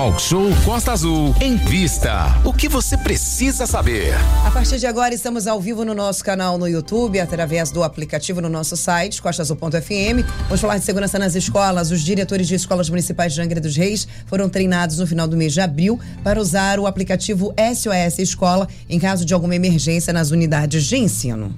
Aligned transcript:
Talk 0.00 0.22
Show 0.22 0.48
Costa 0.64 0.92
Azul. 0.92 1.36
Em 1.42 1.56
vista. 1.56 2.34
O 2.42 2.54
que 2.54 2.70
você 2.70 2.96
precisa 2.96 3.66
saber. 3.66 4.14
A 4.46 4.50
partir 4.50 4.78
de 4.78 4.86
agora, 4.86 5.14
estamos 5.14 5.46
ao 5.46 5.60
vivo 5.60 5.84
no 5.84 5.92
nosso 5.92 6.24
canal 6.24 6.56
no 6.56 6.66
YouTube, 6.66 7.20
através 7.20 7.70
do 7.70 7.82
aplicativo 7.82 8.40
no 8.40 8.48
nosso 8.48 8.78
site, 8.78 9.20
costaazul.fm. 9.20 10.24
Vamos 10.44 10.58
falar 10.58 10.78
de 10.78 10.86
segurança 10.86 11.18
nas 11.18 11.34
escolas. 11.34 11.90
Os 11.90 12.00
diretores 12.00 12.48
de 12.48 12.54
escolas 12.54 12.88
municipais 12.88 13.34
de 13.34 13.42
Angra 13.42 13.60
dos 13.60 13.76
Reis 13.76 14.08
foram 14.24 14.48
treinados 14.48 14.96
no 14.96 15.06
final 15.06 15.28
do 15.28 15.36
mês 15.36 15.52
de 15.52 15.60
abril 15.60 16.00
para 16.24 16.40
usar 16.40 16.80
o 16.80 16.86
aplicativo 16.86 17.52
SOS 17.58 18.20
Escola 18.20 18.66
em 18.88 18.98
caso 18.98 19.26
de 19.26 19.34
alguma 19.34 19.54
emergência 19.54 20.14
nas 20.14 20.30
unidades 20.30 20.84
de 20.84 20.96
ensino. 20.96 21.54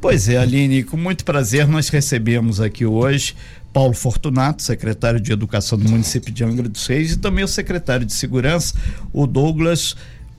Pois 0.00 0.26
é, 0.26 0.38
Aline, 0.38 0.84
com 0.84 0.96
muito 0.96 1.22
prazer 1.22 1.68
nós 1.68 1.90
recebemos 1.90 2.62
aqui 2.62 2.86
hoje 2.86 3.34
Paulo 3.74 3.92
Fortunato, 3.92 4.62
secretário 4.62 5.18
de 5.18 5.32
Educação 5.32 5.76
do 5.76 5.90
município 5.90 6.32
de 6.32 6.44
Angra 6.44 6.68
dos 6.68 6.86
Reis, 6.86 7.10
e 7.10 7.18
também 7.18 7.44
o 7.44 7.48
secretário 7.48 8.06
de 8.06 8.12
Segurança, 8.12 8.72
o 9.12 9.26
Douglas, 9.26 9.96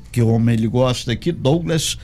que 0.09 0.21
o 0.21 0.29
homem 0.29 0.55
ele 0.55 0.69
gosta 0.69 1.11
aqui, 1.11 1.33
Douglas 1.33 1.97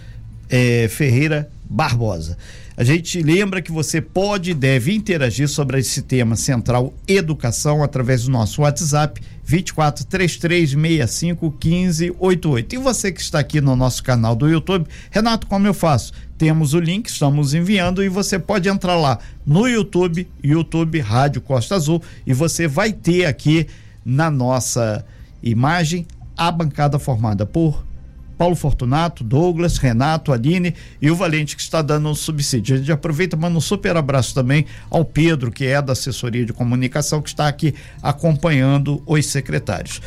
é, 0.50 0.90
Ferreira 0.90 1.50
Barbosa. 1.64 2.38
A 2.76 2.84
gente 2.84 3.22
lembra 3.22 3.62
que 3.62 3.72
você 3.72 4.02
pode 4.02 4.52
e 4.52 4.54
deve 4.54 4.94
interagir 4.94 5.48
sobre 5.48 5.80
esse 5.80 6.02
tema 6.02 6.36
central 6.36 6.94
educação 7.08 7.82
através 7.82 8.24
do 8.26 8.32
nosso 8.32 8.64
WhatsApp 8.64 9.22
24 9.46 10.06
3365 10.06 11.58
1588. 11.64 12.76
E 12.76 12.78
você 12.78 13.12
que 13.12 13.22
está 13.22 13.40
aqui 13.40 13.62
no 13.62 13.76
nosso 13.76 14.04
canal 14.04 14.36
do 14.36 14.50
YouTube, 14.50 14.86
Renato, 15.10 15.48
como 15.48 15.66
eu 15.66 15.74
faço? 15.74 16.12
Temos 16.42 16.74
o 16.74 16.80
link, 16.80 17.08
estamos 17.08 17.54
enviando 17.54 18.04
e 18.04 18.10
você 18.10 18.40
pode 18.40 18.68
entrar 18.68 18.96
lá 18.96 19.20
no 19.46 19.68
YouTube, 19.68 20.28
YouTube 20.44 21.00
Rádio 21.00 21.40
Costa 21.40 21.76
Azul, 21.76 22.02
e 22.26 22.34
você 22.34 22.68
vai 22.68 22.92
ter 22.92 23.26
aqui 23.26 23.68
na 24.04 24.32
nossa 24.32 25.06
imagem 25.44 26.08
a 26.36 26.52
bancada 26.52 26.98
formada 26.98 27.46
por 27.46 27.86
Paulo 28.40 28.56
Fortunato, 28.56 29.24
Douglas, 29.24 29.78
Renato, 29.78 30.34
Aline 30.34 30.74
e 31.00 31.12
o 31.12 31.16
Valente 31.16 31.56
que 31.56 31.62
está 31.62 31.80
dando 31.80 32.10
um 32.10 32.16
subsídio. 32.16 32.74
A 32.74 32.80
gente 32.80 32.92
aproveita, 32.92 33.38
manda 33.38 33.56
um 33.56 33.62
super 33.62 33.96
abraço 33.96 34.34
também 34.34 34.66
ao 34.90 35.06
Pedro, 35.06 35.52
que 35.52 35.68
é 35.68 35.80
da 35.80 35.94
assessoria 35.94 36.44
de 36.44 36.54
comunicação, 36.54 37.22
que 37.22 37.30
está 37.30 37.48
aqui 37.48 37.76
acompanhando 38.02 39.00
os 39.06 39.28
secretários. 39.28 40.02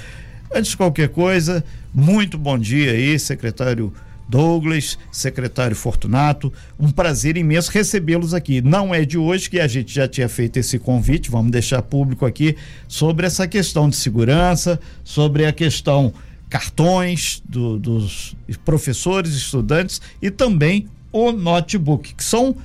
Antes 0.53 0.73
de 0.73 0.77
qualquer 0.77 1.11
coisa, 1.11 1.65
muito 1.95 2.37
bom 2.37 2.59
dia 2.59 2.91
aí, 2.91 3.17
secretário 3.21 3.93
Douglas, 4.29 4.99
secretário 5.13 5.77
Fortunato, 5.77 6.53
um 6.79 6.91
prazer 6.91 7.37
imenso 7.37 7.71
recebê-los 7.71 8.35
aqui. 8.35 8.61
Não 8.61 8.95
é 8.95 9.05
de 9.05 9.19
hoje 9.19 9.51
que 9.51 9.61
a 9.61 9.67
gente 9.67 9.95
já 9.95 10.09
tinha 10.09 10.29
feito 10.29 10.59
esse 10.59 10.79
convite, 10.79 11.31
vamos 11.31 11.51
deixar 11.51 11.83
público 11.83 12.25
aqui 12.25 12.57
sobre 12.89 13.27
essa 13.27 13.47
questão 13.47 13.89
de 13.89 13.97
segurança, 13.97 14.81
sobre 15.03 15.47
a 15.47 15.53
questão 15.53 16.13
cartões 16.49 17.43
do, 17.49 17.79
dos 17.79 18.37
professores, 18.65 19.35
estudantes 19.35 20.01
e 20.23 20.31
também 20.31 20.89
o 21.13 21.33
notebook, 21.33 22.15
que 22.15 22.25
são 22.25 22.57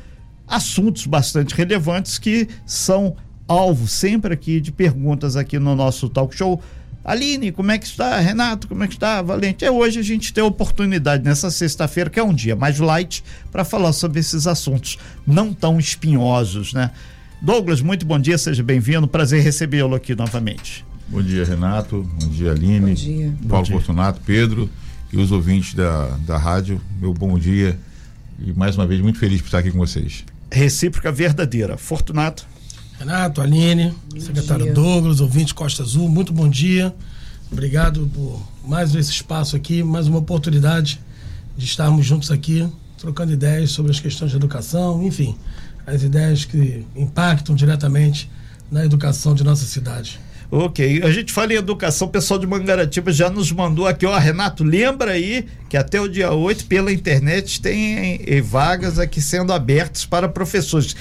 assuntos 0.48 1.06
bastante 1.06 1.54
relevantes 1.54 2.18
que 2.18 2.48
são 2.66 3.16
alvo 3.48 3.88
sempre 3.88 4.34
aqui 4.34 4.62
de 4.62 4.72
perguntas 4.72 5.36
aqui 5.36 5.58
no 5.58 5.76
nosso 5.76 6.08
talk 6.08 6.36
show. 6.36 6.62
Aline, 7.10 7.52
como 7.52 7.72
é 7.72 7.80
que 7.80 7.88
está? 7.88 8.20
Renato, 8.20 8.68
como 8.68 8.84
é 8.84 8.88
que 8.88 8.94
está? 8.94 9.20
Valente. 9.24 9.66
É 9.66 9.72
hoje 9.72 10.00
a 10.00 10.04
gente 10.04 10.32
tem 10.32 10.44
a 10.44 10.46
oportunidade 10.46 11.24
nessa 11.24 11.50
sexta-feira, 11.50 12.08
que 12.08 12.20
é 12.20 12.24
um 12.24 12.36
dia 12.36 12.56
mais 12.56 12.78
light, 12.78 13.24
para 13.52 13.66
falar 13.66 13.94
sobre 13.94 14.20
esses 14.20 14.46
assuntos 14.46 14.96
não 15.26 15.52
tão 15.52 15.80
espinhosos, 15.80 16.72
né? 16.72 16.92
Douglas, 17.42 17.82
muito 17.82 18.06
bom 18.06 18.20
dia, 18.20 18.38
seja 18.38 18.62
bem-vindo. 18.62 19.08
Prazer 19.08 19.42
recebê-lo 19.42 19.96
aqui 19.96 20.14
novamente. 20.14 20.86
Bom 21.08 21.24
dia, 21.24 21.44
Renato. 21.44 22.08
Bom 22.22 22.28
dia, 22.28 22.52
Aline. 22.52 22.80
Bom 22.80 22.94
dia. 22.94 23.34
Paulo 23.50 23.66
bom 23.66 23.72
Fortunato, 23.74 24.22
Pedro 24.24 24.70
e 25.12 25.18
os 25.18 25.32
ouvintes 25.32 25.74
da, 25.74 26.16
da 26.28 26.38
rádio. 26.38 26.80
Meu 27.02 27.12
bom 27.12 27.40
dia. 27.40 27.76
E 28.40 28.54
mais 28.54 28.76
uma 28.76 28.86
vez, 28.86 29.02
muito 29.02 29.18
feliz 29.18 29.42
por 29.42 29.48
estar 29.48 29.58
aqui 29.58 29.72
com 29.72 29.80
vocês. 29.80 30.24
Recíproca 30.52 31.12
verdadeira. 31.12 31.76
Fortunato. 31.76 32.46
Renato, 33.00 33.42
Aline, 33.42 33.94
bom 34.14 34.20
secretário 34.20 34.66
dia. 34.66 34.74
Douglas, 34.74 35.22
ouvinte 35.22 35.54
Costa 35.54 35.84
Azul, 35.84 36.10
muito 36.10 36.34
bom 36.34 36.50
dia. 36.50 36.94
Obrigado 37.52 38.10
por 38.14 38.40
mais 38.64 38.94
esse 38.94 39.12
espaço 39.12 39.56
aqui, 39.56 39.82
mais 39.82 40.08
uma 40.08 40.20
oportunidade 40.20 41.02
de 41.58 41.66
estarmos 41.66 42.06
juntos 42.06 42.30
aqui, 42.30 42.72
trocando 42.98 43.32
ideias 43.32 43.72
sobre 43.72 43.92
as 43.92 44.00
questões 44.00 44.30
de 44.30 44.38
educação, 44.38 45.04
enfim, 45.04 45.36
as 45.86 46.04
ideias 46.04 46.46
que 46.46 46.86
impactam 46.96 47.56
diretamente 47.56 48.30
na 48.72 48.86
educação 48.86 49.34
de 49.34 49.44
nossa 49.44 49.66
cidade. 49.66 50.20
Ok, 50.52 51.04
a 51.04 51.12
gente 51.12 51.32
fala 51.32 51.54
em 51.54 51.58
educação, 51.58 52.08
o 52.08 52.10
pessoal 52.10 52.40
de 52.40 52.48
Mangaratiba 52.48 53.12
já 53.12 53.30
nos 53.30 53.52
mandou 53.52 53.86
aqui, 53.86 54.04
ó, 54.08 54.18
Renato, 54.18 54.64
lembra 54.64 55.12
aí 55.12 55.46
que 55.70 55.78
até 55.78 56.02
o 56.02 56.08
dia 56.08 56.34
8 56.34 56.66
pela 56.66 56.92
internet 56.92 57.62
tem 57.62 58.20
eh, 58.26 58.42
vagas 58.42 58.98
aqui 58.98 59.22
sendo 59.22 59.54
abertas 59.54 60.08
para 60.08 60.28
professores, 60.28 60.96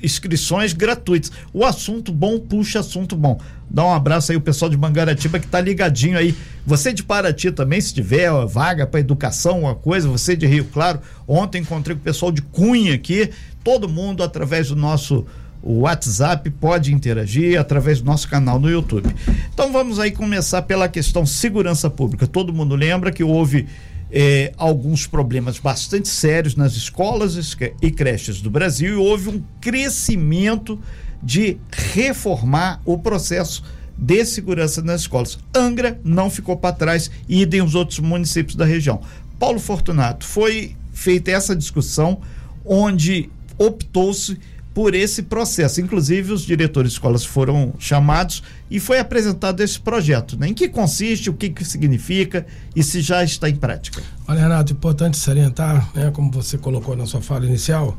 inscrições 0.00 0.72
gratuitas. 0.72 1.32
O 1.52 1.64
assunto 1.64 2.12
bom 2.12 2.38
puxa 2.38 2.78
assunto 2.78 3.16
bom. 3.16 3.40
Dá 3.68 3.84
um 3.84 3.92
abraço 3.92 4.30
aí 4.30 4.38
o 4.38 4.40
pessoal 4.40 4.70
de 4.70 4.76
Mangaratiba 4.76 5.40
que 5.40 5.48
tá 5.48 5.60
ligadinho 5.60 6.16
aí. 6.16 6.32
Você 6.64 6.92
de 6.92 7.02
Paraty 7.02 7.50
também, 7.50 7.80
se 7.80 7.92
tiver 7.92 8.30
ó, 8.30 8.46
vaga 8.46 8.86
para 8.86 9.00
educação, 9.00 9.62
uma 9.62 9.74
coisa, 9.74 10.08
você 10.08 10.36
de 10.36 10.46
Rio 10.46 10.66
Claro, 10.66 11.00
ontem 11.26 11.62
encontrei 11.62 11.96
com 11.96 12.00
o 12.00 12.04
pessoal 12.04 12.30
de 12.30 12.42
Cunha 12.42 12.94
aqui, 12.94 13.28
todo 13.64 13.88
mundo 13.88 14.22
através 14.22 14.68
do 14.68 14.76
nosso 14.76 15.26
o 15.68 15.80
WhatsApp 15.80 16.48
pode 16.48 16.94
interagir 16.94 17.60
através 17.60 18.00
do 18.00 18.06
nosso 18.06 18.26
canal 18.26 18.58
no 18.58 18.70
YouTube. 18.70 19.14
Então 19.52 19.70
vamos 19.70 19.98
aí 19.98 20.10
começar 20.10 20.62
pela 20.62 20.88
questão 20.88 21.26
segurança 21.26 21.90
pública. 21.90 22.26
Todo 22.26 22.54
mundo 22.54 22.74
lembra 22.74 23.12
que 23.12 23.22
houve 23.22 23.66
eh, 24.10 24.50
alguns 24.56 25.06
problemas 25.06 25.58
bastante 25.58 26.08
sérios 26.08 26.56
nas 26.56 26.72
escolas 26.72 27.36
e 27.82 27.90
creches 27.90 28.40
do 28.40 28.48
Brasil 28.48 28.94
e 28.94 28.96
houve 28.96 29.28
um 29.28 29.42
crescimento 29.60 30.80
de 31.22 31.58
reformar 31.70 32.80
o 32.86 32.96
processo 32.96 33.62
de 33.94 34.24
segurança 34.24 34.80
nas 34.80 35.02
escolas. 35.02 35.38
Angra 35.54 36.00
não 36.02 36.30
ficou 36.30 36.56
para 36.56 36.74
trás, 36.74 37.10
e 37.28 37.42
idem 37.42 37.60
os 37.60 37.74
outros 37.74 37.98
municípios 37.98 38.56
da 38.56 38.64
região. 38.64 39.02
Paulo 39.38 39.58
Fortunato, 39.58 40.24
foi 40.24 40.74
feita 40.94 41.30
essa 41.30 41.54
discussão 41.54 42.22
onde 42.64 43.28
optou-se 43.58 44.38
por 44.74 44.94
esse 44.94 45.22
processo. 45.22 45.80
Inclusive, 45.80 46.32
os 46.32 46.42
diretores 46.42 46.92
de 46.92 46.96
escolas 46.96 47.24
foram 47.24 47.74
chamados 47.78 48.42
e 48.70 48.78
foi 48.78 48.98
apresentado 48.98 49.60
esse 49.60 49.78
projeto. 49.80 50.36
Né? 50.38 50.48
Em 50.48 50.54
que 50.54 50.68
consiste, 50.68 51.30
o 51.30 51.34
que, 51.34 51.48
que 51.48 51.64
significa 51.64 52.46
e 52.76 52.82
se 52.82 53.00
já 53.00 53.24
está 53.24 53.48
em 53.48 53.56
prática? 53.56 54.02
Olha, 54.26 54.40
Renato, 54.40 54.72
importante 54.72 55.16
salientar, 55.16 55.90
né, 55.94 56.10
como 56.12 56.30
você 56.30 56.56
colocou 56.56 56.96
na 56.96 57.06
sua 57.06 57.20
fala 57.20 57.46
inicial, 57.46 57.96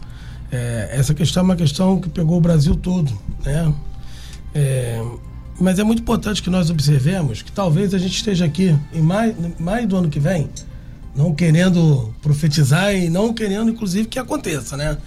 é, 0.52 0.90
essa 0.94 1.14
questão 1.14 1.42
é 1.42 1.44
uma 1.44 1.56
questão 1.56 2.00
que 2.00 2.10
pegou 2.10 2.38
o 2.38 2.42
Brasil 2.42 2.76
todo. 2.76 3.12
Né? 3.44 3.74
É, 4.54 5.04
mas 5.60 5.78
é 5.78 5.84
muito 5.84 6.02
importante 6.02 6.42
que 6.42 6.50
nós 6.50 6.70
observemos 6.70 7.42
que 7.42 7.52
talvez 7.52 7.94
a 7.94 7.98
gente 7.98 8.16
esteja 8.16 8.46
aqui 8.46 8.76
em 8.94 9.02
maio, 9.02 9.36
maio 9.60 9.88
do 9.88 9.98
ano 9.98 10.10
que 10.10 10.20
vem, 10.20 10.50
não 11.14 11.36
querendo 11.36 12.14
profetizar 12.22 12.96
e 12.96 13.10
não 13.10 13.34
querendo, 13.34 13.70
inclusive, 13.70 14.08
que 14.08 14.18
aconteça, 14.18 14.78
né? 14.78 14.98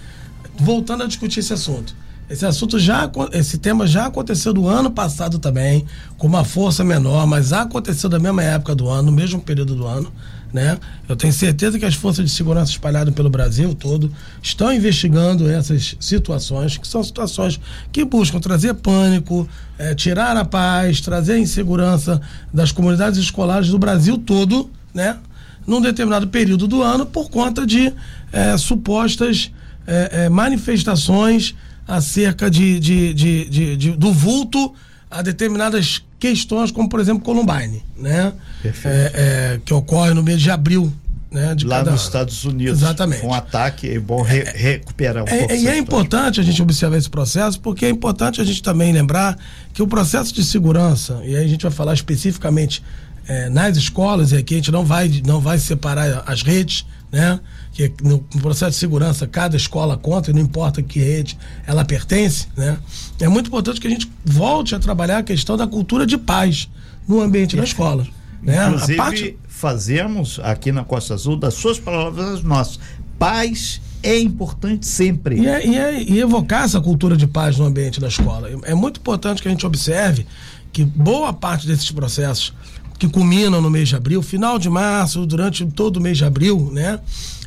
Voltando 0.57 1.03
a 1.03 1.07
discutir 1.07 1.39
esse 1.39 1.53
assunto. 1.53 1.95
Esse 2.29 2.45
assunto 2.45 2.79
já, 2.79 3.11
esse 3.33 3.57
tema 3.57 3.85
já 3.85 4.05
aconteceu 4.05 4.53
do 4.53 4.67
ano 4.67 4.89
passado 4.89 5.37
também, 5.39 5.85
com 6.17 6.25
uma 6.25 6.43
força 6.43 6.83
menor, 6.83 7.27
mas 7.27 7.51
aconteceu 7.51 8.09
da 8.09 8.17
mesma 8.17 8.41
época 8.41 8.73
do 8.73 8.89
ano, 8.89 9.03
no 9.03 9.11
mesmo 9.11 9.41
período 9.41 9.75
do 9.75 9.85
ano, 9.85 10.11
né? 10.51 10.77
Eu 11.09 11.15
tenho 11.15 11.33
certeza 11.33 11.77
que 11.77 11.85
as 11.85 11.95
forças 11.95 12.23
de 12.23 12.31
segurança 12.31 12.71
espalhadas 12.71 13.13
pelo 13.13 13.29
Brasil 13.29 13.75
todo 13.75 14.11
estão 14.41 14.71
investigando 14.71 15.49
essas 15.49 15.95
situações, 15.99 16.77
que 16.77 16.87
são 16.87 17.03
situações 17.03 17.59
que 17.91 18.05
buscam 18.05 18.39
trazer 18.39 18.73
pânico, 18.75 19.47
é, 19.77 19.93
tirar 19.93 20.37
a 20.37 20.45
paz, 20.45 21.01
trazer 21.01 21.33
a 21.33 21.39
insegurança 21.39 22.21
das 22.53 22.71
comunidades 22.71 23.19
escolares 23.19 23.67
do 23.67 23.77
Brasil 23.77 24.17
todo, 24.17 24.69
né? 24.93 25.17
Num 25.67 25.81
determinado 25.81 26.27
período 26.27 26.67
do 26.67 26.81
ano, 26.81 27.05
por 27.05 27.29
conta 27.29 27.65
de 27.65 27.93
é, 28.31 28.57
supostas 28.57 29.51
é, 29.87 30.25
é, 30.25 30.29
manifestações 30.29 31.55
acerca 31.87 32.49
de, 32.49 32.79
de, 32.79 33.13
de, 33.13 33.77
de, 33.77 33.91
do 33.91 34.13
vulto 34.13 34.73
a 35.09 35.21
determinadas 35.21 36.03
questões, 36.19 36.71
como 36.71 36.89
por 36.89 36.99
exemplo 36.99 37.23
Columbine, 37.23 37.83
né? 37.97 38.33
É, 38.63 38.71
é, 38.85 39.59
que 39.63 39.73
ocorre 39.73 40.13
no 40.13 40.23
mês 40.23 40.41
de 40.41 40.49
abril. 40.49 40.91
Né, 41.29 41.55
Lá 41.63 41.77
cada... 41.77 41.91
nos 41.91 42.03
Estados 42.03 42.45
Unidos. 42.45 42.79
Exatamente. 42.79 43.25
Um 43.25 43.33
ataque, 43.33 43.89
é 43.89 43.99
bom 43.99 44.21
re 44.21 44.43
recuperar 44.43 45.23
um 45.23 45.27
é, 45.27 45.39
pouco. 45.39 45.53
E 45.55 45.67
é 45.67 45.75
importante 45.75 46.39
a 46.39 46.43
gente 46.43 46.61
observar 46.61 46.95
esse 46.95 47.09
processo, 47.09 47.59
porque 47.59 47.87
é 47.87 47.89
importante 47.89 48.39
a 48.39 48.43
gente 48.43 48.61
também 48.61 48.93
lembrar 48.93 49.35
que 49.73 49.81
o 49.81 49.87
processo 49.87 50.31
de 50.31 50.43
segurança, 50.43 51.19
e 51.25 51.35
aí 51.35 51.43
a 51.43 51.47
gente 51.47 51.63
vai 51.63 51.71
falar 51.71 51.95
especificamente 51.95 52.83
é, 53.27 53.49
nas 53.49 53.77
escolas, 53.77 54.31
e 54.31 54.37
aqui 54.37 54.53
a 54.53 54.57
gente 54.57 54.71
não 54.71 54.85
vai, 54.85 55.21
não 55.25 55.39
vai 55.39 55.57
separar 55.57 56.23
as 56.27 56.43
redes, 56.43 56.85
né? 57.11 57.39
Que 57.73 57.91
no, 58.03 58.19
processo 58.39 58.71
de 58.71 58.77
segurança 58.77 59.25
cada 59.25 59.57
escola 59.57 59.97
conta, 59.97 60.29
e 60.29 60.33
não 60.33 60.41
importa 60.41 60.81
que 60.81 60.99
rede 60.99 61.37
ela 61.65 61.83
pertence, 61.83 62.47
né? 62.55 62.77
É 63.19 63.27
muito 63.27 63.47
importante 63.47 63.81
que 63.81 63.87
a 63.87 63.89
gente 63.89 64.09
volte 64.23 64.75
a 64.75 64.79
trabalhar 64.79 65.17
a 65.17 65.23
questão 65.23 65.57
da 65.57 65.65
cultura 65.65 66.05
de 66.05 66.17
paz, 66.17 66.69
no 67.07 67.21
ambiente 67.21 67.55
da 67.55 67.63
escola. 67.63 68.07
Né? 68.41 68.67
Inclusive, 68.67 68.97
parte... 68.97 69.37
fazemos 69.47 70.39
aqui 70.43 70.71
na 70.71 70.83
Costa 70.83 71.13
Azul, 71.13 71.35
das 71.35 71.53
suas 71.53 71.79
palavras 71.79 72.25
às 72.35 72.43
nossas. 72.43 72.79
Paz 73.17 73.81
é 74.03 74.19
importante 74.19 74.85
sempre. 74.85 75.39
E, 75.39 75.47
é, 75.47 75.65
e, 75.65 75.77
é, 75.77 76.03
e, 76.03 76.19
evocar 76.19 76.65
essa 76.65 76.81
cultura 76.81 77.15
de 77.15 77.25
paz 77.25 77.57
no 77.57 77.65
ambiente 77.65 77.99
da 77.99 78.07
escola. 78.09 78.49
É 78.63 78.75
muito 78.75 78.99
importante 78.99 79.41
que 79.41 79.47
a 79.47 79.51
gente 79.51 79.65
observe 79.65 80.27
que 80.73 80.83
boa 80.83 81.31
parte 81.31 81.65
desses 81.65 81.89
processos 81.89 82.53
que 82.99 83.07
culminam 83.07 83.61
no 83.61 83.69
mês 83.69 83.89
de 83.89 83.95
abril, 83.95 84.21
final 84.21 84.59
de 84.59 84.69
março, 84.69 85.25
durante 85.25 85.65
todo 85.67 85.97
o 85.97 86.01
mês 86.01 86.17
de 86.17 86.25
abril, 86.25 86.69
né? 86.73 86.99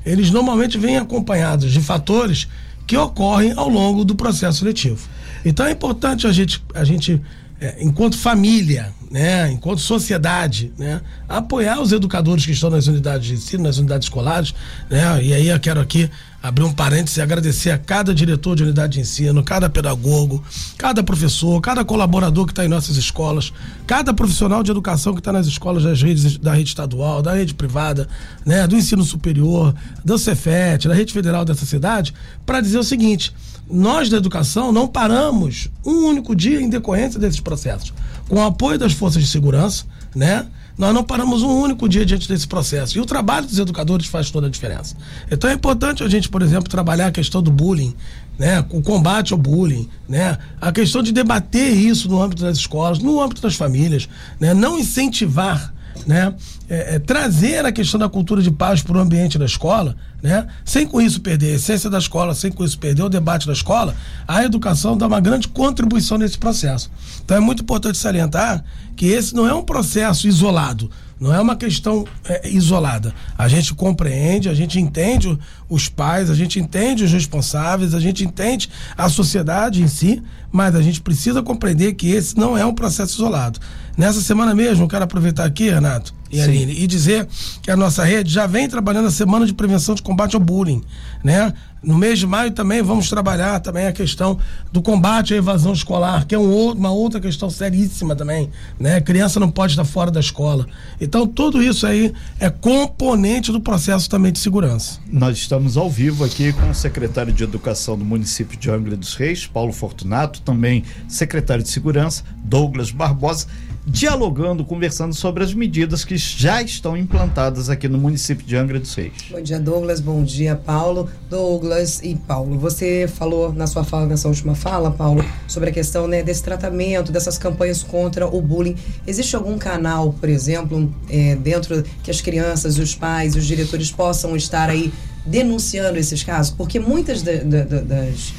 Eles 0.06 0.30
normalmente 0.30 0.78
vêm 0.78 0.96
acompanhados 0.96 1.72
de 1.72 1.80
fatores 1.80 2.48
que 2.86 2.96
ocorrem 2.96 3.52
ao 3.56 3.68
longo 3.68 4.04
do 4.04 4.14
processo 4.14 4.60
seletivo. 4.60 5.08
Então 5.44 5.66
é 5.66 5.72
importante 5.72 6.26
a 6.26 6.32
gente, 6.32 6.62
a 6.72 6.84
gente 6.84 7.20
é, 7.60 7.76
enquanto 7.80 8.16
família, 8.16 8.92
né, 9.10 9.50
enquanto 9.50 9.80
sociedade, 9.80 10.72
né, 10.78 11.00
apoiar 11.28 11.80
os 11.80 11.90
educadores 11.90 12.44
que 12.44 12.52
estão 12.52 12.70
nas 12.70 12.86
unidades 12.86 13.26
de 13.26 13.34
ensino, 13.34 13.64
nas 13.64 13.78
unidades 13.78 14.06
escolares, 14.06 14.54
né, 14.90 15.22
e 15.22 15.32
aí 15.32 15.48
eu 15.48 15.58
quero 15.58 15.80
aqui 15.80 16.10
abrir 16.46 16.62
um 16.62 16.72
parênteses 16.72 17.16
e 17.16 17.20
agradecer 17.20 17.70
a 17.70 17.78
cada 17.78 18.14
diretor 18.14 18.54
de 18.54 18.62
unidade 18.62 18.94
de 18.94 19.00
ensino, 19.00 19.42
cada 19.42 19.68
pedagogo, 19.68 20.42
cada 20.78 21.02
professor, 21.02 21.60
cada 21.60 21.84
colaborador 21.84 22.46
que 22.46 22.52
está 22.52 22.64
em 22.64 22.68
nossas 22.68 22.96
escolas, 22.96 23.52
cada 23.84 24.14
profissional 24.14 24.62
de 24.62 24.70
educação 24.70 25.12
que 25.12 25.18
está 25.18 25.32
nas 25.32 25.48
escolas 25.48 25.82
das 25.82 26.00
redes, 26.00 26.38
da 26.38 26.54
rede 26.54 26.68
estadual, 26.68 27.20
da 27.20 27.34
rede 27.34 27.52
privada, 27.52 28.08
né, 28.44 28.64
do 28.66 28.76
ensino 28.76 29.02
superior, 29.02 29.74
do 30.04 30.16
Cefet, 30.16 30.86
da 30.86 30.94
rede 30.94 31.12
federal 31.12 31.44
dessa 31.44 31.66
cidade, 31.66 32.14
para 32.44 32.60
dizer 32.60 32.78
o 32.78 32.84
seguinte: 32.84 33.34
nós 33.68 34.08
da 34.08 34.16
educação 34.16 34.70
não 34.70 34.86
paramos 34.86 35.68
um 35.84 36.06
único 36.06 36.34
dia 36.36 36.60
em 36.60 36.70
decorrência 36.70 37.18
desses 37.18 37.40
processos. 37.40 37.92
Com 38.28 38.36
o 38.36 38.44
apoio 38.44 38.78
das 38.78 38.92
forças 38.92 39.20
de 39.20 39.28
segurança, 39.28 39.84
né? 40.14 40.46
Nós 40.76 40.92
não 40.92 41.02
paramos 41.02 41.42
um 41.42 41.50
único 41.50 41.88
dia 41.88 42.04
diante 42.04 42.28
desse 42.28 42.46
processo. 42.46 42.98
E 42.98 43.00
o 43.00 43.06
trabalho 43.06 43.46
dos 43.46 43.58
educadores 43.58 44.06
faz 44.06 44.30
toda 44.30 44.46
a 44.46 44.50
diferença. 44.50 44.94
Então 45.30 45.48
é 45.48 45.54
importante 45.54 46.02
a 46.02 46.08
gente, 46.08 46.28
por 46.28 46.42
exemplo, 46.42 46.68
trabalhar 46.68 47.06
a 47.06 47.12
questão 47.12 47.42
do 47.42 47.50
bullying, 47.50 47.94
né? 48.38 48.64
o 48.70 48.82
combate 48.82 49.32
ao 49.32 49.38
bullying, 49.38 49.88
né? 50.08 50.36
a 50.60 50.70
questão 50.70 51.02
de 51.02 51.12
debater 51.12 51.72
isso 51.72 52.08
no 52.08 52.20
âmbito 52.20 52.42
das 52.42 52.58
escolas, 52.58 52.98
no 52.98 53.22
âmbito 53.22 53.40
das 53.40 53.54
famílias, 53.54 54.08
né? 54.38 54.52
não 54.52 54.78
incentivar 54.78 55.72
né? 56.06 56.32
É, 56.68 56.94
é, 56.94 56.98
trazer 56.98 57.64
a 57.64 57.72
questão 57.72 57.98
da 57.98 58.08
cultura 58.08 58.40
de 58.40 58.50
paz 58.50 58.80
para 58.82 58.96
o 58.96 59.00
ambiente 59.00 59.38
da 59.38 59.44
escola, 59.44 59.96
né? 60.22 60.46
sem 60.64 60.86
com 60.86 61.00
isso 61.00 61.20
perder 61.20 61.52
a 61.52 61.56
essência 61.56 61.90
da 61.90 61.98
escola, 61.98 62.34
sem 62.34 62.50
com 62.52 62.64
isso 62.64 62.78
perder 62.78 63.02
o 63.02 63.08
debate 63.08 63.46
da 63.46 63.52
escola, 63.52 63.94
a 64.26 64.44
educação 64.44 64.96
dá 64.96 65.06
uma 65.06 65.20
grande 65.20 65.48
contribuição 65.48 66.16
nesse 66.16 66.38
processo. 66.38 66.90
Então 67.24 67.36
é 67.36 67.40
muito 67.40 67.62
importante 67.62 67.98
salientar 67.98 68.64
que 68.94 69.06
esse 69.06 69.34
não 69.34 69.48
é 69.48 69.54
um 69.54 69.62
processo 69.62 70.28
isolado. 70.28 70.90
Não 71.18 71.32
é 71.32 71.40
uma 71.40 71.56
questão 71.56 72.04
é, 72.28 72.46
isolada. 72.50 73.14
A 73.38 73.48
gente 73.48 73.72
compreende, 73.72 74.50
a 74.50 74.54
gente 74.54 74.78
entende 74.78 75.38
os 75.66 75.88
pais, 75.88 76.30
a 76.30 76.34
gente 76.34 76.60
entende 76.60 77.04
os 77.04 77.12
responsáveis, 77.12 77.94
a 77.94 78.00
gente 78.00 78.22
entende 78.22 78.68
a 78.96 79.08
sociedade 79.08 79.82
em 79.82 79.88
si, 79.88 80.22
mas 80.52 80.74
a 80.74 80.82
gente 80.82 81.00
precisa 81.00 81.42
compreender 81.42 81.94
que 81.94 82.10
esse 82.10 82.36
não 82.36 82.56
é 82.56 82.66
um 82.66 82.74
processo 82.74 83.14
isolado. 83.14 83.58
Nessa 83.96 84.20
semana 84.20 84.54
mesmo, 84.54 84.84
eu 84.84 84.88
quero 84.88 85.04
aproveitar 85.04 85.44
aqui, 85.44 85.70
Renato 85.70 86.12
e 86.30 86.36
Sim. 86.36 86.42
Aline, 86.42 86.72
e 86.72 86.86
dizer 86.86 87.26
que 87.62 87.70
a 87.70 87.76
nossa 87.76 88.04
rede 88.04 88.32
já 88.32 88.46
vem 88.46 88.68
trabalhando 88.68 89.06
a 89.06 89.10
semana 89.10 89.46
de 89.46 89.54
prevenção 89.54 89.94
de 89.94 90.02
combate 90.02 90.34
ao 90.34 90.40
bullying, 90.40 90.82
né? 91.22 91.52
No 91.82 91.96
mês 91.96 92.18
de 92.18 92.26
maio 92.26 92.50
também 92.50 92.82
vamos 92.82 93.08
trabalhar 93.08 93.60
também 93.60 93.86
a 93.86 93.92
questão 93.92 94.36
do 94.72 94.82
combate 94.82 95.34
à 95.34 95.36
evasão 95.36 95.72
escolar, 95.72 96.26
que 96.26 96.34
é 96.34 96.38
um, 96.38 96.72
uma 96.72 96.90
outra 96.90 97.20
questão 97.20 97.48
seríssima 97.48 98.16
também, 98.16 98.50
né? 98.78 98.96
A 98.96 99.00
criança 99.00 99.38
não 99.38 99.50
pode 99.50 99.74
estar 99.74 99.84
fora 99.84 100.10
da 100.10 100.18
escola. 100.18 100.66
Então 101.00 101.26
tudo 101.26 101.62
isso 101.62 101.86
aí 101.86 102.12
é 102.40 102.50
componente 102.50 103.52
do 103.52 103.60
processo 103.60 104.10
também 104.10 104.32
de 104.32 104.40
segurança. 104.40 104.98
Nós 105.06 105.36
estamos 105.36 105.76
ao 105.76 105.88
vivo 105.88 106.24
aqui 106.24 106.52
com 106.52 106.70
o 106.70 106.74
secretário 106.74 107.32
de 107.32 107.44
Educação 107.44 107.96
do 107.96 108.04
município 108.04 108.58
de 108.58 108.68
Angra 108.68 108.96
dos 108.96 109.14
Reis, 109.14 109.46
Paulo 109.46 109.72
Fortunato, 109.72 110.40
também 110.40 110.82
secretário 111.06 111.62
de 111.62 111.70
Segurança, 111.70 112.24
Douglas 112.42 112.90
Barbosa 112.90 113.46
dialogando, 113.86 114.64
conversando 114.64 115.14
sobre 115.14 115.44
as 115.44 115.54
medidas 115.54 116.04
que 116.04 116.16
já 116.16 116.60
estão 116.60 116.96
implantadas 116.96 117.70
aqui 117.70 117.88
no 117.88 117.96
município 117.96 118.44
de 118.44 118.56
Angra 118.56 118.80
dos 118.80 118.92
Reis. 118.94 119.12
Bom 119.30 119.40
dia, 119.40 119.60
Douglas. 119.60 120.00
Bom 120.00 120.24
dia, 120.24 120.56
Paulo. 120.56 121.08
Douglas 121.30 122.00
e 122.02 122.16
Paulo, 122.16 122.58
você 122.58 123.06
falou 123.06 123.52
na 123.52 123.66
sua 123.68 123.84
fala, 123.84 124.06
nessa 124.06 124.26
última 124.26 124.56
fala, 124.56 124.90
Paulo, 124.90 125.24
sobre 125.46 125.70
a 125.70 125.72
questão 125.72 126.08
né, 126.08 126.22
desse 126.22 126.42
tratamento, 126.42 127.12
dessas 127.12 127.38
campanhas 127.38 127.84
contra 127.84 128.26
o 128.26 128.42
bullying. 128.42 128.76
Existe 129.06 129.36
algum 129.36 129.56
canal, 129.56 130.12
por 130.12 130.28
exemplo, 130.28 130.92
é, 131.08 131.36
dentro 131.36 131.84
que 132.02 132.10
as 132.10 132.20
crianças, 132.20 132.78
os 132.78 132.94
pais, 132.94 133.36
os 133.36 133.46
diretores 133.46 133.92
possam 133.92 134.34
estar 134.34 134.68
aí 134.68 134.92
denunciando 135.24 135.98
esses 135.98 136.24
casos? 136.24 136.52
Porque 136.52 136.80
muitas 136.80 137.22
das 137.22 138.32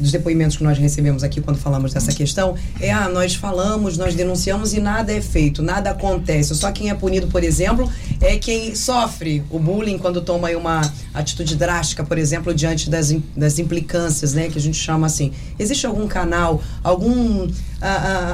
dos 0.00 0.10
depoimentos 0.10 0.56
que 0.56 0.64
nós 0.64 0.78
recebemos 0.78 1.22
aqui 1.22 1.40
quando 1.40 1.58
falamos 1.58 1.92
dessa 1.92 2.12
questão 2.12 2.56
é: 2.80 2.90
ah, 2.90 3.08
nós 3.08 3.34
falamos, 3.34 3.96
nós 3.96 4.14
denunciamos 4.14 4.72
e 4.72 4.80
nada 4.80 5.12
é 5.12 5.20
feito, 5.20 5.62
nada 5.62 5.90
acontece. 5.90 6.54
Só 6.54 6.72
quem 6.72 6.90
é 6.90 6.94
punido, 6.94 7.26
por 7.28 7.44
exemplo, 7.44 7.90
é 8.20 8.36
quem 8.36 8.74
sofre 8.74 9.44
o 9.50 9.58
bullying 9.58 9.98
quando 9.98 10.20
toma 10.20 10.50
uma 10.50 10.80
atitude 11.12 11.54
drástica, 11.54 12.02
por 12.02 12.18
exemplo, 12.18 12.54
diante 12.54 12.88
das, 12.88 13.14
das 13.36 13.58
implicâncias, 13.58 14.32
né, 14.32 14.48
que 14.48 14.58
a 14.58 14.60
gente 14.60 14.78
chama 14.78 15.06
assim. 15.06 15.32
Existe 15.58 15.86
algum 15.86 16.08
canal, 16.08 16.62
algum 16.82 17.48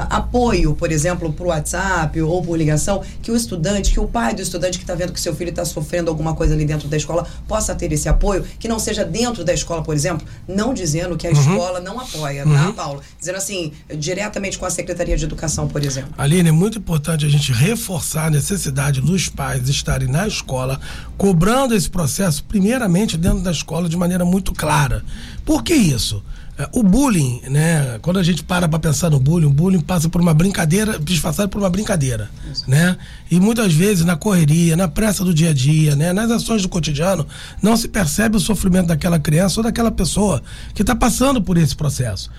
apoio, 0.09 0.75
por 0.75 0.91
exemplo, 0.91 1.31
por 1.31 1.47
WhatsApp 1.47 2.21
ou 2.21 2.41
por 2.41 2.57
ligação, 2.57 3.01
que 3.21 3.31
o 3.31 3.35
estudante, 3.35 3.91
que 3.91 3.99
o 3.99 4.07
pai 4.07 4.33
do 4.33 4.41
estudante 4.41 4.77
que 4.77 4.83
está 4.83 4.95
vendo 4.95 5.13
que 5.13 5.19
seu 5.19 5.35
filho 5.35 5.49
está 5.49 5.63
sofrendo 5.65 6.09
alguma 6.09 6.35
coisa 6.35 6.53
ali 6.53 6.65
dentro 6.65 6.87
da 6.87 6.97
escola 6.97 7.27
possa 7.47 7.73
ter 7.73 7.91
esse 7.91 8.09
apoio, 8.09 8.43
que 8.59 8.67
não 8.67 8.79
seja 8.79 9.05
dentro 9.05 9.43
da 9.43 9.53
escola, 9.53 9.81
por 9.83 9.95
exemplo, 9.95 10.27
não 10.47 10.73
dizendo 10.73 11.15
que 11.17 11.27
a 11.27 11.31
uhum. 11.31 11.39
escola 11.39 11.79
não 11.79 11.99
apoia, 11.99 12.43
tá, 12.43 12.49
uhum. 12.49 12.65
tá, 12.67 12.73
Paulo? 12.73 13.01
Dizendo 13.19 13.37
assim, 13.37 13.71
diretamente 13.97 14.57
com 14.57 14.65
a 14.65 14.69
Secretaria 14.69 15.17
de 15.17 15.25
Educação, 15.25 15.67
por 15.67 15.83
exemplo. 15.83 16.13
Aline, 16.17 16.49
é 16.49 16.51
muito 16.51 16.77
importante 16.77 17.25
a 17.25 17.29
gente 17.29 17.51
reforçar 17.51 18.27
a 18.27 18.29
necessidade 18.29 19.01
dos 19.01 19.29
pais 19.29 19.69
estarem 19.69 20.07
na 20.07 20.27
escola, 20.27 20.79
cobrando 21.17 21.73
esse 21.73 21.89
processo, 21.89 22.43
primeiramente 22.43 23.17
dentro 23.17 23.39
da 23.39 23.51
escola, 23.51 23.87
de 23.87 23.97
maneira 23.97 24.25
muito 24.25 24.53
clara. 24.53 25.03
Por 25.45 25.63
que 25.63 25.73
isso? 25.73 26.23
É, 26.57 26.67
o 26.71 26.81
bullying, 26.81 27.39
né? 27.49 27.99
Quando 28.01 28.17
a 28.17 28.23
gente 28.23 28.43
para 28.43 28.67
para 28.67 28.79
pensar 28.79 29.11
no 29.11 29.19
bullying, 29.19 29.45
o 29.45 29.51
bullying 29.51 29.79
passa 29.79 30.09
por 30.09 30.19
uma 30.19 30.33
brincadeira, 30.33 30.97
disfarçado 30.97 31.49
por 31.49 31.59
uma 31.59 31.69
brincadeira, 31.69 32.31
Isso. 32.51 32.63
né? 32.67 32.97
E 33.29 33.39
muitas 33.39 33.71
vezes 33.73 34.03
na 34.03 34.15
correria, 34.15 34.75
na 34.75 34.87
pressa 34.87 35.23
do 35.23 35.31
dia 35.33 35.51
a 35.51 35.53
dia, 35.53 35.95
né? 35.95 36.11
Nas 36.11 36.31
ações 36.31 36.63
do 36.63 36.69
cotidiano, 36.69 37.27
não 37.61 37.77
se 37.77 37.87
percebe 37.87 38.37
o 38.37 38.39
sofrimento 38.39 38.87
daquela 38.87 39.19
criança 39.19 39.59
ou 39.59 39.63
daquela 39.63 39.91
pessoa 39.91 40.41
que 40.73 40.81
está 40.81 40.95
passando 40.95 41.39
por 41.41 41.57
esse 41.57 41.75
processo. 41.75 42.31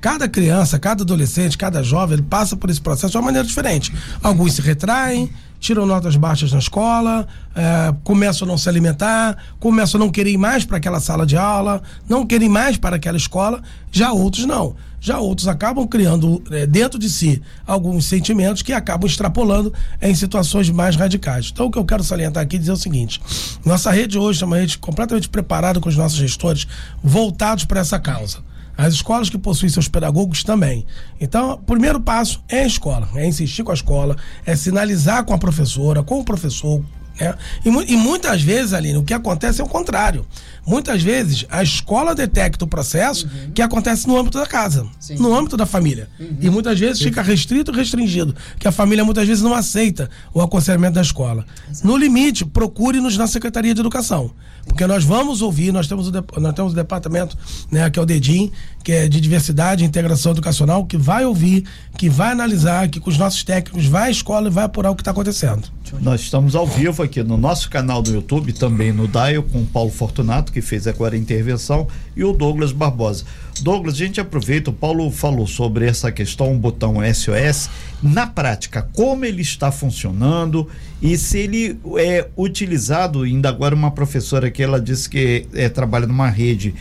Cada 0.00 0.26
criança, 0.26 0.78
cada 0.78 1.02
adolescente, 1.02 1.58
cada 1.58 1.82
jovem, 1.82 2.14
ele 2.14 2.22
passa 2.22 2.56
por 2.56 2.70
esse 2.70 2.80
processo 2.80 3.10
de 3.10 3.18
uma 3.18 3.24
maneira 3.24 3.46
diferente. 3.46 3.92
Alguns 4.22 4.54
se 4.54 4.62
retraem, 4.62 5.30
tiram 5.60 5.84
notas 5.86 6.16
baixas 6.16 6.50
na 6.50 6.58
escola, 6.58 7.28
é, 7.54 7.94
começam 8.02 8.48
a 8.48 8.50
não 8.50 8.58
se 8.58 8.68
alimentar, 8.68 9.36
começam 9.60 10.00
a 10.00 10.04
não 10.04 10.10
querer 10.10 10.30
ir 10.30 10.38
mais 10.38 10.64
para 10.64 10.78
aquela 10.78 10.98
sala 10.98 11.26
de 11.26 11.36
aula, 11.36 11.82
não 12.08 12.26
querem 12.26 12.48
mais 12.48 12.78
para 12.78 12.96
aquela 12.96 13.18
escola, 13.18 13.62
já 13.92 14.10
outros 14.12 14.46
não. 14.46 14.74
Já 15.02 15.18
outros 15.18 15.48
acabam 15.48 15.86
criando 15.86 16.42
é, 16.50 16.66
dentro 16.66 16.98
de 16.98 17.08
si 17.08 17.40
alguns 17.66 18.04
sentimentos 18.04 18.60
que 18.60 18.72
acabam 18.72 19.08
extrapolando 19.08 19.72
em 20.00 20.14
situações 20.14 20.68
mais 20.68 20.94
radicais. 20.94 21.50
Então, 21.52 21.66
o 21.66 21.70
que 21.70 21.78
eu 21.78 21.84
quero 21.84 22.04
salientar 22.04 22.42
aqui 22.42 22.56
é 22.56 22.58
dizer 22.58 22.72
o 22.72 22.76
seguinte: 22.76 23.20
nossa 23.64 23.90
rede 23.90 24.18
hoje 24.18 24.42
é 24.42 24.46
uma 24.46 24.58
rede 24.58 24.76
completamente 24.76 25.28
preparada 25.28 25.80
com 25.80 25.88
os 25.88 25.96
nossos 25.96 26.18
gestores 26.18 26.66
voltados 27.02 27.64
para 27.64 27.80
essa 27.80 27.98
causa. 27.98 28.49
As 28.80 28.94
escolas 28.94 29.28
que 29.28 29.36
possuem 29.36 29.68
seus 29.68 29.88
pedagogos 29.88 30.42
também. 30.42 30.86
Então, 31.20 31.52
o 31.52 31.58
primeiro 31.58 32.00
passo 32.00 32.42
é 32.48 32.60
a 32.60 32.66
escola, 32.66 33.08
é 33.14 33.26
insistir 33.26 33.62
com 33.62 33.70
a 33.70 33.74
escola, 33.74 34.16
é 34.46 34.56
sinalizar 34.56 35.24
com 35.24 35.34
a 35.34 35.38
professora, 35.38 36.02
com 36.02 36.20
o 36.20 36.24
professor, 36.24 36.82
né? 37.20 37.34
E, 37.64 37.68
e, 37.92 37.96
muitas 37.96 38.42
vezes, 38.42 38.72
Aline, 38.72 38.96
o 38.96 39.02
que 39.02 39.12
acontece 39.12 39.60
é 39.60 39.64
o 39.64 39.68
contrário. 39.68 40.26
Muitas 40.66 41.02
vezes 41.02 41.44
a 41.50 41.62
escola 41.62 42.14
detecta 42.14 42.64
o 42.64 42.68
processo 42.68 43.26
uhum. 43.26 43.52
que 43.52 43.60
acontece 43.60 44.06
no 44.06 44.16
âmbito 44.16 44.38
da 44.38 44.46
casa, 44.46 44.86
Sim. 44.98 45.16
no 45.16 45.34
âmbito 45.34 45.56
da 45.56 45.66
família. 45.66 46.08
Uhum. 46.18 46.36
E 46.40 46.48
muitas 46.48 46.78
vezes 46.78 47.02
fica 47.02 47.22
restrito 47.22 47.70
restringido, 47.70 48.34
que 48.58 48.66
a 48.66 48.72
família 48.72 49.04
muitas 49.04 49.26
vezes 49.28 49.42
não 49.42 49.54
aceita 49.54 50.08
o 50.32 50.40
aconselhamento 50.40 50.94
da 50.94 51.02
escola. 51.02 51.44
Exato. 51.70 51.86
No 51.86 51.96
limite, 51.96 52.44
procure-nos 52.44 53.16
na 53.16 53.26
Secretaria 53.26 53.74
de 53.74 53.80
Educação. 53.80 54.32
Porque 54.66 54.86
nós 54.86 55.04
vamos 55.04 55.42
ouvir, 55.42 55.72
nós 55.72 55.86
temos 55.86 56.08
o, 56.08 56.12
nós 56.40 56.54
temos 56.54 56.72
o 56.72 56.76
departamento, 56.76 57.36
né, 57.70 57.88
que 57.90 57.98
é 57.98 58.02
o 58.02 58.06
DEDIM, 58.06 58.50
que 58.82 58.92
é 58.92 59.08
de 59.08 59.20
diversidade 59.20 59.84
e 59.84 59.86
integração 59.86 60.32
educacional, 60.32 60.84
que 60.84 60.96
vai 60.96 61.24
ouvir, 61.24 61.64
que 61.96 62.08
vai 62.08 62.32
analisar, 62.32 62.88
que 62.88 63.00
com 63.00 63.10
os 63.10 63.18
nossos 63.18 63.44
técnicos 63.44 63.86
vai 63.86 64.08
à 64.08 64.10
escola 64.10 64.48
e 64.48 64.50
vai 64.50 64.64
apurar 64.64 64.90
o 64.90 64.94
que 64.94 65.02
está 65.02 65.10
acontecendo. 65.10 65.68
Nós 66.00 66.20
estamos 66.20 66.54
ao 66.54 66.66
vivo 66.66 67.02
aqui 67.02 67.22
no 67.22 67.36
nosso 67.36 67.68
canal 67.68 68.00
do 68.00 68.12
YouTube, 68.12 68.52
também 68.52 68.92
no 68.92 69.08
Dial, 69.08 69.42
com 69.42 69.62
o 69.62 69.66
Paulo 69.66 69.90
Fortunato, 69.90 70.52
que 70.52 70.62
fez 70.62 70.86
agora 70.86 71.16
a 71.16 71.18
intervenção, 71.18 71.88
e 72.14 72.22
o 72.22 72.32
Douglas 72.32 72.70
Barbosa. 72.70 73.24
Douglas, 73.60 73.94
a 73.94 73.98
gente 73.98 74.20
aproveita, 74.20 74.70
o 74.70 74.72
Paulo 74.72 75.10
falou 75.10 75.46
sobre 75.46 75.86
essa 75.86 76.12
questão, 76.12 76.54
o 76.54 76.58
botão 76.58 76.96
SOS. 77.12 77.68
Na 78.02 78.26
prática, 78.26 78.88
como 78.94 79.24
ele 79.24 79.42
está 79.42 79.72
funcionando 79.72 80.68
e 81.02 81.16
se 81.16 81.38
ele 81.38 81.78
é 81.96 82.28
utilizado, 82.36 83.22
ainda 83.22 83.48
agora 83.48 83.74
uma 83.74 83.90
professora 83.90 84.50
que 84.50 84.62
ela 84.62 84.80
disse 84.80 85.08
que 85.08 85.46
é, 85.54 85.68
trabalha 85.68 86.06
numa 86.06 86.28
rede 86.28 86.74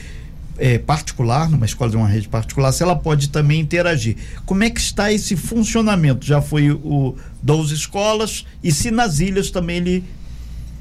é, 0.57 0.77
particular, 0.77 1.49
numa 1.49 1.65
escola 1.65 1.89
de 1.89 1.95
uma 1.95 2.07
rede 2.07 2.27
particular, 2.27 2.71
se 2.73 2.83
ela 2.83 2.95
pode 2.95 3.29
também 3.29 3.61
interagir. 3.61 4.17
Como 4.45 4.61
é 4.63 4.69
que 4.69 4.79
está 4.79 5.11
esse 5.11 5.37
funcionamento? 5.37 6.25
Já 6.25 6.41
foi 6.41 6.69
o 6.69 7.15
12 7.41 7.73
escolas 7.73 8.45
e 8.61 8.71
se 8.71 8.91
nas 8.91 9.19
ilhas 9.19 9.49
também 9.49 9.77
ele 9.77 10.03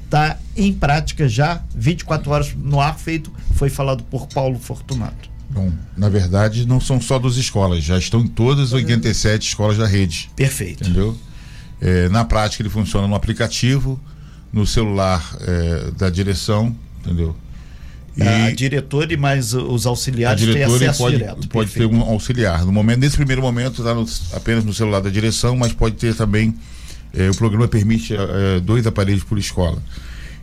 está 0.03 0.37
em 0.57 0.73
prática 0.73 1.29
já 1.29 1.63
24 1.73 2.31
horas 2.31 2.53
no 2.55 2.81
ar 2.81 2.97
feito, 2.99 3.31
foi 3.55 3.69
falado 3.69 4.03
por 4.03 4.27
Paulo 4.27 4.59
Fortunato. 4.59 5.29
Bom, 5.49 5.71
na 5.95 6.09
verdade 6.09 6.67
não 6.67 6.81
são 6.81 6.99
só 6.99 7.17
12 7.17 7.39
escolas, 7.39 7.83
já 7.83 7.97
estão 7.97 8.21
em 8.21 8.27
todas 8.27 8.65
as 8.65 8.73
87 8.73 9.47
escolas 9.47 9.77
da 9.77 9.87
rede. 9.87 10.29
Perfeito. 10.35 10.83
Entendeu? 10.83 11.17
É, 11.81 12.09
na 12.09 12.25
prática 12.25 12.61
ele 12.61 12.69
funciona 12.69 13.07
no 13.07 13.15
aplicativo, 13.15 13.99
no 14.51 14.65
celular 14.65 15.23
é, 15.41 15.91
da 15.97 16.09
direção, 16.09 16.75
entendeu? 16.99 17.35
E 18.17 18.23
a 18.23 18.51
diretora 18.51 19.13
e 19.13 19.17
mais 19.17 19.53
os 19.53 19.85
auxiliares 19.85 20.43
têm 20.43 20.63
acesso 20.63 20.97
pode, 20.97 21.17
direto. 21.17 21.47
Pode 21.47 21.71
ter 21.71 21.85
um 21.85 22.01
auxiliar. 22.01 22.65
No 22.65 22.71
momento, 22.71 22.99
nesse 22.99 23.15
primeiro 23.15 23.41
momento, 23.41 23.81
está 23.81 24.35
apenas 24.35 24.65
no 24.65 24.73
celular 24.73 24.99
da 24.99 25.09
direção, 25.09 25.55
mas 25.55 25.71
pode 25.71 25.95
ter 25.95 26.13
também. 26.13 26.53
Eh, 27.13 27.29
o 27.29 27.35
programa 27.35 27.65
permite 27.67 28.13
dois 28.65 28.85
aparelhos 28.85 29.23
por 29.23 29.37
escola. 29.37 29.81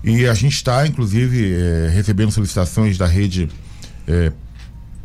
E 0.02 0.26
a 0.26 0.32
gente 0.32 0.54
está, 0.54 0.86
inclusive, 0.86 1.52
eh, 1.52 1.90
recebendo 1.92 2.30
solicitações 2.30 2.96
da 2.96 3.06
rede 3.06 3.48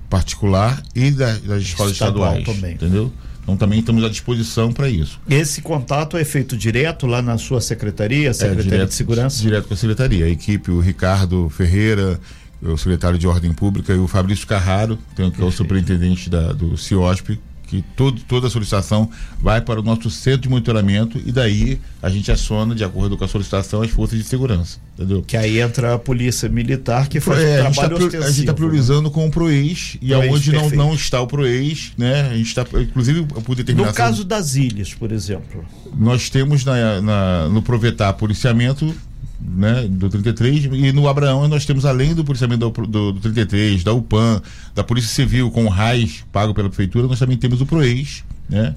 particular 0.10 0.82
e 0.96 1.12
da, 1.12 1.34
das 1.40 1.64
escolas 1.64 1.94
Estadual 1.94 2.38
estaduais. 2.38 2.58
Também. 2.58 2.76
Entendeu? 2.76 3.12
Então 3.52 3.58
também 3.58 3.80
estamos 3.80 4.04
à 4.04 4.10
disposição 4.10 4.72
para 4.72 4.90
isso. 4.90 5.20
Esse 5.30 5.62
contato 5.62 6.16
é 6.16 6.24
feito 6.24 6.56
direto 6.56 7.06
lá 7.06 7.22
na 7.22 7.38
sua 7.38 7.60
secretaria, 7.60 8.34
Secretaria 8.34 8.62
é, 8.62 8.72
direto, 8.72 8.90
de 8.90 8.96
Segurança? 8.96 9.42
Direto 9.42 9.68
com 9.68 9.74
a 9.74 9.78
secretaria. 9.78 10.26
A 10.26 10.30
equipe, 10.30 10.72
o 10.72 10.80
Ricardo 10.80 11.50
Ferreira, 11.50 12.20
o 12.62 12.78
secretário 12.78 13.20
de 13.20 13.28
Ordem 13.28 13.52
Pública, 13.52 13.94
e 13.94 13.98
o 13.98 14.08
Fabrício 14.08 14.48
Carraro, 14.48 14.98
que 15.16 15.22
é 15.22 15.44
o 15.44 15.52
superintendente 15.52 16.30
da, 16.30 16.54
do 16.54 16.78
CIOSP, 16.78 17.40
que 17.72 17.82
todo, 17.96 18.20
toda 18.28 18.48
a 18.48 18.50
solicitação 18.50 19.10
vai 19.40 19.62
para 19.62 19.80
o 19.80 19.84
nosso 19.84 20.10
centro 20.10 20.42
de 20.42 20.50
monitoramento 20.50 21.18
e 21.26 21.32
daí 21.32 21.80
a 22.02 22.10
gente 22.10 22.30
aciona, 22.30 22.76
de 22.76 22.84
acordo 22.84 23.18
com 23.18 23.24
a 23.24 23.28
solicitação, 23.30 23.82
as 23.82 23.90
forças 23.90 24.20
de 24.20 24.26
segurança. 24.26 24.78
Entendeu? 24.98 25.24
Que 25.26 25.38
aí 25.38 25.62
entra 25.62 25.94
a 25.94 26.00
polícia 26.00 26.50
militar 26.50 27.08
que 27.08 27.22
faz 27.22 27.40
é, 27.40 27.62
trabalho 27.62 27.96
a 27.96 28.02
gente 28.02 28.40
está 28.42 28.52
tá 28.52 28.54
priorizando 28.54 29.10
com 29.10 29.26
o 29.26 29.32
PROEX 29.32 29.96
e 30.02 30.14
aonde 30.14 30.52
não, 30.52 30.70
não 30.72 30.94
está 30.94 31.22
o 31.22 31.28
PROEX, 31.28 31.94
né? 31.98 32.30
A 32.30 32.36
gente 32.36 32.48
está, 32.48 32.66
inclusive, 32.82 33.24
por 33.24 33.56
determinação... 33.56 33.94
No 33.94 33.98
caso 33.98 34.26
das 34.26 34.56
ilhas, 34.56 34.94
por 34.94 35.10
exemplo. 35.14 35.64
Nós 35.98 36.30
temos 36.30 36.66
na, 36.66 37.00
na 37.02 37.48
no 37.48 37.62
Provetar 37.62 38.12
policiamento 38.14 38.94
né, 39.44 39.88
do 39.90 40.10
33 40.10 40.66
e 40.66 40.92
no 40.92 41.08
Abraão 41.08 41.48
nós 41.48 41.66
temos 41.66 41.86
além 41.86 42.14
do 42.14 42.24
policiamento 42.24 42.70
do, 42.70 42.88
do, 42.88 43.12
do 43.14 43.20
33, 43.20 43.84
da 43.84 43.94
UPAM, 43.94 44.42
da 44.76 44.84
Polícia 44.84 45.10
Civil 45.10 45.50
com 45.52 45.66
o 45.66 45.70
RAIS 45.70 46.24
pago 46.32 46.54
pela 46.54 46.70
prefeitura, 46.70 47.08
nós 47.08 47.20
também 47.20 47.38
temos 47.38 47.62
o 47.62 47.66
PROEX, 47.66 48.24
né, 48.50 48.76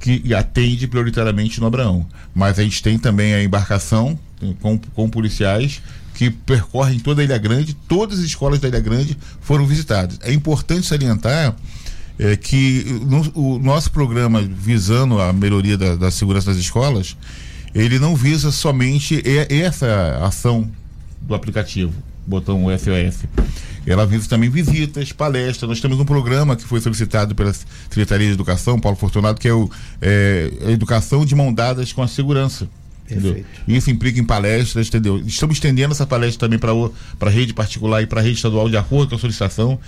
que 0.00 0.34
atende 0.34 0.86
prioritariamente 0.88 1.60
no 1.60 1.66
Abraão. 1.66 2.06
Mas 2.34 2.58
a 2.58 2.62
gente 2.62 2.82
tem 2.82 2.98
também 2.98 3.34
a 3.34 3.42
embarcação 3.42 4.18
com, 4.60 4.76
com 4.76 5.08
policiais 5.08 5.80
que 6.14 6.30
percorrem 6.30 6.98
toda 6.98 7.22
a 7.22 7.24
Ilha 7.24 7.38
Grande, 7.38 7.74
todas 7.74 8.18
as 8.18 8.24
escolas 8.24 8.58
da 8.58 8.68
Ilha 8.68 8.80
Grande 8.80 9.16
foram 9.40 9.66
visitadas. 9.66 10.18
É 10.22 10.32
importante 10.32 10.86
salientar 10.86 11.54
é, 12.18 12.36
que 12.36 12.84
no, 13.06 13.56
o 13.56 13.58
nosso 13.58 13.90
programa 13.90 14.42
visando 14.42 15.20
a 15.20 15.32
melhoria 15.32 15.78
da, 15.78 15.96
da 15.96 16.10
segurança 16.10 16.50
das 16.50 16.58
escolas, 16.58 17.16
ele 17.74 17.98
não 17.98 18.14
visa 18.14 18.50
somente 18.50 19.22
essa 19.48 20.18
ação 20.22 20.70
do 21.20 21.34
aplicativo, 21.34 21.92
botão 22.26 22.66
SOS. 22.76 23.24
Ela 23.86 24.06
visa 24.06 24.28
também 24.28 24.48
visitas, 24.48 25.10
palestras. 25.10 25.68
Nós 25.68 25.80
temos 25.80 25.98
um 25.98 26.04
programa 26.04 26.54
que 26.54 26.64
foi 26.64 26.80
solicitado 26.80 27.34
pela 27.34 27.52
Secretaria 27.52 28.28
de 28.28 28.34
Educação, 28.34 28.78
Paulo 28.78 28.96
Fortunato, 28.96 29.40
que 29.40 29.48
é, 29.48 29.52
o, 29.52 29.68
é 30.00 30.50
a 30.66 30.70
Educação 30.70 31.24
de 31.24 31.34
Mão 31.34 31.52
Dadas 31.52 31.92
com 31.92 32.02
a 32.02 32.08
Segurança. 32.08 32.68
Entendeu? 33.10 33.44
Isso 33.66 33.90
implica 33.90 34.20
em 34.20 34.24
palestras, 34.24 34.88
entendeu? 34.88 35.18
Estamos 35.26 35.56
estendendo 35.56 35.92
essa 35.92 36.06
palestra 36.06 36.48
também 36.48 36.58
para 36.58 37.28
a 37.28 37.30
rede 37.30 37.52
particular 37.52 38.02
e 38.02 38.06
para 38.06 38.20
a 38.20 38.22
rede 38.22 38.36
estadual 38.36 38.68
de 38.68 38.76
acordo 38.76 39.10
com 39.10 39.16
a 39.16 39.18
solicitação. 39.18 39.78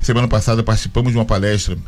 Semana 0.00 0.28
passada 0.28 0.62
participamos 0.62 1.12
de 1.12 1.18
uma 1.18 1.24
palestra 1.24 1.78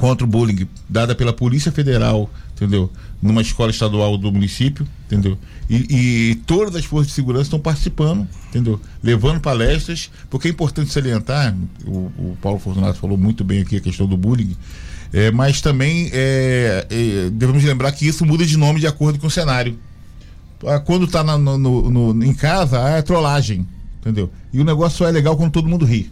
contra 0.00 0.24
o 0.24 0.26
bullying 0.26 0.66
dada 0.88 1.14
pela 1.14 1.30
Polícia 1.30 1.70
Federal, 1.70 2.30
entendeu? 2.56 2.90
Numa 3.20 3.42
escola 3.42 3.70
estadual 3.70 4.16
do 4.16 4.32
município, 4.32 4.88
entendeu? 5.06 5.36
E, 5.68 6.30
e 6.30 6.34
todas 6.46 6.74
as 6.74 6.86
forças 6.86 7.08
de 7.08 7.12
segurança 7.12 7.44
estão 7.44 7.60
participando, 7.60 8.26
entendeu? 8.48 8.80
Levando 9.02 9.40
palestras, 9.40 10.10
porque 10.30 10.48
é 10.48 10.50
importante 10.50 10.90
salientar, 10.90 11.54
o, 11.84 12.10
o 12.18 12.38
Paulo 12.40 12.58
Fortunato 12.58 12.98
falou 12.98 13.18
muito 13.18 13.44
bem 13.44 13.60
aqui 13.60 13.76
a 13.76 13.80
questão 13.80 14.06
do 14.06 14.16
bullying, 14.16 14.56
é, 15.12 15.30
mas 15.30 15.60
também 15.60 16.08
é, 16.14 16.86
é, 16.88 17.30
devemos 17.30 17.62
lembrar 17.62 17.92
que 17.92 18.06
isso 18.06 18.24
muda 18.24 18.46
de 18.46 18.56
nome 18.56 18.80
de 18.80 18.86
acordo 18.86 19.18
com 19.18 19.26
o 19.26 19.30
cenário. 19.30 19.78
Ah, 20.66 20.78
quando 20.78 21.04
está 21.04 21.22
em 22.24 22.34
casa, 22.34 22.78
é 22.80 23.02
trollagem, 23.02 23.66
entendeu? 24.00 24.30
E 24.52 24.60
o 24.60 24.64
negócio 24.64 24.98
só 24.98 25.08
é 25.08 25.10
legal 25.10 25.36
quando 25.36 25.52
todo 25.52 25.68
mundo 25.68 25.84
ri. 25.84 26.10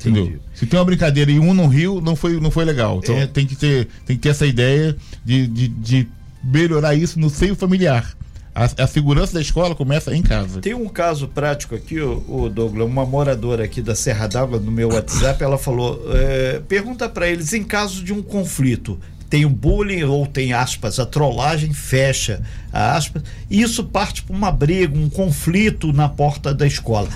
Entendeu? 0.00 0.38
Se 0.54 0.66
tem 0.66 0.78
uma 0.78 0.84
brincadeira 0.84 1.30
e 1.30 1.38
um 1.38 1.52
não 1.52 1.68
riu, 1.68 2.00
não 2.00 2.16
foi, 2.16 2.40
não 2.40 2.50
foi 2.50 2.64
legal. 2.64 3.00
Então 3.02 3.16
é. 3.16 3.26
tem, 3.26 3.46
que 3.46 3.54
ter, 3.54 3.86
tem 4.06 4.16
que 4.16 4.22
ter 4.22 4.30
essa 4.30 4.46
ideia 4.46 4.96
de, 5.24 5.46
de, 5.46 5.68
de 5.68 6.08
melhorar 6.42 6.94
isso 6.94 7.20
no 7.20 7.28
seio 7.28 7.54
familiar. 7.54 8.16
A, 8.54 8.64
a, 8.82 8.86
segurança 8.86 9.34
da 9.34 9.40
escola 9.40 9.74
começa 9.74 10.14
em 10.14 10.22
casa. 10.22 10.60
Tem 10.60 10.74
um 10.74 10.88
caso 10.88 11.28
prático 11.28 11.74
aqui, 11.74 12.00
o, 12.00 12.24
o 12.26 12.48
Douglas, 12.48 12.86
uma 12.86 13.06
moradora 13.06 13.64
aqui 13.64 13.80
da 13.80 13.94
Serra 13.94 14.26
d'Água, 14.26 14.58
no 14.58 14.72
meu 14.72 14.88
WhatsApp, 14.88 15.42
ela 15.42 15.56
falou: 15.56 16.02
é, 16.12 16.60
pergunta 16.66 17.08
para 17.08 17.28
eles 17.28 17.52
em 17.52 17.62
caso 17.62 18.02
de 18.02 18.12
um 18.12 18.22
conflito. 18.22 18.98
Tem 19.28 19.44
o 19.44 19.50
bullying 19.50 20.02
ou 20.02 20.26
tem 20.26 20.52
aspas, 20.52 20.98
a 20.98 21.06
trollagem 21.06 21.72
fecha 21.72 22.42
a 22.72 22.96
aspas. 22.96 23.22
E 23.48 23.62
isso 23.62 23.84
parte 23.84 24.24
para 24.24 24.34
uma 24.34 24.50
briga, 24.50 24.98
um 24.98 25.08
conflito 25.08 25.92
na 25.92 26.08
porta 26.08 26.52
da 26.52 26.66
escola 26.66 27.08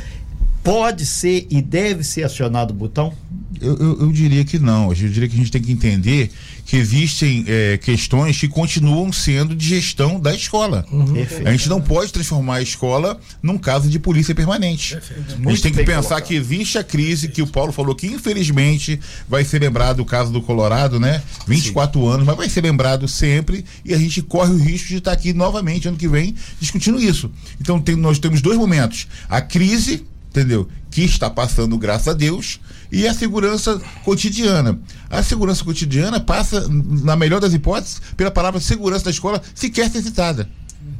pode 0.65 1.05
ser 1.05 1.47
e 1.51 1.61
deve 1.61 2.03
ser 2.03 2.25
acionado 2.25 2.73
o 2.73 2.77
botão? 2.77 3.13
Eu, 3.61 3.77
eu, 3.77 4.01
eu, 4.01 4.13
diria 4.13 4.45
que 4.45 4.59
não. 4.59 4.89
Eu 4.89 4.95
diria 4.95 5.29
que 5.29 5.35
a 5.35 5.39
gente 5.39 5.51
tem 5.51 5.63
que 5.63 5.71
entender 5.71 6.31
que 6.67 6.77
existem 6.77 7.45
é, 7.47 7.79
questões 7.79 8.39
que 8.39 8.49
continuam 8.49 9.13
sendo 9.13 9.55
de 9.55 9.69
gestão 9.69 10.19
da 10.19 10.35
escola. 10.35 10.85
Uhum. 10.91 11.15
A 11.45 11.53
gente 11.53 11.69
não 11.69 11.81
pode 11.81 12.13
transformar 12.13 12.57
a 12.57 12.63
escola 12.63 13.21
num 13.43 13.57
caso 13.57 13.89
de 13.89 13.99
polícia 13.99 14.35
permanente. 14.35 14.97
A 14.97 15.51
gente 15.51 15.63
tem 15.63 15.73
que 15.73 15.85
pensar 15.85 16.03
colocado. 16.03 16.23
que 16.25 16.35
existe 16.35 16.79
a 16.79 16.85
crise 16.85 17.29
que 17.29 17.43
o 17.43 17.47
Paulo 17.47 17.73
falou 17.73 17.95
que 17.95 18.07
infelizmente 18.07 18.99
vai 19.29 19.45
ser 19.45 19.61
lembrado 19.61 20.01
o 20.01 20.05
caso 20.05 20.33
do 20.33 20.43
Colorado, 20.43 20.99
né? 20.99 21.23
24 21.47 22.01
Sim. 22.01 22.09
anos, 22.09 22.27
mas 22.27 22.37
vai 22.37 22.49
ser 22.49 22.63
lembrado 22.63 23.07
sempre 23.07 23.65
e 23.85 23.95
a 23.95 23.99
gente 23.99 24.21
corre 24.23 24.53
o 24.53 24.59
risco 24.59 24.89
de 24.89 24.97
estar 24.97 25.13
aqui 25.13 25.33
novamente 25.33 25.87
ano 25.87 25.97
que 25.97 26.09
vem 26.09 26.35
discutindo 26.59 27.01
isso. 27.01 27.31
Então 27.61 27.81
tem, 27.81 27.95
nós 27.95 28.19
temos 28.19 28.41
dois 28.41 28.59
momentos: 28.59 29.07
a 29.29 29.41
crise 29.41 30.05
entendeu? 30.35 30.69
Que 30.91 31.05
está 31.05 31.31
passando, 31.31 31.79
graças 31.79 32.09
a 32.09 32.13
Deus, 32.13 32.61
e 32.91 33.07
a 33.07 33.15
segurança 33.15 33.81
cotidiana. 34.05 34.79
A 35.09 35.23
segurança 35.23 35.65
cotidiana 35.65 36.19
passa, 36.19 36.67
na 36.69 37.15
melhor 37.15 37.41
das 37.41 37.55
hipóteses, 37.55 38.03
pela 38.17 38.33
palavra 38.33 38.61
segurança 38.61 39.05
da 39.05 39.11
escola 39.13 39.41
sequer 39.55 39.89
ser 39.89 40.03
citada. 40.03 40.49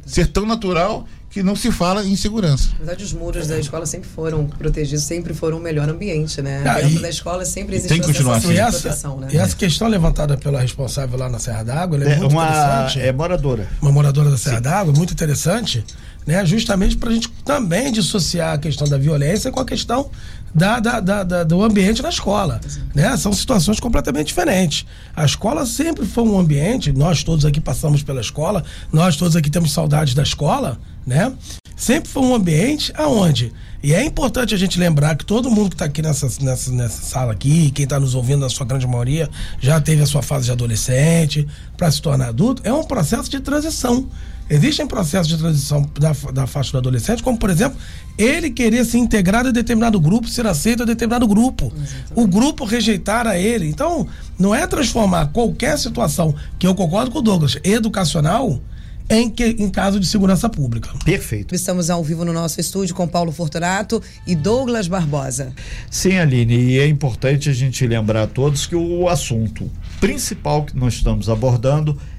Ser 0.05 0.27
tão 0.27 0.45
natural 0.45 1.05
que 1.29 1.43
não 1.43 1.53
se 1.53 1.69
fala 1.69 2.05
em 2.05 2.15
segurança. 2.15 2.69
Na 2.71 2.77
verdade, 2.77 3.03
os 3.03 3.11
muros 3.11 3.47
da 3.47 3.59
escola 3.59 3.85
sempre 3.85 4.07
foram 4.07 4.47
protegidos, 4.47 5.03
sempre 5.03 5.33
foram 5.33 5.57
o 5.57 5.59
melhor 5.59 5.89
ambiente, 5.89 6.41
né? 6.41 6.63
Ah, 6.65 6.79
Dentro 6.79 7.01
da 7.01 7.09
escola 7.09 7.43
sempre 7.43 7.75
existe 7.75 7.93
uma 7.93 8.03
sensação 8.03 8.31
assim. 8.31 8.53
de 8.53 8.81
proteção, 8.81 9.19
né? 9.19 9.27
E 9.33 9.37
essa 9.37 9.53
questão 9.53 9.89
levantada 9.89 10.37
pela 10.37 10.61
responsável 10.61 11.19
lá 11.19 11.27
na 11.27 11.37
Serra 11.37 11.63
d'Água, 11.63 12.01
é, 12.01 12.13
é, 12.13 12.15
muito 12.15 12.31
uma, 12.31 12.45
interessante. 12.45 13.01
É 13.01 13.11
moradora. 13.11 13.67
Uma 13.81 13.91
moradora 13.91 14.29
da 14.29 14.37
Serra 14.37 14.61
d'Água, 14.61 14.93
muito 14.93 15.11
interessante, 15.11 15.83
né? 16.25 16.45
Justamente 16.45 16.97
para 16.97 17.09
a 17.09 17.13
gente 17.13 17.29
também 17.43 17.91
dissociar 17.91 18.53
a 18.53 18.57
questão 18.57 18.87
da 18.87 18.97
violência 18.97 19.51
com 19.51 19.59
a 19.59 19.65
questão 19.65 20.09
da, 20.53 20.79
da, 20.79 20.99
da, 20.99 21.23
da, 21.23 21.43
do 21.43 21.63
ambiente 21.63 22.01
da 22.01 22.09
escola. 22.09 22.59
Né? 22.93 23.15
São 23.17 23.33
situações 23.33 23.79
completamente 23.79 24.27
diferentes. 24.27 24.85
A 25.15 25.25
escola 25.25 25.65
sempre 25.65 26.05
foi 26.05 26.23
um 26.23 26.39
ambiente, 26.39 26.91
nós 26.91 27.23
todos 27.23 27.45
aqui 27.45 27.59
passamos 27.59 28.01
pela 28.01 28.21
escola, 28.21 28.63
nós 28.91 29.17
todos 29.17 29.35
aqui 29.35 29.49
temos 29.49 29.71
saudades 29.71 30.13
da 30.13 30.23
escola, 30.23 30.79
né? 31.05 31.31
Sempre 31.75 32.09
foi 32.09 32.23
um 32.23 32.33
ambiente 32.33 32.93
aonde 32.95 33.51
e 33.85 33.93
é 33.93 34.03
importante 34.03 34.55
a 34.55 34.57
gente 34.57 34.79
lembrar 34.79 35.15
que 35.15 35.23
todo 35.23 35.47
mundo 35.51 35.69
que 35.69 35.75
está 35.75 35.85
aqui 35.85 36.01
nessa, 36.01 36.27
nessa, 36.41 36.71
nessa 36.71 37.03
sala 37.03 37.33
aqui, 37.33 37.69
quem 37.69 37.83
está 37.83 37.99
nos 37.99 38.15
ouvindo, 38.15 38.39
na 38.39 38.49
sua 38.49 38.65
grande 38.65 38.87
maioria, 38.87 39.29
já 39.59 39.79
teve 39.79 40.01
a 40.01 40.07
sua 40.07 40.23
fase 40.23 40.45
de 40.45 40.51
adolescente, 40.51 41.47
para 41.77 41.91
se 41.91 42.01
tornar 42.01 42.29
adulto, 42.29 42.63
é 42.65 42.73
um 42.73 42.83
processo 42.83 43.29
de 43.29 43.39
transição 43.39 44.09
Existem 44.49 44.85
processos 44.85 45.27
de 45.27 45.37
transição 45.37 45.89
da, 45.99 46.13
da 46.31 46.47
faixa 46.47 46.71
do 46.71 46.77
adolescente, 46.77 47.23
como, 47.23 47.37
por 47.37 47.49
exemplo, 47.49 47.77
ele 48.17 48.51
querer 48.51 48.85
se 48.85 48.97
integrar 48.97 49.45
a 49.45 49.51
determinado 49.51 49.99
grupo, 49.99 50.27
ser 50.27 50.45
aceito 50.45 50.83
a 50.83 50.85
determinado 50.85 51.27
grupo. 51.27 51.73
O 52.13 52.27
grupo 52.27 52.63
rejeitar 52.63 53.25
a 53.25 53.37
ele. 53.37 53.67
Então, 53.67 54.07
não 54.37 54.53
é 54.53 54.67
transformar 54.67 55.27
qualquer 55.27 55.77
situação, 55.79 56.35
que 56.59 56.67
eu 56.67 56.75
concordo 56.75 57.09
com 57.09 57.19
o 57.19 57.21
Douglas, 57.21 57.57
educacional, 57.63 58.61
em, 59.09 59.29
que, 59.29 59.43
em 59.43 59.69
caso 59.69 59.99
de 59.99 60.05
segurança 60.05 60.49
pública. 60.49 60.89
Perfeito. 61.03 61.53
Estamos 61.53 61.89
ao 61.89 62.03
vivo 62.03 62.25
no 62.25 62.33
nosso 62.33 62.59
estúdio 62.59 62.95
com 62.95 63.07
Paulo 63.07 63.31
Fortunato 63.31 64.01
e 64.25 64.35
Douglas 64.35 64.87
Barbosa. 64.87 65.53
Sim, 65.89 66.17
Aline, 66.17 66.55
e 66.55 66.79
é 66.79 66.87
importante 66.87 67.49
a 67.49 67.53
gente 67.53 67.85
lembrar 67.85 68.23
a 68.23 68.27
todos 68.27 68.65
que 68.65 68.75
o 68.75 69.07
assunto 69.07 69.69
principal 69.99 70.63
que 70.63 70.75
nós 70.75 70.95
estamos 70.95 71.29
abordando 71.29 71.97
é 71.97 72.14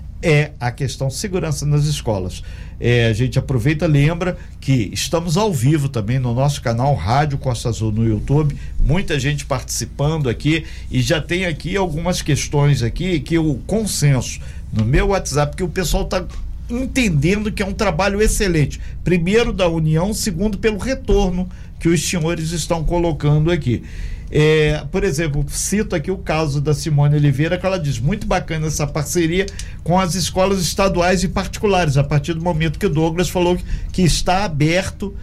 a 0.59 0.71
questão 0.71 1.11
segurança 1.11 1.67
nas 1.67 1.85
escolas. 1.85 2.43
É, 2.81 3.07
a 3.07 3.13
gente 3.13 3.39
aproveita 3.39 3.87
lembra 3.87 4.37
que 4.61 4.91
estamos 4.93 5.37
ao 5.37 5.53
vivo 5.53 5.89
também 5.89 6.19
no 6.19 6.35
nosso 6.35 6.61
canal 6.61 6.95
Rádio 6.95 7.39
Costa 7.39 7.69
Azul 7.69 7.93
no 7.93 8.07
YouTube, 8.07 8.57
muita 8.79 9.19
gente 9.19 9.47
participando 9.47 10.29
aqui 10.29 10.65
e 10.91 11.01
já 11.01 11.21
tem 11.21 11.47
aqui 11.47 11.77
algumas 11.77 12.23
questões 12.23 12.83
aqui 12.83 13.21
que 13.21 13.39
o 13.39 13.55
consenso 13.67 14.41
no 14.73 14.85
meu 14.85 15.09
WhatsApp 15.09 15.57
que 15.57 15.63
o 15.63 15.69
pessoal 15.69 16.05
está 16.05 16.25
entendendo 16.69 17.53
que 17.53 17.63
é 17.63 17.67
um 17.67 17.73
trabalho 17.73 18.21
excelente. 18.21 18.81
Primeiro 19.05 19.53
da 19.53 19.69
União, 19.69 20.13
segundo 20.13 20.59
pelo 20.59 20.79
retorno 20.79 21.49
que 21.79 21.89
os 21.89 22.07
senhores 22.07 22.51
estão 22.51 22.83
colocando 22.85 23.51
aqui. 23.51 23.85
É, 24.31 24.85
por 24.91 25.05
exemplo, 25.05 25.45
cito 25.49 25.95
aqui 25.95 26.11
o 26.11 26.19
caso 26.19 26.61
da 26.61 26.75
Simone 26.75 27.17
Oliveira, 27.17 27.57
que 27.57 27.65
ela 27.65 27.79
diz 27.79 27.99
muito 27.99 28.27
bacana 28.27 28.67
essa 28.67 28.87
parceria 28.87 29.47
com 29.85 29.99
as 29.99 30.15
escolas 30.15 30.61
estaduais 30.61 31.23
e 31.23 31.29
particulares, 31.29 31.97
a 31.97 32.05
partir 32.05 32.35
do 32.35 32.43
momento 32.43 32.79
que 32.79 32.87
o 32.87 32.91
Douglas 32.91 33.29
falou 33.29 33.57
que, 33.57 33.65
que 33.93 34.03
está 34.03 34.45
aberto 34.45 35.15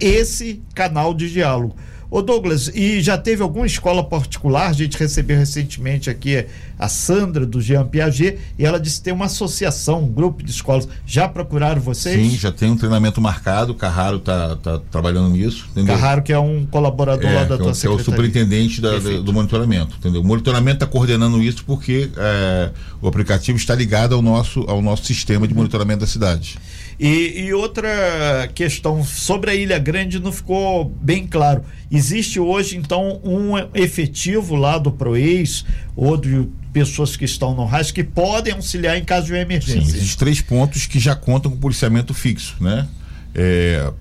esse 0.00 0.62
canal 0.74 1.12
de 1.14 1.30
diálogo. 1.30 1.76
Ô 2.10 2.22
Douglas, 2.22 2.70
e 2.74 3.00
já 3.00 3.18
teve 3.18 3.42
alguma 3.42 3.66
escola 3.66 4.02
particular? 4.02 4.68
A 4.68 4.72
gente 4.72 4.96
recebeu 4.96 5.36
recentemente 5.36 6.08
aqui 6.08 6.46
a 6.78 6.88
Sandra 6.88 7.44
do 7.44 7.60
Jean 7.60 7.84
Piaget 7.86 8.38
e 8.58 8.64
ela 8.64 8.78
disse 8.78 8.98
que 8.98 9.04
tem 9.04 9.12
uma 9.12 9.24
associação, 9.24 10.04
um 10.04 10.08
grupo 10.08 10.42
de 10.42 10.50
escolas. 10.50 10.88
Já 11.04 11.28
procuraram 11.28 11.80
vocês? 11.80 12.30
Sim, 12.30 12.36
já 12.36 12.52
tem 12.52 12.70
um 12.70 12.76
treinamento 12.76 13.20
marcado. 13.20 13.72
O 13.72 13.74
Carraro 13.74 14.18
está 14.18 14.56
tá 14.56 14.80
trabalhando 14.90 15.30
nisso. 15.30 15.66
Entendeu? 15.72 15.94
Carraro, 15.94 16.22
que 16.22 16.32
é 16.32 16.38
um 16.38 16.64
colaborador 16.66 17.28
é, 17.28 17.34
lá 17.34 17.44
da 17.44 17.56
que 17.56 17.62
tua 17.62 17.72
é, 17.72 17.74
secretaria. 17.74 17.98
é 17.98 18.02
o 18.02 18.04
superintendente 18.04 18.80
da, 18.80 18.98
do 18.98 19.32
monitoramento. 19.32 19.96
Entendeu? 19.96 20.20
O 20.20 20.24
monitoramento 20.24 20.76
está 20.76 20.86
coordenando 20.86 21.42
isso 21.42 21.64
porque 21.64 22.10
é, 22.16 22.70
o 23.02 23.08
aplicativo 23.08 23.58
está 23.58 23.74
ligado 23.74 24.14
ao 24.14 24.22
nosso, 24.22 24.60
ao 24.68 24.80
nosso 24.80 25.04
sistema 25.04 25.48
de 25.48 25.54
monitoramento 25.54 26.00
da 26.00 26.06
cidade. 26.06 26.56
E, 26.98 27.44
e, 27.44 27.54
outra 27.54 28.48
questão 28.54 29.04
sobre 29.04 29.50
a 29.50 29.54
Ilha 29.54 29.78
Grande 29.78 30.18
não 30.18 30.32
ficou 30.32 30.86
bem 31.02 31.26
claro. 31.26 31.62
Existe 31.90 32.40
hoje, 32.40 32.76
então, 32.76 33.20
um 33.22 33.52
efetivo 33.74 34.54
lá 34.54 34.78
do 34.78 34.90
PROEIS 34.90 35.66
ou 35.94 36.16
de 36.16 36.48
pessoas 36.72 37.14
que 37.14 37.26
estão 37.26 37.54
no 37.54 37.66
RAS 37.66 37.90
que 37.90 38.02
podem 38.02 38.54
auxiliar 38.54 38.96
em 38.96 39.04
caso 39.04 39.26
de 39.26 39.32
uma 39.32 39.40
emergência. 39.40 39.80
Sim, 39.82 39.96
existem 39.96 40.18
três 40.18 40.40
pontos 40.40 40.86
que 40.86 40.98
já 40.98 41.14
contam 41.14 41.50
com 41.50 41.58
policiamento 41.58 42.14
fixo, 42.14 42.56
né? 42.60 42.88
É, 43.34 43.92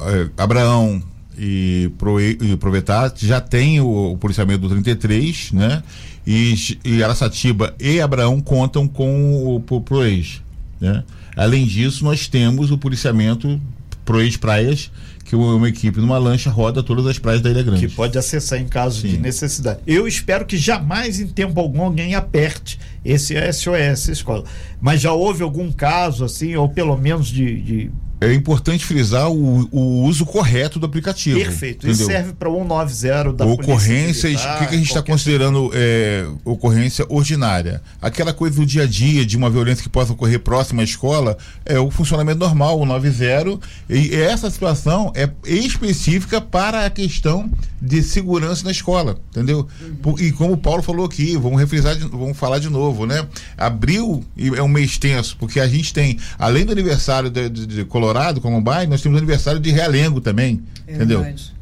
é, 0.00 0.28
Abraão 0.36 1.02
e, 1.38 1.90
Pro, 1.98 2.20
e 2.20 2.56
Provetar 2.56 3.12
já 3.16 3.40
tem 3.40 3.80
o, 3.80 4.12
o, 4.12 4.18
policiamento 4.18 4.60
do 4.60 4.70
33, 4.70 5.52
né? 5.52 5.82
E, 6.26 6.54
e 6.84 7.02
Araçatiba 7.02 7.74
e 7.78 8.00
Abraão 8.00 8.40
contam 8.40 8.88
com 8.88 9.32
o, 9.32 9.56
o 9.56 9.80
PROEIS, 9.80 10.42
né? 10.80 11.04
Além 11.38 11.64
disso, 11.64 12.04
nós 12.04 12.26
temos 12.26 12.72
o 12.72 12.76
policiamento 12.76 13.60
pro 14.04 14.20
ex-praias, 14.20 14.90
que 15.24 15.36
uma 15.36 15.68
equipe 15.68 16.00
numa 16.00 16.18
lancha 16.18 16.50
roda 16.50 16.82
todas 16.82 17.06
as 17.06 17.16
praias 17.16 17.40
da 17.40 17.48
Ilha 17.48 17.62
Grande. 17.62 17.86
Que 17.86 17.94
pode 17.94 18.18
acessar 18.18 18.58
em 18.58 18.66
caso 18.66 19.02
Sim. 19.02 19.08
de 19.08 19.18
necessidade. 19.18 19.78
Eu 19.86 20.08
espero 20.08 20.44
que 20.44 20.56
jamais, 20.56 21.20
em 21.20 21.28
tempo 21.28 21.60
algum, 21.60 21.82
alguém 21.82 22.16
aperte 22.16 22.80
esse 23.04 23.34
SOS 23.52 24.08
escola. 24.08 24.42
Mas 24.80 25.00
já 25.00 25.12
houve 25.12 25.44
algum 25.44 25.70
caso, 25.70 26.24
assim, 26.24 26.56
ou 26.56 26.68
pelo 26.70 26.96
menos 26.96 27.28
de, 27.28 27.60
de 27.60 27.90
é 28.20 28.32
importante 28.32 28.84
frisar 28.84 29.30
o, 29.30 29.68
o, 29.70 30.02
uso 30.02 30.26
correto 30.26 30.78
do 30.78 30.86
aplicativo. 30.86 31.38
Perfeito. 31.38 31.86
Entendeu? 31.86 31.94
Isso 31.94 32.06
serve 32.06 32.32
para 32.32 32.50
190 32.50 33.32
da 33.32 33.46
Ocorrências, 33.46 34.44
o 34.44 34.58
que, 34.58 34.66
que, 34.66 34.74
a 34.74 34.78
gente 34.78 34.88
está 34.88 35.02
considerando 35.02 35.70
é, 35.72 36.26
ocorrência 36.44 37.06
ordinária? 37.08 37.80
Aquela 38.02 38.32
coisa 38.32 38.56
do 38.56 38.66
dia 38.66 38.82
a 38.82 38.86
dia, 38.86 39.24
de 39.24 39.36
uma 39.36 39.48
violência 39.48 39.82
que 39.82 39.88
possa 39.88 40.12
ocorrer 40.12 40.40
próxima 40.40 40.82
à 40.82 40.84
escola, 40.84 41.38
é 41.64 41.78
o 41.78 41.90
funcionamento 41.90 42.40
normal, 42.40 42.80
o 42.80 42.84
90. 42.84 43.60
E 43.88 44.14
essa 44.14 44.50
situação 44.50 45.12
é 45.14 45.30
específica 45.46 46.40
para 46.40 46.86
a 46.86 46.90
questão 46.90 47.50
de 47.80 48.02
segurança 48.02 48.64
na 48.64 48.72
escola, 48.72 49.18
entendeu? 49.30 49.68
Uhum. 50.04 50.18
E 50.18 50.32
como 50.32 50.54
o 50.54 50.56
Paulo 50.56 50.82
falou 50.82 51.06
aqui, 51.06 51.36
vamos 51.36 51.60
refrisar, 51.60 51.94
de, 51.94 52.06
vamos 52.06 52.36
falar 52.36 52.58
de 52.58 52.68
novo, 52.68 53.06
né? 53.06 53.26
Abril 53.56 54.24
é 54.36 54.62
um 54.62 54.68
mês 54.68 54.98
tenso, 54.98 55.36
porque 55.38 55.60
a 55.60 55.68
gente 55.68 55.92
tem, 55.92 56.18
além 56.38 56.64
do 56.64 56.72
aniversário 56.72 57.30
de, 57.30 57.48
de, 57.48 57.66
de 57.66 57.84
Colorado, 57.84 58.07
Colorado, 58.08 58.40
Columbine, 58.40 58.86
nós 58.86 59.02
temos 59.02 59.18
aniversário 59.18 59.60
de 59.60 59.70
Realengo 59.70 60.20
também. 60.20 60.62
É 60.86 60.94
entendeu? 60.94 61.20
Verdade. 61.20 61.54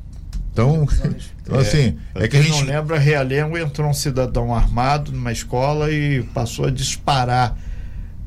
Então, 0.52 0.87
então 1.42 1.59
assim, 1.59 1.96
é, 2.14 2.24
é 2.24 2.28
que 2.28 2.37
a 2.37 2.42
gente. 2.42 2.52
não 2.52 2.62
lembra, 2.62 2.98
Realengo 2.98 3.59
entrou 3.59 3.90
um 3.90 3.94
cidadão 3.94 4.54
armado 4.54 5.11
numa 5.11 5.32
escola 5.32 5.90
e 5.90 6.22
passou 6.32 6.66
a 6.66 6.70
disparar. 6.70 7.59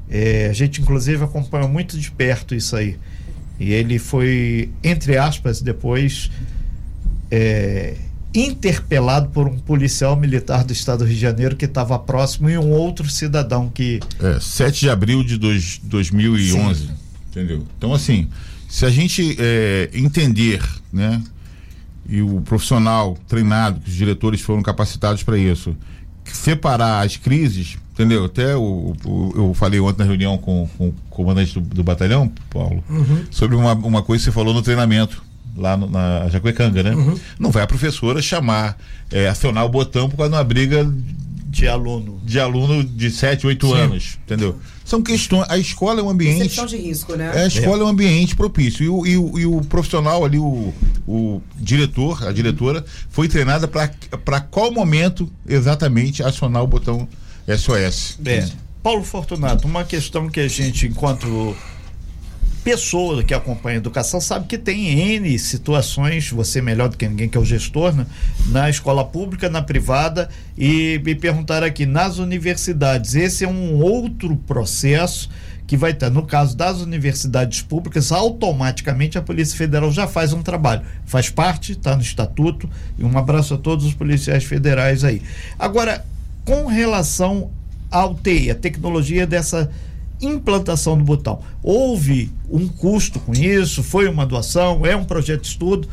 É, 0.09 0.47
a 0.49 0.53
gente, 0.53 0.81
inclusive, 0.81 1.23
acompanhou 1.23 1.69
muito 1.69 1.97
de 1.97 2.11
perto 2.11 2.53
isso 2.53 2.75
aí. 2.75 2.97
E 3.57 3.71
ele 3.71 3.97
foi, 3.97 4.69
entre 4.83 5.17
aspas, 5.17 5.61
depois 5.61 6.29
é, 7.31 7.95
interpelado 8.33 9.29
por 9.29 9.47
um 9.47 9.57
policial 9.57 10.17
militar 10.17 10.65
do 10.65 10.73
estado 10.73 10.99
do 10.99 11.05
Rio 11.05 11.15
de 11.15 11.21
Janeiro 11.21 11.55
que 11.55 11.65
estava 11.65 11.97
próximo 11.97 12.49
e 12.49 12.57
um 12.57 12.71
outro 12.71 13.09
cidadão 13.09 13.69
que. 13.69 14.01
É, 14.21 14.39
7 14.41 14.81
de 14.81 14.89
abril 14.89 15.23
de 15.23 15.37
dois, 15.37 15.79
2011. 15.83 16.87
Sim. 16.87 16.98
Entendeu? 17.29 17.65
Então, 17.77 17.93
assim, 17.93 18.27
se 18.67 18.85
a 18.85 18.89
gente 18.89 19.35
é, 19.39 19.89
entender, 19.93 20.63
né? 20.91 21.21
E 22.07 22.21
o 22.21 22.41
profissional 22.41 23.17
treinado, 23.27 23.79
que 23.79 23.89
os 23.89 23.95
diretores 23.95 24.41
foram 24.41 24.63
capacitados 24.63 25.21
para 25.21 25.37
isso, 25.37 25.75
separar 26.25 27.05
as 27.05 27.17
crises, 27.17 27.77
entendeu? 27.93 28.25
Até 28.25 28.55
o, 28.55 28.95
o, 29.05 29.33
eu 29.35 29.53
falei 29.53 29.79
ontem 29.79 29.99
na 29.99 30.05
reunião 30.05 30.37
com, 30.37 30.67
com 30.77 30.87
o 30.87 30.93
comandante 31.09 31.53
do, 31.53 31.61
do 31.61 31.83
batalhão, 31.83 32.31
Paulo, 32.49 32.83
uhum. 32.89 33.25
sobre 33.29 33.55
uma, 33.55 33.73
uma 33.73 34.01
coisa 34.01 34.21
que 34.23 34.25
você 34.25 34.31
falou 34.31 34.53
no 34.53 34.61
treinamento 34.61 35.21
lá 35.55 35.75
no, 35.75 35.89
na 35.89 36.29
Jacuecanga, 36.29 36.81
né? 36.81 36.95
Uhum. 36.95 37.19
Não 37.37 37.51
vai 37.51 37.63
a 37.63 37.67
professora 37.67 38.21
chamar, 38.21 38.77
é, 39.11 39.27
acionar 39.27 39.65
o 39.65 39.69
botão 39.69 40.09
por 40.09 40.17
causa 40.17 40.31
de 40.31 40.37
uma 40.37 40.43
briga 40.43 40.91
de 41.49 41.67
aluno. 41.67 42.21
De 42.23 42.39
aluno 42.39 42.83
de 42.83 43.09
7, 43.09 43.47
8 43.47 43.67
Sim. 43.67 43.73
anos, 43.73 44.19
entendeu? 44.23 44.59
São 44.85 45.01
questões. 45.01 45.45
A 45.49 45.57
escola 45.57 45.99
é 45.99 46.03
um 46.03 46.09
ambiente. 46.09 46.37
Percepção 46.37 46.65
de 46.65 46.77
risco, 46.77 47.15
né? 47.15 47.31
A 47.31 47.47
escola 47.47 47.77
é, 47.77 47.81
é 47.81 47.83
um 47.83 47.87
ambiente 47.87 48.35
propício. 48.35 48.83
E 48.83 48.89
o, 48.89 49.05
e 49.05 49.17
o, 49.17 49.39
e 49.39 49.45
o 49.45 49.61
profissional 49.61 50.23
ali, 50.23 50.37
o, 50.37 50.73
o 51.07 51.41
diretor, 51.57 52.25
a 52.27 52.31
diretora, 52.31 52.85
foi 53.09 53.27
treinada 53.27 53.67
para 53.67 54.41
qual 54.41 54.71
momento 54.71 55.29
exatamente 55.47 56.21
acionar 56.23 56.63
o 56.63 56.67
botão 56.67 57.07
SOS. 57.47 58.19
É. 58.25 58.47
Paulo 58.83 59.03
Fortunato, 59.03 59.67
uma 59.67 59.83
questão 59.83 60.29
que 60.29 60.39
a 60.39 60.47
gente, 60.47 60.87
enquanto 60.87 61.55
pessoa 62.63 63.23
que 63.23 63.33
acompanha 63.33 63.77
a 63.77 63.79
educação 63.79 64.19
sabe 64.19 64.47
que 64.47 64.57
tem 64.57 65.15
N 65.15 65.39
situações, 65.39 66.29
você 66.29 66.61
melhor 66.61 66.89
do 66.89 66.97
que 66.97 67.07
ninguém 67.07 67.29
que 67.29 67.37
é 67.37 67.41
o 67.41 67.45
gestor, 67.45 67.93
né? 67.93 68.05
na 68.47 68.69
escola 68.69 69.03
pública, 69.03 69.49
na 69.49 69.61
privada, 69.61 70.29
e 70.57 71.01
me 71.03 71.15
perguntar 71.15 71.63
aqui, 71.63 71.85
nas 71.85 72.17
universidades, 72.17 73.15
esse 73.15 73.43
é 73.43 73.47
um 73.47 73.81
outro 73.81 74.35
processo 74.35 75.29
que 75.65 75.77
vai 75.77 75.93
ter, 75.93 76.09
no 76.09 76.23
caso 76.23 76.57
das 76.57 76.81
universidades 76.81 77.61
públicas, 77.61 78.11
automaticamente 78.11 79.19
a 79.19 79.21
Polícia 79.21 79.55
Federal 79.55 79.91
já 79.91 80.07
faz 80.07 80.33
um 80.33 80.41
trabalho. 80.41 80.81
Faz 81.05 81.29
parte, 81.29 81.73
está 81.73 81.95
no 81.95 82.01
estatuto, 82.01 82.67
e 82.97 83.03
um 83.03 83.15
abraço 83.15 83.53
a 83.53 83.57
todos 83.57 83.85
os 83.85 83.93
policiais 83.93 84.43
federais 84.43 85.03
aí. 85.03 85.21
Agora, 85.59 86.03
com 86.43 86.65
relação 86.65 87.51
ao 87.91 88.15
TI, 88.15 88.49
a 88.49 88.55
tecnologia 88.55 89.27
dessa 89.27 89.69
implantação 90.21 90.97
do 90.97 91.03
botão. 91.03 91.41
Houve 91.63 92.31
um 92.49 92.67
custo 92.67 93.19
com 93.19 93.33
isso, 93.33 93.83
foi 93.83 94.07
uma 94.07 94.25
doação, 94.25 94.85
é 94.85 94.95
um 94.95 95.03
projeto 95.03 95.41
de 95.41 95.47
estudo. 95.47 95.87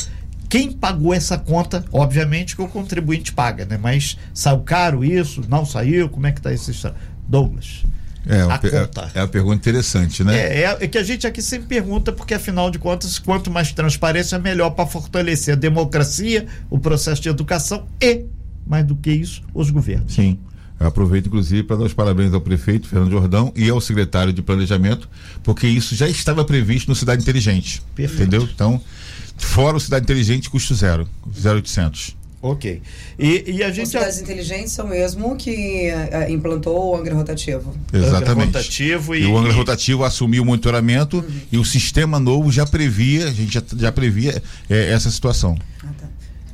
Quem 0.48 0.72
pagou 0.72 1.12
essa 1.12 1.36
conta, 1.36 1.84
obviamente 1.92 2.54
que 2.54 2.62
o 2.62 2.68
contribuinte 2.68 3.32
paga, 3.32 3.64
né? 3.64 3.78
Mas 3.80 4.16
saiu 4.32 4.60
caro 4.60 5.04
isso? 5.04 5.42
Não 5.48 5.64
saiu? 5.66 6.08
Como 6.08 6.26
é 6.26 6.32
que 6.32 6.38
está 6.38 6.52
essa 6.52 6.70
história? 6.70 6.96
Douglas. 7.28 7.84
É, 8.28 8.40
a 8.42 8.58
conta. 8.58 9.10
é, 9.14 9.18
é 9.18 9.22
uma 9.22 9.28
pergunta 9.28 9.56
interessante, 9.56 10.24
né? 10.24 10.36
É, 10.36 10.62
é, 10.62 10.76
é, 10.80 10.88
que 10.88 10.98
a 10.98 11.02
gente 11.02 11.26
aqui 11.26 11.40
sempre 11.40 11.68
pergunta, 11.68 12.12
porque 12.12 12.34
afinal 12.34 12.70
de 12.70 12.78
contas, 12.78 13.18
quanto 13.20 13.50
mais 13.50 13.70
transparência, 13.72 14.36
melhor 14.38 14.70
para 14.70 14.86
fortalecer 14.86 15.54
a 15.54 15.56
democracia, 15.56 16.46
o 16.68 16.78
processo 16.78 17.22
de 17.22 17.28
educação 17.28 17.86
e, 18.00 18.24
mais 18.66 18.84
do 18.84 18.96
que 18.96 19.12
isso, 19.12 19.42
os 19.54 19.70
governos. 19.70 20.12
Sim. 20.12 20.38
Eu 20.78 20.86
aproveito, 20.88 21.26
inclusive, 21.26 21.62
para 21.62 21.76
dar 21.76 21.84
os 21.84 21.94
parabéns 21.94 22.34
ao 22.34 22.40
prefeito 22.40 22.86
Fernando 22.86 23.10
Jordão 23.10 23.52
e 23.56 23.68
ao 23.70 23.80
secretário 23.80 24.32
de 24.32 24.42
Planejamento, 24.42 25.08
porque 25.42 25.66
isso 25.66 25.94
já 25.94 26.06
estava 26.08 26.44
previsto 26.44 26.88
no 26.88 26.94
Cidade 26.94 27.22
Inteligente. 27.22 27.82
Perfeito. 27.94 28.22
Entendeu? 28.22 28.48
Então, 28.54 28.80
fora 29.38 29.76
o 29.76 29.80
Cidade 29.80 30.04
Inteligente, 30.04 30.50
custo 30.50 30.74
zero, 30.74 31.08
0,800. 31.34 32.14
Ok. 32.42 32.80
E, 33.18 33.44
e 33.56 33.64
a 33.64 33.70
Os 33.70 33.74
gente. 33.74 33.88
cidades 33.88 34.20
inteligentes 34.20 34.70
são 34.72 34.86
mesmo 34.86 35.34
que 35.36 35.86
eh, 35.88 36.30
implantou 36.30 36.92
o 36.92 36.96
Angra 36.96 37.14
Rotativo. 37.14 37.74
Exatamente. 37.92 38.48
rotativo 38.48 39.14
e- 39.16 39.22
e, 39.22 39.26
o 39.26 39.36
Angra 39.36 39.52
e- 39.52 39.56
rotativo 39.56 40.04
assumiu 40.04 40.42
o 40.42 40.46
monitoramento 40.46 41.24
e 41.50 41.56
o 41.58 41.64
sistema 41.64 42.20
novo 42.20 42.52
já 42.52 42.64
previa, 42.66 43.26
a 43.28 43.32
gente 43.32 43.54
já, 43.54 43.62
já 43.76 43.90
previa 43.90 44.40
eh, 44.68 44.92
essa 44.92 45.10
situação. 45.10 45.58
Ah, 45.82 45.88
tá. 45.98 46.06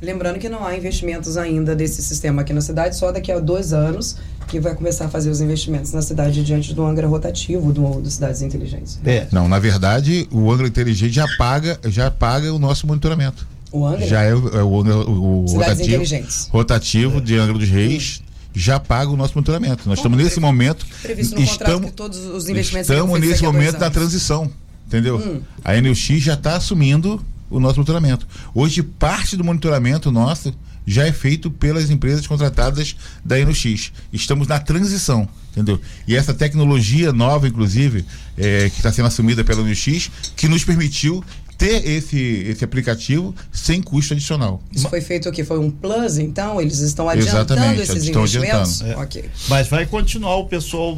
Lembrando 0.03 0.37
que 0.37 0.49
não 0.49 0.65
há 0.65 0.75
investimentos 0.77 1.37
ainda 1.37 1.73
desse 1.75 2.01
sistema 2.01 2.41
aqui 2.41 2.51
na 2.51 2.59
cidade, 2.61 2.95
só 2.97 3.11
daqui 3.11 3.31
a 3.31 3.39
dois 3.39 3.71
anos 3.71 4.17
que 4.47 4.59
vai 4.59 4.75
começar 4.75 5.05
a 5.05 5.09
fazer 5.09 5.29
os 5.29 5.39
investimentos 5.39 5.93
na 5.93 6.01
cidade 6.01 6.43
diante 6.43 6.73
do 6.73 6.85
Angra 6.85 7.07
Rotativo 7.07 7.71
do, 7.71 8.01
do 8.01 8.11
Cidades 8.11 8.41
Inteligentes. 8.41 8.99
É. 9.05 9.27
Não, 9.31 9.47
na 9.47 9.57
verdade, 9.59 10.27
o 10.31 10.51
Angra 10.51 10.67
Inteligente 10.67 11.13
já 11.13 11.25
paga, 11.37 11.79
já 11.85 12.11
paga 12.11 12.53
o 12.53 12.59
nosso 12.59 12.85
monitoramento. 12.85 13.47
O 13.71 13.85
Angra? 13.85 14.05
Já 14.05 14.21
é, 14.23 14.35
o- 14.35 14.49
é 14.49 14.61
o, 14.63 14.79
Angra- 14.81 14.97
o 14.97 15.45
rotativo, 15.45 15.81
inteligentes. 15.89 16.47
rotativo 16.51 17.21
de 17.21 17.37
Angra 17.37 17.57
dos 17.57 17.69
Reis. 17.69 18.21
Já 18.55 18.79
paga 18.79 19.09
o 19.09 19.15
nosso 19.17 19.33
monitoramento. 19.33 19.89
Nós 19.89 19.99
Como 19.99 20.13
estamos 20.13 20.17
nesse 20.19 20.39
momento. 20.39 20.85
previsto 21.01 21.39
no 21.39 21.47
contrato 21.47 21.81
que 21.81 21.91
todos 21.91 22.19
os 22.19 22.47
investimentos 22.49 22.87
Estamos 22.89 23.19
nesse 23.19 23.41
momento 23.41 23.79
da. 23.79 23.87
Hum. 23.87 23.91
transição. 23.91 24.51
Entendeu? 24.85 25.41
A 25.65 25.73
NUX 25.81 25.97
já 26.21 26.35
está 26.35 26.57
assumindo 26.57 27.19
o 27.49 27.59
nosso 27.59 27.75
monitoramento. 27.75 28.27
Hoje, 28.53 28.81
parte 28.83 29.35
do 29.37 29.43
monitoramento 29.43 30.11
nosso 30.11 30.53
já 30.85 31.05
é 31.07 31.11
feito 31.13 31.49
pelas 31.49 31.89
empresas 31.89 32.27
contratadas 32.27 32.95
da 33.23 33.37
NUX. 33.37 33.91
Estamos 34.11 34.47
na 34.47 34.59
transição, 34.59 35.27
entendeu? 35.51 35.79
E 36.07 36.15
essa 36.15 36.33
tecnologia 36.33 37.13
nova, 37.13 37.47
inclusive, 37.47 38.05
é, 38.37 38.69
que 38.69 38.77
está 38.77 38.91
sendo 38.91 39.07
assumida 39.07 39.43
pela 39.43 39.63
NUX, 39.63 40.11
que 40.35 40.47
nos 40.47 40.63
permitiu 40.63 41.23
ter 41.57 41.87
esse, 41.87 42.17
esse 42.17 42.63
aplicativo 42.65 43.33
sem 43.51 43.81
custo 43.81 44.13
adicional. 44.13 44.61
Isso 44.71 44.89
foi 44.89 44.99
feito 44.99 45.29
o 45.29 45.31
quê? 45.31 45.43
Foi 45.43 45.59
um 45.59 45.71
plus, 45.71 46.17
então? 46.17 46.59
Eles 46.59 46.79
estão 46.79 47.07
adiantando 47.07 47.53
Exatamente, 47.53 47.81
esses 47.81 48.03
estão 48.03 48.21
investimentos? 48.21 48.81
adiantando. 48.81 49.01
É. 49.01 49.03
Ok. 49.03 49.29
Mas 49.47 49.67
vai 49.67 49.85
continuar 49.85 50.35
o 50.37 50.47
pessoal 50.47 50.97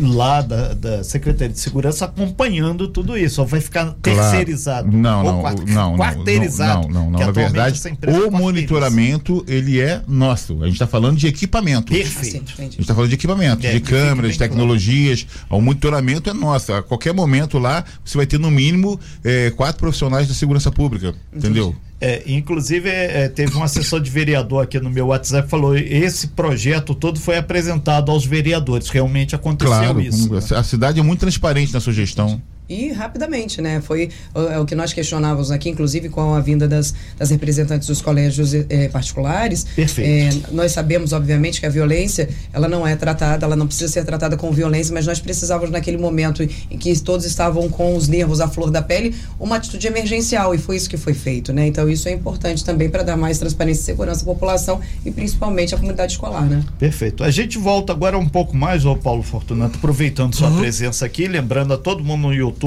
lá 0.00 0.40
da, 0.42 0.74
da 0.74 1.04
Secretaria 1.04 1.52
de 1.52 1.60
Segurança 1.60 2.04
acompanhando 2.06 2.88
tudo 2.88 3.16
isso. 3.16 3.40
Ou 3.40 3.46
vai 3.46 3.60
ficar 3.60 3.94
terceirizado? 4.02 4.90
Não, 4.90 5.24
Ou 5.24 5.32
não, 5.32 5.40
quart- 5.42 5.58
não, 5.66 5.90
não, 5.90 5.96
quarteirizado. 5.96 6.88
Não, 6.88 7.04
não, 7.04 7.10
não. 7.10 7.18
que 7.18 7.24
Na 7.26 7.30
verdade, 7.32 7.78
o 7.78 7.82
quarteiriza. 7.82 8.30
monitoramento 8.30 9.44
ele 9.48 9.80
é 9.80 10.02
nosso. 10.08 10.54
A 10.62 10.66
gente 10.66 10.74
está 10.74 10.86
falando 10.86 11.16
de 11.16 11.26
equipamento. 11.26 11.92
Perfeito. 11.92 12.20
Assim, 12.20 12.36
A 12.38 12.40
entendi. 12.40 12.62
gente 12.72 12.80
está 12.82 12.94
falando 12.94 13.08
de 13.10 13.14
equipamento, 13.14 13.66
É, 13.66 13.72
de 13.72 13.80
câmeras, 13.80 14.36
tecnologias. 14.36 15.26
O 15.48 15.60
monitoramento 15.60 16.30
é 16.30 16.34
nosso. 16.34 16.72
A 16.72 16.82
qualquer 16.82 17.12
momento 17.14 17.58
lá, 17.58 17.84
você 18.04 18.16
vai 18.16 18.26
ter 18.26 18.38
no 18.38 18.50
mínimo 18.50 18.98
eh, 19.24 19.52
quatro 19.56 19.78
profissionais 19.80 20.28
da 20.28 20.34
segurança 20.34 20.70
pública. 20.70 21.14
Entendeu? 21.32 21.74
É, 22.00 22.22
inclusive, 22.26 22.88
é, 22.88 23.24
é, 23.24 23.28
teve 23.28 23.54
um 23.56 23.62
assessor 23.62 24.00
de 24.00 24.10
vereador 24.10 24.62
aqui 24.64 24.80
no 24.80 24.88
meu 24.88 25.08
WhatsApp 25.08 25.44
que 25.44 25.50
falou: 25.50 25.76
esse 25.76 26.28
projeto 26.28 26.94
todo 26.94 27.20
foi 27.20 27.36
apresentado 27.36 28.10
aos 28.10 28.24
vereadores. 28.24 28.88
Realmente 28.88 29.34
aconteceu 29.34 29.70
Claro, 29.76 30.00
isso. 30.00 30.28
com- 30.28 30.54
a 30.54 30.62
cidade 30.62 30.98
é 30.98 31.02
muito 31.02 31.20
transparente 31.20 31.72
na 31.74 31.80
sua 31.80 31.92
gestão. 31.92 32.40
E 32.70 32.92
rapidamente, 32.92 33.60
né? 33.60 33.80
Foi 33.80 34.10
uh, 34.32 34.52
é 34.52 34.58
o 34.60 34.64
que 34.64 34.76
nós 34.76 34.92
questionávamos 34.92 35.50
aqui, 35.50 35.68
inclusive 35.68 36.08
com 36.08 36.34
a 36.34 36.40
vinda 36.40 36.68
das, 36.68 36.94
das 37.18 37.28
representantes 37.28 37.88
dos 37.88 38.00
colégios 38.00 38.54
eh, 38.54 38.88
particulares. 38.88 39.64
Perfeito. 39.74 40.46
Eh, 40.46 40.52
nós 40.52 40.70
sabemos, 40.70 41.12
obviamente, 41.12 41.58
que 41.58 41.66
a 41.66 41.68
violência 41.68 42.28
ela 42.52 42.68
não 42.68 42.86
é 42.86 42.94
tratada, 42.94 43.44
ela 43.44 43.56
não 43.56 43.66
precisa 43.66 43.90
ser 43.90 44.04
tratada 44.04 44.36
com 44.36 44.52
violência, 44.52 44.94
mas 44.94 45.04
nós 45.04 45.18
precisávamos, 45.18 45.70
naquele 45.72 45.96
momento 45.96 46.44
em 46.44 46.78
que 46.78 46.96
todos 47.00 47.26
estavam 47.26 47.68
com 47.68 47.96
os 47.96 48.06
nervos 48.06 48.40
à 48.40 48.46
flor 48.46 48.70
da 48.70 48.80
pele, 48.80 49.16
uma 49.40 49.56
atitude 49.56 49.88
emergencial, 49.88 50.54
e 50.54 50.58
foi 50.58 50.76
isso 50.76 50.88
que 50.88 50.96
foi 50.96 51.12
feito, 51.12 51.52
né? 51.52 51.66
Então, 51.66 51.88
isso 51.88 52.08
é 52.08 52.12
importante 52.12 52.64
também 52.64 52.88
para 52.88 53.02
dar 53.02 53.16
mais 53.16 53.36
transparência 53.36 53.82
e 53.82 53.84
segurança 53.84 54.22
à 54.22 54.26
população 54.26 54.80
e 55.04 55.10
principalmente 55.10 55.74
à 55.74 55.76
comunidade 55.76 56.12
escolar, 56.12 56.44
né? 56.44 56.62
Perfeito. 56.78 57.24
A 57.24 57.32
gente 57.32 57.58
volta 57.58 57.92
agora 57.92 58.16
um 58.16 58.28
pouco 58.28 58.56
mais, 58.56 58.84
ô 58.84 58.94
Paulo 58.94 59.24
Fortunato, 59.24 59.76
aproveitando 59.76 60.36
sua 60.36 60.52
presença 60.52 61.04
aqui, 61.04 61.26
lembrando 61.26 61.74
a 61.74 61.76
todo 61.76 62.04
mundo 62.04 62.28
no 62.28 62.34
YouTube 62.34 62.59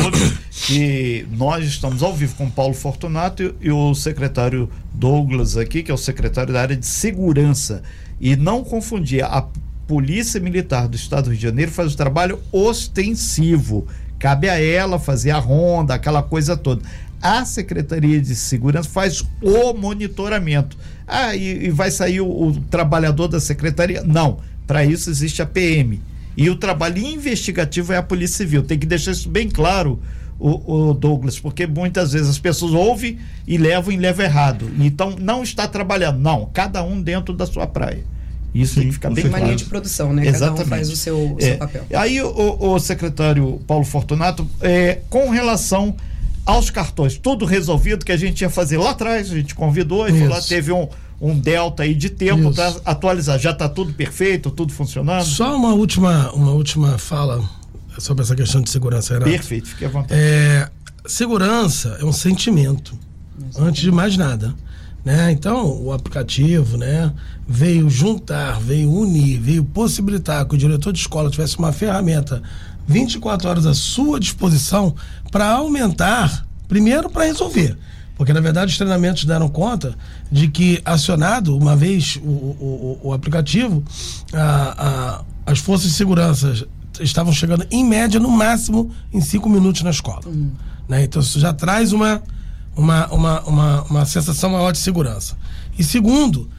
que 0.65 1.27
nós 1.31 1.65
estamos 1.65 2.01
ao 2.01 2.13
vivo 2.13 2.35
com 2.35 2.49
Paulo 2.49 2.73
Fortunato 2.73 3.43
e, 3.43 3.67
e 3.67 3.71
o 3.71 3.93
secretário 3.93 4.69
Douglas 4.93 5.57
aqui, 5.57 5.83
que 5.83 5.91
é 5.91 5.93
o 5.93 5.97
secretário 5.97 6.53
da 6.53 6.61
área 6.61 6.75
de 6.75 6.85
segurança. 6.85 7.83
E 8.19 8.35
não 8.35 8.63
confundir, 8.63 9.23
a 9.23 9.45
Polícia 9.87 10.39
Militar 10.39 10.87
do 10.87 10.95
Estado 10.95 11.25
do 11.25 11.29
Rio 11.31 11.37
de 11.37 11.43
Janeiro 11.43 11.71
faz 11.71 11.93
o 11.93 11.97
trabalho 11.97 12.39
ostensivo. 12.51 13.87
Cabe 14.17 14.47
a 14.47 14.57
ela 14.59 14.97
fazer 14.97 15.31
a 15.31 15.39
ronda, 15.39 15.93
aquela 15.93 16.23
coisa 16.23 16.55
toda. 16.55 16.81
A 17.21 17.45
Secretaria 17.45 18.21
de 18.21 18.35
Segurança 18.35 18.89
faz 18.89 19.23
o 19.41 19.73
monitoramento. 19.73 20.77
Ah, 21.07 21.35
e, 21.35 21.65
e 21.65 21.69
vai 21.69 21.91
sair 21.91 22.21
o, 22.21 22.27
o 22.27 22.59
trabalhador 22.61 23.27
da 23.27 23.39
secretaria? 23.39 24.03
Não. 24.03 24.39
Para 24.65 24.85
isso 24.85 25.09
existe 25.09 25.41
a 25.41 25.45
PM. 25.45 26.01
E 26.35 26.49
o 26.49 26.55
trabalho 26.55 26.97
investigativo 26.97 27.93
é 27.93 27.97
a 27.97 28.03
Polícia 28.03 28.37
Civil. 28.37 28.63
Tem 28.63 28.77
que 28.77 28.85
deixar 28.85 29.11
isso 29.11 29.29
bem 29.29 29.49
claro, 29.49 29.99
o, 30.39 30.89
o 30.89 30.93
Douglas, 30.93 31.39
porque 31.39 31.65
muitas 31.65 32.13
vezes 32.13 32.27
as 32.29 32.39
pessoas 32.39 32.73
ouvem 32.73 33.17
e 33.47 33.57
levam 33.57 33.93
e 33.93 33.97
levam 33.97 34.25
errado. 34.25 34.69
Então 34.79 35.15
não 35.19 35.43
está 35.43 35.67
trabalhando. 35.67 36.19
Não, 36.19 36.49
cada 36.53 36.83
um 36.83 37.01
dentro 37.01 37.33
da 37.33 37.45
sua 37.45 37.67
praia. 37.67 38.03
Isso 38.53 38.75
tem 38.75 38.87
que 38.87 38.93
ficar 38.93 39.09
bem 39.09 39.27
claro. 39.27 39.45
linha 39.45 39.55
de 39.55 39.65
produção, 39.65 40.13
né? 40.13 40.25
Cada 40.25 40.37
Exatamente. 40.37 40.65
um 40.65 40.69
faz 40.69 40.89
o 40.89 40.95
seu, 40.95 41.17
o 41.17 41.37
É, 41.39 41.43
seu 41.43 41.57
papel. 41.57 41.85
Aí 41.95 42.21
o, 42.21 42.57
o 42.59 42.79
secretário 42.79 43.59
Paulo 43.65 43.83
Fortunato, 43.83 44.47
é, 44.61 44.99
com 45.09 45.29
relação 45.29 45.95
aos 46.45 46.69
cartões, 46.69 47.17
tudo 47.17 47.45
resolvido 47.45 48.05
que 48.05 48.11
a 48.11 48.17
gente 48.17 48.41
ia 48.41 48.49
fazer 48.49 48.77
lá 48.77 48.91
atrás, 48.91 49.31
a 49.31 49.35
gente 49.35 49.55
convidou 49.55 50.07
e 50.07 50.19
falou, 50.19 50.41
teve 50.41 50.71
um, 50.71 50.87
um 51.19 51.37
delta 51.37 51.83
aí 51.83 51.93
de 51.93 52.09
tempo 52.09 52.53
para 52.53 52.75
atualizar. 52.85 53.39
Já 53.39 53.51
está 53.51 53.69
tudo 53.69 53.93
perfeito, 53.93 54.51
tudo 54.51 54.73
funcionando? 54.73 55.25
Só 55.25 55.55
uma 55.55 55.73
última, 55.73 56.31
uma 56.31 56.51
última 56.51 56.97
fala 56.97 57.43
sobre 57.97 58.23
essa 58.23 58.35
questão 58.35 58.61
de 58.61 58.69
segurança, 58.69 59.13
Renato. 59.13 59.31
Perfeito, 59.31 59.69
fique 59.69 59.85
à 59.85 59.89
vontade. 59.89 60.19
É, 60.19 60.69
segurança 61.05 61.97
é 61.99 62.05
um 62.05 62.13
sentimento, 62.13 62.97
antes 63.57 63.81
de 63.81 63.91
mais 63.91 64.17
nada. 64.17 64.53
Né? 65.03 65.31
Então, 65.31 65.81
o 65.81 65.91
aplicativo 65.91 66.77
né, 66.77 67.11
veio 67.47 67.89
juntar, 67.89 68.59
veio 68.59 68.91
unir, 68.91 69.39
veio 69.39 69.63
possibilitar 69.63 70.45
que 70.45 70.55
o 70.55 70.57
diretor 70.57 70.93
de 70.93 70.99
escola 70.99 71.29
tivesse 71.29 71.57
uma 71.57 71.73
ferramenta 71.73 72.41
24 72.87 73.49
horas 73.49 73.65
à 73.65 73.73
sua 73.73 74.19
disposição 74.19 74.95
para 75.31 75.49
aumentar, 75.49 76.45
primeiro 76.67 77.09
para 77.09 77.25
resolver. 77.25 77.77
Porque, 78.23 78.31
na 78.31 78.39
verdade, 78.39 78.71
os 78.71 78.77
treinamentos 78.77 79.25
deram 79.25 79.49
conta 79.49 79.93
de 80.31 80.47
que, 80.47 80.81
acionado 80.85 81.57
uma 81.57 81.75
vez 81.75 82.15
o, 82.23 82.29
o, 82.29 82.99
o- 83.03 83.13
aplicativo, 83.13 83.83
a- 84.31 85.21
a- 85.45 85.51
as 85.51 85.59
forças 85.59 85.89
de 85.89 85.93
segurança 85.97 86.65
estavam 87.01 87.33
chegando, 87.33 87.67
em 87.69 87.83
média, 87.83 88.21
no 88.21 88.31
máximo, 88.31 88.89
em 89.11 89.19
cinco 89.19 89.49
minutos 89.49 89.81
na 89.81 89.89
escola. 89.89 90.21
Né? 90.87 91.03
Então, 91.03 91.21
isso 91.21 91.37
já 91.37 91.51
traz 91.51 91.91
uma, 91.91 92.23
uma, 92.77 93.07
uma, 93.07 93.41
uma, 93.41 93.81
uma 93.83 94.05
sensação 94.05 94.51
maior 94.51 94.71
de 94.71 94.77
segurança. 94.77 95.35
E 95.77 95.83
segundo, 95.83 96.49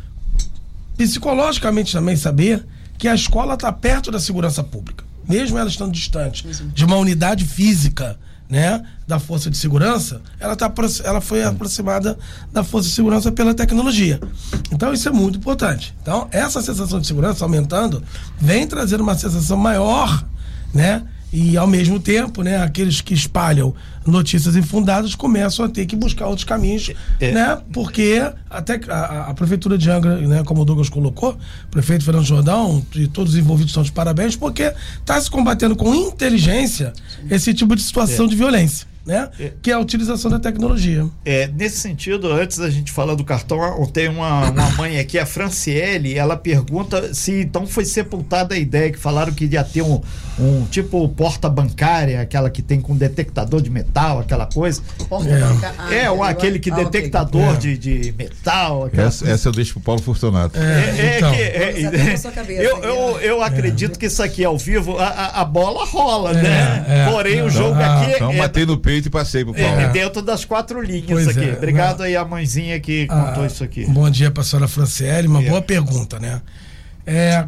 psicologicamente 0.99 1.95
também 1.95 2.15
saber 2.15 2.67
que 2.99 3.09
a 3.09 3.15
escola 3.15 3.55
está 3.55 3.73
perto 3.73 4.11
da 4.11 4.21
segurança 4.21 4.63
pública, 4.63 5.03
mesmo 5.27 5.57
ela 5.57 5.69
estando 5.71 5.93
distante 5.93 6.47
de 6.75 6.85
uma 6.85 6.97
unidade 6.97 7.47
física, 7.47 8.19
né, 8.49 8.85
da 9.07 9.19
força 9.19 9.51
de 9.51 9.57
segurança, 9.57 10.21
ela 10.39 10.55
tá 10.55 10.73
ela 11.05 11.21
foi 11.21 11.43
aproximada 11.43 12.19
da 12.53 12.63
força 12.63 12.89
de 12.89 12.95
segurança 12.95 13.33
pela 13.33 13.55
tecnologia. 13.55 14.21
Então 14.71 14.93
isso 14.93 15.09
é 15.09 15.13
muito 15.13 15.39
importante. 15.39 15.95
Então 16.03 16.29
essa 16.31 16.63
sensação 16.63 17.01
de 17.01 17.07
segurança 17.07 17.45
aumentando 17.45 18.03
vem 18.39 18.67
trazer 18.67 19.01
uma 19.01 19.17
sensação 19.17 19.57
maior, 19.57 20.25
né? 20.73 21.03
E 21.37 21.57
ao 21.57 21.67
mesmo 21.67 21.99
tempo, 21.99 22.45
né, 22.45 22.63
aqueles 22.63 23.01
que 23.01 23.13
espalham 23.13 23.75
notícias 24.07 24.55
infundadas 24.55 25.17
começam 25.17 25.65
a 25.65 25.69
ter 25.69 25.85
que 25.85 25.97
buscar 25.97 26.27
outros 26.29 26.45
caminhos, 26.45 26.93
É. 27.19 27.33
né? 27.33 27.59
Porque 27.73 28.23
até 28.49 28.79
a, 28.89 29.31
a- 29.31 29.35
prefeitura 29.35 29.77
de 29.77 29.91
Angra, 29.91 30.17
né, 30.21 30.45
como 30.45 30.63
o 30.63 30.65
Douglas 30.65 30.89
colocou, 30.89 31.33
o 31.33 31.69
prefeito 31.73 32.05
Fernando 32.05 32.25
Jordão 32.25 32.87
e 32.95 33.09
todos 33.09 33.33
os 33.33 33.39
envolvidos 33.39 33.73
estão 33.73 33.83
de 33.83 33.91
parabéns, 33.91 34.37
porque 34.37 34.73
está 35.01 35.21
se 35.21 35.29
combatendo 35.29 35.75
com 35.75 35.93
inteligência 35.93 36.93
esse 37.29 37.53
tipo 37.53 37.75
de 37.75 37.83
situação 37.83 38.27
É. 38.27 38.29
de 38.29 38.37
violência. 38.37 38.87
Né? 39.07 39.29
Que 39.63 39.71
é 39.71 39.75
a 39.75 39.79
utilização 39.79 40.31
da 40.31 40.39
tecnologia. 40.39 41.07
É, 41.25 41.47
nesse 41.49 41.79
sentido, 41.79 42.33
antes 42.33 42.59
da 42.59 42.71
gente 42.71 42.91
falar 42.93 43.15
do 43.15 43.25
cartão, 43.25 43.59
tem 43.93 44.09
uma, 44.09 44.51
uma 44.51 44.71
mãe 44.71 44.99
aqui, 44.99 45.19
a 45.19 45.27
Franciele, 45.27 46.17
ela 46.17 46.37
pergunta 46.37 47.13
se 47.15 47.41
então 47.43 47.67
foi 47.67 47.85
sepultada 47.85 48.55
a 48.55 48.59
ideia 48.59 48.91
que 48.91 48.99
falaram 48.99 49.33
que 49.33 49.45
ia 49.47 49.63
ter 49.65 49.83
um, 49.83 50.01
um 50.39 50.65
tipo 50.71 51.07
porta 51.11 51.49
bancária, 51.49 52.21
aquela 52.21 52.49
que 52.51 52.63
tem 52.63 52.81
com 52.81 52.97
detectador 52.97 53.61
de 53.61 53.71
metal, 53.71 54.21
aquela 54.21 54.47
coisa. 54.47 54.81
Porta 55.09 55.29
É. 55.29 55.41
banca- 55.41 55.75
ah, 55.79 55.95
é, 55.95 56.07
eu- 56.09 56.23
aquele 56.23 56.59
que 56.59 56.71
ah, 56.71 56.77
detectador 56.77 57.55
É. 57.55 57.57
de, 57.57 57.77
de 57.79 58.15
metal. 58.17 58.85
aquela 58.87 59.09
Essa, 59.09 59.29
essa 59.29 59.49
eu 59.49 59.53
deixo 59.53 59.75
pro 59.75 59.83
Paulo 59.83 60.01
Fortunato. 60.03 60.59
É, 60.59 60.63
é 60.99 61.17
então. 61.19 61.33
que- 61.33 61.43
é- 61.43 62.17
sua 62.17 62.33
cabeça 62.33 62.63
eu, 62.63 62.79
né? 62.81 63.19
eu 63.23 63.43
acredito 63.43 63.99
que 63.99 64.07
isso 64.07 64.23
aqui 64.23 64.45
ao 64.45 64.57
vivo, 64.57 64.99
a, 64.99 65.41
a- 65.41 65.45
bola 65.45 65.85
rola, 65.85 66.31
É, 66.31 66.43
né? 66.43 66.85
é. 66.89 67.11
Porém, 67.11 67.43
o 67.43 67.51
jogo 67.51 67.75
não. 67.75 67.83
aqui 68.03 68.13
Então 68.13 68.33
é, 68.33 68.37
matei 68.37 68.65
no 68.65 68.79
peito 68.79 68.94
e 69.07 69.11
passei 69.11 69.45
pro 69.45 69.53
Paulo. 69.55 69.81
é 69.81 69.89
dentro 69.91 70.23
das 70.23 70.45
quatro 70.45 70.81
linhas 70.83 71.07
Pois 71.09 71.29
aqui. 71.29 71.45
é, 71.45 71.53
Obrigado 71.55 72.03
aí 72.03 72.17
a 72.17 72.25
mãezinha 72.25 72.79
que 72.81 73.07
Ah, 73.11 73.23
contou 73.27 73.47
isso 73.47 73.63
aqui. 73.65 73.85
Bom 73.87 74.09
dia 74.11 74.31
para 74.31 74.43
a 74.43 74.45
senhora 74.45 74.69
Franciele, 74.69 75.27
uma 75.29 75.43
É. 75.43 75.49
boa 75.49 75.61
pergunta, 75.63 76.19
né? 76.21 76.41
É, 77.07 77.47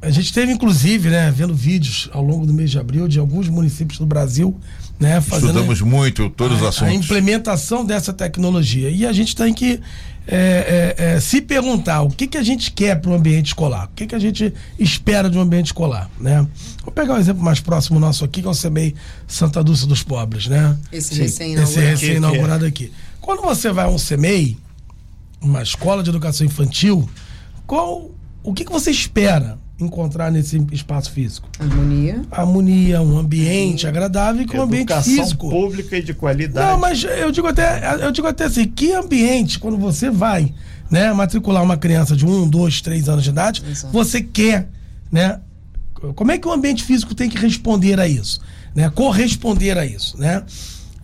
a 0.00 0.10
gente 0.10 0.32
teve, 0.32 0.52
inclusive, 0.52 1.08
né, 1.08 1.32
vendo 1.34 1.54
vídeos 1.54 2.08
ao 2.12 2.22
longo 2.22 2.46
do 2.46 2.52
mês 2.52 2.70
de 2.70 2.78
abril 2.78 3.08
de 3.08 3.18
alguns 3.18 3.48
municípios 3.48 3.98
do 3.98 4.06
Brasil, 4.06 4.58
né, 5.00 5.20
fazendo 5.20 5.48
Estudamos 5.48 5.80
muito 5.80 6.30
todos 6.30 6.58
os 6.58 6.62
a, 6.62 6.66
a 6.66 6.68
assuntos. 6.68 6.94
implementação 6.94 7.84
dessa 7.84 8.12
tecnologia. 8.12 8.88
E 8.90 9.04
a 9.06 9.12
gente 9.12 9.34
tem 9.34 9.52
que 9.52 9.80
é, 10.28 10.94
é, 10.98 11.04
é, 11.04 11.20
se 11.20 11.40
perguntar 11.40 12.02
o 12.02 12.10
que, 12.10 12.26
que 12.26 12.36
a 12.36 12.42
gente 12.42 12.72
quer 12.72 13.00
para 13.00 13.10
o 13.10 13.14
ambiente 13.14 13.46
escolar, 13.46 13.84
o 13.86 13.88
que, 13.94 14.06
que 14.06 14.14
a 14.14 14.18
gente 14.18 14.52
espera 14.78 15.30
de 15.30 15.38
um 15.38 15.40
ambiente 15.40 15.66
escolar, 15.66 16.10
né? 16.20 16.46
Vou 16.82 16.92
pegar 16.92 17.14
um 17.14 17.18
exemplo 17.18 17.42
mais 17.42 17.60
próximo 17.60 18.00
nosso 18.00 18.24
aqui, 18.24 18.42
que 18.42 18.48
é 18.48 18.50
o 18.50 18.54
CEMEI 18.54 18.94
Santa 19.26 19.62
Dulce 19.62 19.86
dos 19.86 20.02
Pobres, 20.02 20.48
né? 20.48 20.76
Esse 20.90 21.14
recém-inaugurado. 21.14 21.80
recém-inaugurado 21.80 22.66
aqui. 22.66 22.92
Quando 23.20 23.42
você 23.42 23.70
vai 23.70 23.84
a 23.84 23.88
um 23.88 23.98
CEMEI, 23.98 24.58
uma 25.40 25.62
escola 25.62 26.02
de 26.02 26.10
educação 26.10 26.44
infantil, 26.44 27.08
qual, 27.66 28.10
o 28.42 28.52
que, 28.52 28.64
que 28.64 28.72
você 28.72 28.90
espera 28.90 29.58
encontrar 29.78 30.30
nesse 30.30 30.64
espaço 30.72 31.10
físico? 31.10 31.48
Harmonia. 31.58 32.22
Harmonia, 32.30 33.02
um 33.02 33.18
ambiente 33.18 33.86
agradável 33.86 34.42
e 34.42 34.46
com 34.46 34.58
um 34.58 34.62
ambiente 34.62 34.94
físico. 35.02 35.50
pública 35.50 35.98
e 35.98 36.02
de 36.02 36.14
qualidade. 36.14 36.66
Não, 36.66 36.78
mas 36.78 37.04
eu 37.04 37.30
digo 37.30 37.46
até, 37.46 38.04
eu 38.04 38.10
digo 38.10 38.26
até 38.26 38.44
assim, 38.44 38.66
que 38.66 38.92
ambiente, 38.92 39.58
quando 39.58 39.76
você 39.76 40.10
vai 40.10 40.54
né, 40.90 41.12
matricular 41.12 41.62
uma 41.62 41.76
criança 41.76 42.16
de 42.16 42.24
um, 42.24 42.48
dois, 42.48 42.80
três 42.80 43.08
anos 43.08 43.24
de 43.24 43.30
idade, 43.30 43.62
Exato. 43.68 43.92
você 43.92 44.22
quer, 44.22 44.68
né? 45.10 45.40
Como 46.14 46.30
é 46.30 46.38
que 46.38 46.46
o 46.46 46.52
ambiente 46.52 46.84
físico 46.84 47.14
tem 47.14 47.28
que 47.28 47.38
responder 47.38 47.98
a 47.98 48.06
isso? 48.06 48.40
Né? 48.74 48.88
Corresponder 48.90 49.78
a 49.78 49.86
isso, 49.86 50.18
né? 50.18 50.42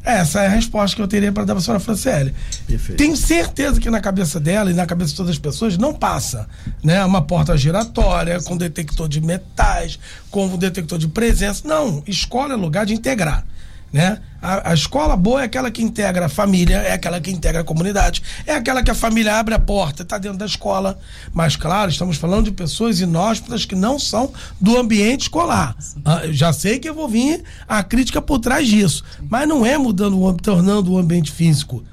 Essa 0.04 0.42
é 0.42 0.46
a 0.46 0.50
resposta 0.50 0.96
que 0.96 1.02
eu 1.02 1.06
teria 1.06 1.30
para 1.30 1.44
dar 1.44 1.54
para 1.54 1.60
a 1.60 1.64
senhora 1.64 1.80
Franciele. 1.80 2.34
Perfeito. 2.66 2.98
Tenho 2.98 3.16
certeza 3.16 3.80
que 3.80 3.88
na 3.88 4.00
cabeça 4.00 4.40
dela 4.40 4.70
e 4.70 4.74
na 4.74 4.84
cabeça 4.84 5.10
de 5.10 5.16
todas 5.16 5.32
as 5.32 5.38
pessoas 5.38 5.78
não 5.78 5.94
passa, 5.94 6.48
né? 6.82 7.04
Uma 7.04 7.22
porta 7.22 7.56
giratória 7.56 8.40
com 8.42 8.56
detector 8.56 9.08
de 9.08 9.20
metais, 9.20 9.98
com 10.30 10.46
um 10.46 10.56
detector 10.56 10.98
de 10.98 11.06
presença. 11.06 11.66
Não, 11.66 12.02
escola 12.06 12.54
é 12.54 12.56
lugar 12.56 12.84
de 12.84 12.94
integrar. 12.94 13.44
Né? 13.92 14.18
A, 14.40 14.70
a 14.70 14.74
escola 14.74 15.14
boa 15.16 15.42
é 15.42 15.44
aquela 15.44 15.70
que 15.70 15.82
integra 15.82 16.26
a 16.26 16.28
família, 16.28 16.78
é 16.78 16.92
aquela 16.92 17.20
que 17.20 17.30
integra 17.30 17.60
a 17.60 17.64
comunidade, 17.64 18.22
é 18.46 18.54
aquela 18.54 18.82
que 18.82 18.90
a 18.90 18.94
família 18.94 19.36
abre 19.36 19.54
a 19.54 19.58
porta, 19.58 20.02
está 20.02 20.16
dentro 20.16 20.38
da 20.38 20.46
escola. 20.46 20.98
Mas, 21.32 21.56
claro, 21.56 21.90
estamos 21.90 22.16
falando 22.16 22.46
de 22.46 22.52
pessoas 22.52 23.00
inóspitas 23.00 23.66
que 23.66 23.74
não 23.74 23.98
são 23.98 24.32
do 24.58 24.78
ambiente 24.78 25.22
escolar. 25.22 25.76
Ah, 26.04 26.22
já 26.30 26.52
sei 26.52 26.78
que 26.78 26.88
eu 26.88 26.94
vou 26.94 27.08
vir 27.08 27.44
a 27.68 27.82
crítica 27.82 28.22
por 28.22 28.38
trás 28.38 28.66
disso, 28.66 29.04
mas 29.28 29.46
não 29.46 29.64
é 29.64 29.76
mudando, 29.76 30.20
o, 30.20 30.32
tornando 30.32 30.92
o 30.92 30.98
ambiente 30.98 31.30
físico 31.30 31.84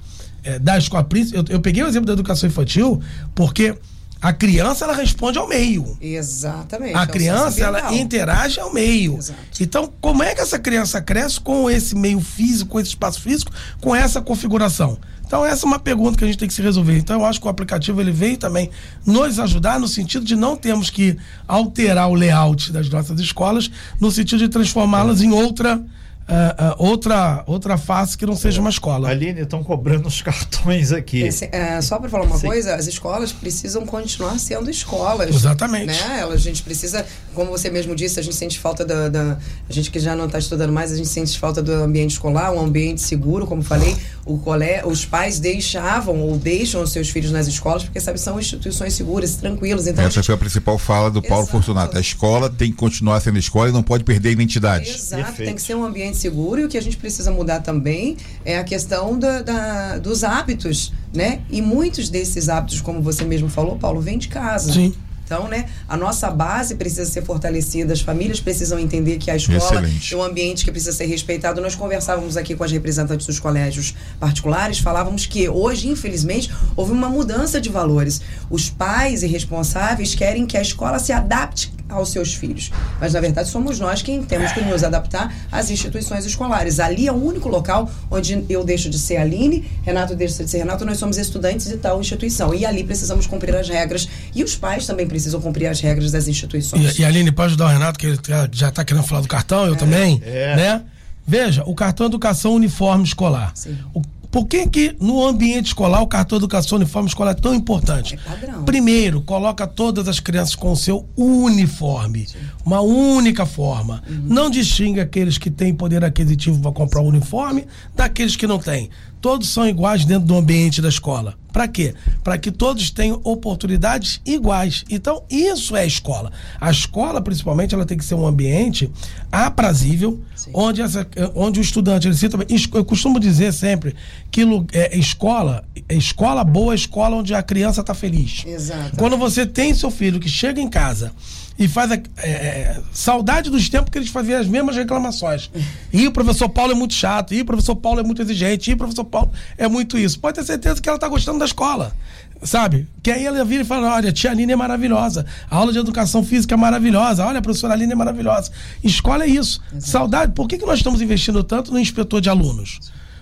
é, 0.43 0.57
da 0.57 0.77
escola. 0.77 1.05
Eu, 1.33 1.45
eu 1.49 1.59
peguei 1.59 1.83
o 1.83 1.87
exemplo 1.87 2.07
da 2.07 2.13
educação 2.13 2.47
infantil 2.47 3.01
porque 3.35 3.75
a 4.21 4.33
criança 4.33 4.83
ela 4.83 4.93
responde 4.93 5.37
ao 5.37 5.47
meio. 5.47 5.97
Exatamente. 6.01 6.95
A 6.95 7.03
é 7.03 7.07
criança, 7.07 7.63
ela 7.63 7.93
interage 7.93 8.59
ao 8.59 8.73
meio. 8.73 9.17
Exato. 9.17 9.39
Então, 9.61 9.91
como 10.01 10.23
é 10.23 10.35
que 10.35 10.41
essa 10.41 10.59
criança 10.59 11.01
cresce 11.01 11.39
com 11.39 11.69
esse 11.69 11.95
meio 11.95 12.19
físico, 12.19 12.71
com 12.71 12.79
esse 12.79 12.89
espaço 12.89 13.21
físico, 13.21 13.51
com 13.79 13.95
essa 13.95 14.21
configuração? 14.21 14.97
Então, 15.25 15.45
essa 15.45 15.65
é 15.65 15.67
uma 15.67 15.79
pergunta 15.79 16.17
que 16.17 16.23
a 16.23 16.27
gente 16.27 16.39
tem 16.39 16.47
que 16.47 16.53
se 16.53 16.61
resolver. 16.61 16.97
Então, 16.97 17.19
eu 17.19 17.25
acho 17.25 17.39
que 17.39 17.45
o 17.45 17.49
aplicativo 17.49 18.01
ele 18.01 18.11
veio 18.11 18.35
também 18.35 18.69
nos 19.05 19.39
ajudar 19.39 19.79
no 19.79 19.87
sentido 19.87 20.25
de 20.25 20.35
não 20.35 20.57
termos 20.57 20.89
que 20.89 21.15
alterar 21.47 22.09
o 22.09 22.15
layout 22.15 22.71
das 22.71 22.89
nossas 22.89 23.19
escolas, 23.19 23.69
no 24.01 24.11
sentido 24.11 24.39
de 24.39 24.49
transformá-las 24.49 25.21
em 25.21 25.31
outra, 25.31 25.81
ah, 26.29 26.55
ah, 26.57 26.75
outra, 26.77 27.43
outra 27.47 27.77
face 27.77 28.17
que 28.17 28.25
não 28.25 28.35
seja 28.35 28.61
uma 28.61 28.69
escola. 28.69 29.09
Aline, 29.09 29.41
estão 29.41 29.63
cobrando 29.63 30.07
os 30.07 30.21
cartões 30.21 30.91
aqui. 30.91 31.21
Esse- 31.23 31.49
é, 31.51 31.81
só 31.81 31.97
para 31.97 32.09
falar 32.09 32.25
uma 32.25 32.37
Sim. 32.37 32.47
coisa, 32.47 32.75
as 32.75 32.87
escolas 32.87 33.31
precisam 33.31 33.85
continuar 33.85 34.37
sendo 34.39 34.69
escolas. 34.69 35.33
Exatamente. 35.35 35.87
Né? 35.87 36.19
Elas- 36.19 36.35
A 36.35 36.37
gente 36.41 36.63
precisa, 36.63 37.05
como 37.33 37.49
você 37.51 37.69
mesmo 37.69 37.95
disse, 37.95 38.19
a 38.19 38.23
gente 38.23 38.35
sente 38.35 38.57
falta 38.59 38.85
da. 38.85 39.09
da- 39.09 39.37
a 39.69 39.73
gente 39.73 39.91
que 39.91 39.99
já 39.99 40.15
não 40.15 40.25
está 40.25 40.39
estudando 40.39 40.71
mais, 40.71 40.91
a 40.91 40.95
gente 40.95 41.09
sente 41.09 41.37
falta 41.37 41.61
do 41.61 41.71
ambiente 41.73 42.11
escolar, 42.11 42.51
um 42.53 42.59
ambiente 42.61 43.01
seguro, 43.01 43.45
como 43.45 43.61
falei. 43.61 43.95
O 44.25 44.37
colé, 44.37 44.83
os 44.85 45.03
pais 45.05 45.39
deixavam 45.39 46.19
ou 46.21 46.37
deixam 46.37 46.81
os 46.83 46.91
seus 46.91 47.09
filhos 47.09 47.31
nas 47.31 47.47
escolas 47.47 47.83
porque, 47.83 47.99
sabe, 47.99 48.19
são 48.19 48.39
instituições 48.39 48.93
seguras, 48.93 49.35
tranquilas. 49.35 49.87
Então, 49.87 50.03
Essa 50.03 50.15
gente- 50.15 50.25
foi 50.27 50.35
a 50.35 50.37
principal 50.37 50.77
fala 50.77 51.09
do 51.11 51.21
Paulo 51.21 51.43
Exato. 51.43 51.51
Fortunato. 51.57 51.97
A 51.97 52.01
escola 52.01 52.49
tem 52.49 52.71
que 52.71 52.77
continuar 52.77 53.19
sendo 53.19 53.37
escola 53.39 53.69
e 53.69 53.71
não 53.71 53.83
pode 53.83 54.03
perder 54.03 54.29
a 54.29 54.31
identidade. 54.31 54.89
Exato, 54.89 55.23
Perfeito. 55.23 55.47
tem 55.47 55.55
que 55.55 55.61
ser 55.61 55.75
um 55.75 55.83
ambiente 55.83 56.17
seguro 56.19 56.61
e 56.61 56.65
o 56.65 56.69
que 56.69 56.77
a 56.77 56.81
gente 56.81 56.97
precisa 56.97 57.31
mudar 57.31 57.61
também 57.61 58.15
é 58.45 58.57
a 58.57 58.63
questão 58.63 59.17
da, 59.17 59.41
da- 59.41 59.97
dos 59.97 60.23
hábitos, 60.23 60.93
né? 61.13 61.41
E 61.49 61.61
muitos 61.61 62.09
desses 62.09 62.49
hábitos, 62.49 62.81
como 62.81 63.01
você 63.01 63.23
mesmo 63.25 63.49
falou, 63.49 63.77
Paulo, 63.77 63.99
vem 64.01 64.17
de 64.17 64.27
casa. 64.27 64.71
Sim. 64.73 64.93
Então, 65.25 65.47
né, 65.47 65.67
a 65.87 65.95
nossa 65.95 66.31
base 66.31 66.73
precisa 66.73 67.05
ser 67.05 67.23
fortalecida, 67.23 67.93
as 67.93 68.01
famílias 68.01 68.39
precisam 68.39 68.79
entender 68.79 69.19
que 69.19 69.29
a 69.29 69.35
escola 69.35 69.59
Excelente. 69.59 70.11
é 70.11 70.17
um 70.17 70.23
ambiente 70.23 70.65
que 70.65 70.71
precisa 70.71 70.91
ser 70.91 71.05
respeitado. 71.05 71.61
Nós 71.61 71.75
conversávamos 71.75 72.35
aqui 72.35 72.55
com 72.55 72.63
as 72.63 72.71
representantes 72.71 73.27
dos 73.27 73.39
colégios 73.39 73.93
particulares, 74.19 74.79
falávamos 74.79 75.27
que 75.27 75.47
hoje, 75.47 75.87
infelizmente, 75.87 76.51
houve 76.75 76.93
uma 76.93 77.09
mudança 77.09 77.61
de 77.61 77.69
valores. 77.69 78.19
Os 78.49 78.71
pais 78.71 79.21
e 79.21 79.27
responsáveis 79.27 80.15
querem 80.15 80.47
que 80.47 80.57
a 80.57 80.61
escola 80.63 80.97
se 80.97 81.11
adapte 81.11 81.71
aos 81.89 82.09
seus 82.09 82.33
filhos. 82.33 82.71
Mas, 83.01 83.13
na 83.13 83.19
verdade, 83.19 83.49
somos 83.49 83.79
nós 83.79 84.01
quem 84.01 84.21
temos 84.23 84.51
que 84.51 84.61
nos 84.61 84.83
adaptar 84.83 85.33
às 85.51 85.69
instituições 85.69 86.25
escolares. 86.25 86.79
Ali 86.79 87.07
é 87.07 87.11
o 87.11 87.15
único 87.15 87.49
local 87.49 87.89
onde 88.09 88.45
eu 88.49 88.63
deixo 88.63 88.89
de 88.89 88.97
ser 88.99 89.17
Aline, 89.17 89.69
Renato 89.83 90.15
deixa 90.15 90.43
de 90.43 90.49
ser 90.49 90.59
Renato, 90.59 90.85
nós 90.85 90.97
somos 90.97 91.17
estudantes 91.17 91.67
de 91.67 91.77
tal 91.77 91.99
instituição. 91.99 92.53
E 92.53 92.65
ali 92.65 92.83
precisamos 92.83 93.25
cumprir 93.27 93.55
as 93.55 93.67
regras. 93.67 94.07
E 94.33 94.43
os 94.43 94.55
pais 94.55 94.85
também 94.85 95.07
precisam 95.07 95.41
cumprir 95.41 95.67
as 95.67 95.79
regras 95.81 96.11
das 96.11 96.27
instituições. 96.27 96.97
E, 96.97 97.01
e 97.01 97.05
a 97.05 97.07
Aline, 97.07 97.31
pode 97.31 97.47
ajudar 97.47 97.65
o 97.65 97.69
Renato, 97.69 97.97
que 97.99 98.05
ele 98.07 98.17
tá- 98.17 98.47
já 98.51 98.69
está 98.69 98.85
querendo 98.85 99.03
falar 99.05 99.21
do 99.21 99.27
cartão, 99.27 99.65
eu 99.65 99.75
também, 99.75 100.21
É. 100.25 100.55
né? 100.55 100.81
Veja, 101.27 101.63
o 101.65 101.75
cartão 101.75 102.05
educação 102.07 102.53
uniforme 102.53 103.03
escolar. 103.03 103.51
Sim. 103.55 103.77
O- 103.93 104.01
por 104.31 104.45
que 104.45 104.67
que 104.67 104.95
no 104.99 105.25
ambiente 105.25 105.67
escolar 105.67 106.01
o 106.01 106.07
cartão 106.07 106.37
educação 106.37 106.77
uniforme 106.77 107.07
escolar 107.07 107.31
é 107.31 107.35
tão 107.35 107.53
importante? 107.53 108.13
É 108.13 108.17
padrão. 108.17 108.63
Primeiro, 108.63 109.21
coloca 109.21 109.65
todas 109.65 110.07
as 110.07 110.19
crianças 110.19 110.55
com 110.55 110.71
o 110.71 110.75
seu 110.75 111.07
uniforme. 111.17 112.27
Uma 112.63 112.81
única 112.81 113.45
forma. 113.45 114.03
Uhum. 114.07 114.21
Não 114.25 114.49
distingue 114.49 114.99
aqueles 114.99 115.37
que 115.37 115.49
têm 115.49 115.73
poder 115.73 116.03
aquisitivo 116.03 116.59
para 116.59 116.71
comprar 116.71 117.01
o 117.01 117.07
uniforme 117.07 117.65
daqueles 117.95 118.35
que 118.35 118.45
não 118.45 118.59
têm. 118.59 118.89
Todos 119.19 119.49
são 119.49 119.67
iguais 119.67 120.05
dentro 120.05 120.27
do 120.27 120.37
ambiente 120.37 120.81
da 120.81 120.89
escola. 120.89 121.35
Para 121.51 121.67
quê? 121.67 121.93
Para 122.23 122.37
que 122.37 122.51
todos 122.51 122.91
tenham 122.91 123.19
oportunidades 123.23 124.21
iguais. 124.25 124.83
Então, 124.89 125.23
isso 125.29 125.75
é 125.75 125.81
a 125.81 125.85
escola. 125.85 126.31
A 126.59 126.69
escola, 126.69 127.21
principalmente, 127.21 127.73
ela 127.73 127.85
tem 127.85 127.97
que 127.97 128.05
ser 128.05 128.15
um 128.15 128.25
ambiente 128.25 128.91
aprazível, 129.31 130.19
onde, 130.53 130.81
essa, 130.81 131.07
onde 131.35 131.59
o 131.59 131.61
estudante 131.61 132.07
ele 132.07 132.15
cita, 132.15 132.37
eu 132.73 132.85
costumo 132.85 133.19
dizer 133.19 133.51
sempre 133.53 133.95
que 134.31 134.41
é, 134.73 134.97
escola, 134.97 135.63
é 135.87 135.95
escola 135.95 136.43
boa 136.43 136.73
é 136.73 136.75
escola 136.75 137.17
onde 137.17 137.33
a 137.33 137.41
criança 137.41 137.81
está 137.81 137.93
feliz. 137.93 138.43
Exato. 138.45 138.97
Quando 138.97 139.17
você 139.17 139.45
tem 139.45 139.73
seu 139.73 139.91
filho 139.91 140.19
que 140.19 140.29
chega 140.29 140.61
em 140.61 140.69
casa 140.69 141.11
e 141.59 141.67
faz 141.67 141.91
a, 141.91 141.95
é, 141.95 142.29
é, 142.29 142.81
saudade 142.93 143.49
dos 143.49 143.67
tempos 143.67 143.89
que 143.89 143.97
eles 143.97 144.07
faziam 144.07 144.39
as 144.39 144.47
mesmas 144.47 144.77
reclamações. 144.77 145.51
E 145.91 146.07
o 146.07 146.11
professor 146.11 146.47
Paulo 146.47 146.71
é 146.71 146.75
muito 146.75 146.93
chato, 146.93 147.33
e 147.33 147.41
o 147.41 147.45
professor 147.45 147.75
Paulo 147.75 147.99
é 147.99 148.03
muito 148.03 148.21
exigente, 148.21 148.71
e 148.71 148.73
o 148.73 148.77
professor 148.77 149.03
Paulo 149.03 149.29
é 149.57 149.67
muito 149.67 149.97
isso. 149.97 150.17
Pode 150.19 150.35
ter 150.35 150.45
certeza 150.45 150.81
que 150.81 150.87
ela 150.87 150.95
está 150.95 151.09
gostando 151.09 151.37
da 151.39 151.45
escola. 151.45 151.93
Sabe? 152.41 152.87
Que 153.03 153.11
aí 153.11 153.25
ela 153.25 153.43
vira 153.43 153.63
e 153.63 153.65
fala: 153.65 153.93
olha, 153.93 154.09
a 154.09 154.13
tia 154.13 154.31
Aline 154.31 154.53
é 154.53 154.55
maravilhosa, 154.55 155.25
a 155.49 155.57
aula 155.57 155.73
de 155.73 155.79
educação 155.79 156.23
física 156.23 156.55
é 156.55 156.57
maravilhosa, 156.57 157.25
olha, 157.25 157.39
a 157.39 157.41
professora 157.41 157.73
Aline 157.73 157.91
é 157.91 157.95
maravilhosa. 157.95 158.49
Escola 158.81 159.25
é 159.25 159.27
isso. 159.27 159.59
Saudade, 159.77 160.31
por 160.31 160.47
que, 160.47 160.57
que 160.57 160.65
nós 160.65 160.77
estamos 160.79 161.01
investindo 161.01 161.43
tanto 161.43 161.71
no 161.73 161.79
inspetor 161.79 162.21
de 162.21 162.29
alunos? 162.29 162.79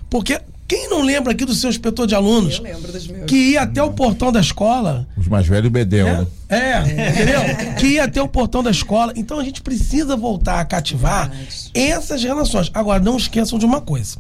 Porque 0.10 0.40
Quem 0.68 0.90
não 0.90 1.02
lembra 1.02 1.32
aqui 1.32 1.46
do 1.46 1.54
seu 1.54 1.70
inspetor 1.70 2.06
de 2.06 2.14
alunos? 2.14 2.58
Eu 2.58 2.64
lembro 2.64 2.92
dos 2.92 3.08
meus. 3.08 3.26
Que 3.26 3.52
ia 3.52 3.62
até 3.62 3.82
o 3.82 3.94
portão 3.94 4.34
da 4.34 4.42
escola. 4.42 5.08
Os 5.16 5.28
mais 5.28 5.48
velhos, 5.48 5.72
Bedel, 5.72 6.06
né? 6.06 6.28
É, 6.50 6.58
é, 6.58 7.10
entendeu? 7.10 7.76
Que 7.80 7.88
ia 7.88 8.04
até 8.04 8.22
o 8.22 8.28
portão 8.28 8.62
da 8.62 8.70
escola. 8.70 9.14
Então 9.16 9.40
a 9.40 9.44
gente 9.44 9.62
precisa 9.62 10.18
voltar 10.18 10.60
a 10.60 10.66
cativar 10.66 11.30
Verdade. 11.30 11.72
essas 11.74 12.22
relações. 12.22 12.70
Agora, 12.74 13.02
não 13.02 13.16
esqueçam 13.16 13.58
de 13.58 13.66
uma 13.66 13.80
coisa. 13.80 14.18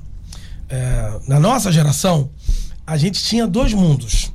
É, 0.69 1.19
na 1.27 1.37
nossa 1.39 1.69
geração, 1.69 2.29
a 2.87 2.95
gente 2.95 3.21
tinha 3.21 3.45
dois 3.45 3.73
mundos: 3.73 4.31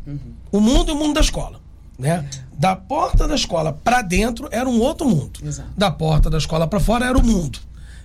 o 0.52 0.60
mundo 0.60 0.90
e 0.90 0.92
o 0.92 0.96
mundo 0.96 1.14
da 1.14 1.20
escola. 1.22 1.60
Né? 1.98 2.24
Da 2.58 2.76
porta 2.76 3.26
da 3.26 3.34
escola 3.34 3.72
para 3.72 4.02
dentro 4.02 4.48
era 4.50 4.68
um 4.68 4.78
outro 4.80 5.08
mundo. 5.08 5.40
Exato. 5.42 5.70
Da 5.76 5.90
porta 5.90 6.28
da 6.28 6.36
escola 6.36 6.66
para 6.66 6.78
fora 6.78 7.06
era 7.06 7.16
o 7.16 7.24
mundo. 7.24 7.58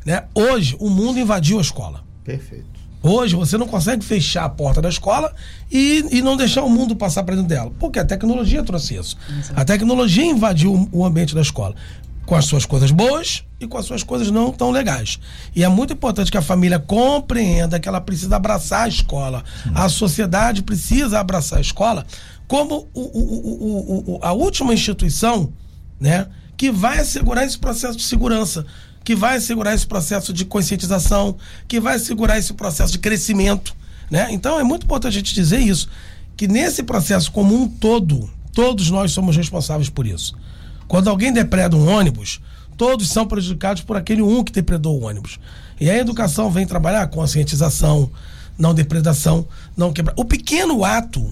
Né? 0.06 0.24
Hoje, 0.34 0.76
o 0.80 0.90
mundo 0.90 1.20
invadiu 1.20 1.58
a 1.58 1.62
escola. 1.62 2.04
Perfeito. 2.24 2.78
Hoje 3.02 3.36
você 3.36 3.58
não 3.58 3.68
consegue 3.68 4.04
fechar 4.04 4.46
a 4.46 4.50
porta 4.50 4.82
da 4.82 4.90
escola 4.90 5.34
e, 5.72 6.04
e 6.12 6.22
não 6.22 6.36
deixar 6.36 6.64
o 6.64 6.70
mundo 6.70 6.96
passar 6.96 7.24
para 7.24 7.36
dentro 7.36 7.50
dela. 7.50 7.72
Porque 7.80 8.00
a 8.00 8.06
tecnologia 8.06 8.64
trouxe 8.64 8.96
isso. 8.96 9.18
A 9.56 9.64
tecnologia 9.64 10.26
invadiu 10.26 10.90
o 10.92 11.06
ambiente 11.06 11.36
da 11.36 11.42
escola. 11.42 11.76
Com 12.28 12.36
as 12.36 12.46
suas 12.46 12.66
coisas 12.66 12.92
boas 12.92 13.44
e 13.60 13.66
com 13.66 13.78
as 13.78 13.86
suas 13.86 14.04
coisas 14.04 14.30
não 14.30 14.52
tão 14.52 14.70
legais. 14.70 15.18
E 15.56 15.63
é 15.63 15.68
muito 15.70 15.94
importante 15.94 16.30
que 16.30 16.38
a 16.38 16.42
família 16.42 16.78
compreenda 16.78 17.80
que 17.80 17.88
ela 17.88 18.02
precisa 18.02 18.36
abraçar 18.36 18.84
a 18.84 18.88
escola. 18.88 19.44
A 19.74 19.88
sociedade 19.90 20.62
precisa 20.62 21.20
abraçar 21.20 21.58
a 21.58 21.62
escola 21.62 22.06
como 22.48 22.88
o- 22.94 23.02
o- 23.02 24.13
o- 24.16 24.20
a 24.22 24.34
última 24.34 24.74
instituição 24.74 25.52
né, 26.00 26.28
que 26.56 26.70
vai 26.70 27.00
assegurar 27.00 27.46
esse 27.46 27.58
processo 27.58 27.98
de 27.98 28.04
segurança, 28.04 28.66
que 29.06 29.16
vai 29.16 29.38
assegurar 29.38 29.74
esse 29.74 29.88
processo 29.88 30.32
de 30.34 30.44
conscientização, 30.46 31.38
que 31.68 31.80
vai 31.80 31.96
assegurar 31.96 32.38
esse 32.38 32.54
processo 32.54 32.92
de 32.92 33.00
crescimento. 33.00 33.74
Né? 34.12 34.28
Então 34.32 34.60
é 34.60 34.63
muito 34.66 34.84
importante 34.84 35.13
a 35.16 35.20
gente 35.20 35.34
dizer 35.34 35.60
isso, 35.60 35.88
que 36.36 36.48
nesse 36.48 36.84
processo 36.84 37.32
como 37.32 37.56
um 37.56 37.68
todo, 37.70 38.30
todos 38.54 38.90
nós 38.92 39.12
somos 39.13 39.36
responsáveis 39.38 39.90
por 39.90 40.06
isso. 40.06 40.36
Quando 40.88 41.10
alguém 41.10 41.34
depreda 41.34 41.76
um 41.76 41.88
ônibus, 41.88 42.39
todos 42.78 43.10
são 43.10 43.28
prejudicados 43.28 43.84
por 43.84 43.97
aquele 43.97 44.21
um 44.21 44.43
que 44.43 44.52
depredou 44.52 45.00
o 45.00 45.06
ônibus. 45.06 45.39
E 45.80 45.89
a 45.89 45.97
educação 45.97 46.50
vem 46.50 46.65
trabalhar 46.65 47.08
conscientização, 47.08 48.10
não 48.58 48.73
depredação, 48.73 49.45
não 49.76 49.91
quebrar. 49.91 50.13
O 50.17 50.26
pequeno 50.26 50.84
ato 50.84 51.32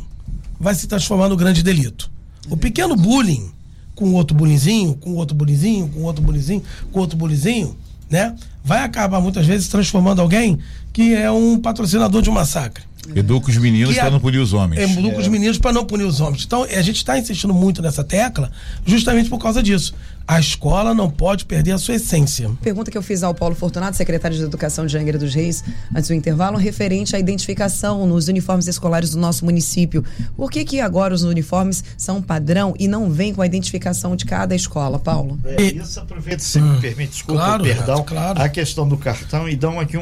vai 0.59 0.75
se 0.75 0.87
transformar 0.87 1.29
no 1.29 1.37
grande 1.37 1.63
delito. 1.63 2.11
O 2.49 2.57
pequeno 2.57 2.95
bullying, 2.95 3.51
com 3.95 4.13
outro 4.13 4.35
bullyingzinho, 4.35 4.95
com 4.95 5.13
outro 5.13 5.35
bullyingzinho, 5.35 5.87
com 5.89 6.03
outro 6.03 6.21
bullyingzinho, 6.21 6.63
com 6.91 6.99
outro 6.99 7.17
bullyingzinho, 7.17 7.75
né? 8.09 8.35
Vai 8.63 8.79
acabar 8.79 9.19
muitas 9.19 9.45
vezes 9.45 9.67
transformando 9.67 10.21
alguém 10.21 10.59
que 10.91 11.13
é 11.13 11.31
um 11.31 11.57
patrocinador 11.57 12.21
de 12.21 12.29
um 12.29 12.33
massacre. 12.33 12.83
Educa 13.13 13.49
os 13.49 13.57
meninos 13.57 13.95
para 13.95 14.09
não 14.09 14.19
punir 14.19 14.39
os 14.39 14.53
homens. 14.53 14.79
É, 14.81 15.01
lucra 15.01 15.19
os 15.19 15.27
meninos 15.27 15.57
para 15.57 15.71
não 15.73 15.85
punir 15.85 16.03
os 16.05 16.21
homens. 16.21 16.43
Então, 16.45 16.63
a 16.63 16.81
gente 16.81 16.97
está 16.97 17.17
insistindo 17.19 17.53
muito 17.53 17.81
nessa 17.81 18.03
tecla 18.03 18.51
justamente 18.85 19.29
por 19.29 19.37
causa 19.39 19.61
disso. 19.61 19.93
A 20.27 20.39
escola 20.39 20.91
não 20.95 21.07
pode 21.07 21.45
perder 21.45 21.71
a 21.73 21.77
sua 21.77 21.93
essência. 21.95 22.49
Pergunta 22.63 22.89
que 22.89 22.97
eu 22.97 23.03
fiz 23.03 23.21
ao 23.21 23.35
Paulo 23.35 23.53
Fortunato, 23.53 23.95
secretário 23.95 24.35
de 24.35 24.41
Educação 24.43 24.87
de 24.87 24.97
Angra 24.97 25.19
dos 25.19 25.35
Reis, 25.35 25.63
antes 25.95 26.07
do 26.07 26.15
intervalo, 26.15 26.57
referente 26.57 27.15
à 27.15 27.19
identificação 27.19 28.07
nos 28.07 28.27
uniformes 28.27 28.65
escolares 28.67 29.11
do 29.11 29.19
nosso 29.19 29.45
município. 29.45 30.03
Por 30.35 30.49
que, 30.49 30.65
que 30.65 30.79
agora 30.81 31.13
os 31.13 31.21
uniformes 31.21 31.83
são 31.95 32.23
padrão 32.23 32.73
e 32.79 32.87
não 32.87 33.11
vêm 33.11 33.35
com 33.35 33.41
a 33.43 33.45
identificação 33.45 34.15
de 34.15 34.25
cada 34.25 34.55
escola, 34.55 34.97
Paulo? 34.97 35.37
É, 35.45 35.61
isso 35.61 35.99
aproveita, 35.99 36.43
se 36.43 36.59
me 36.59 36.81
permite, 36.81 37.11
desculpa, 37.11 37.41
Claro, 37.41 37.63
perdão, 37.63 38.03
claro. 38.03 38.41
a 38.41 38.49
questão 38.49 38.87
do 38.87 38.97
cartão 38.97 39.47
e 39.47 39.55
dão 39.55 39.79
aqui 39.79 39.95
um- 39.95 40.01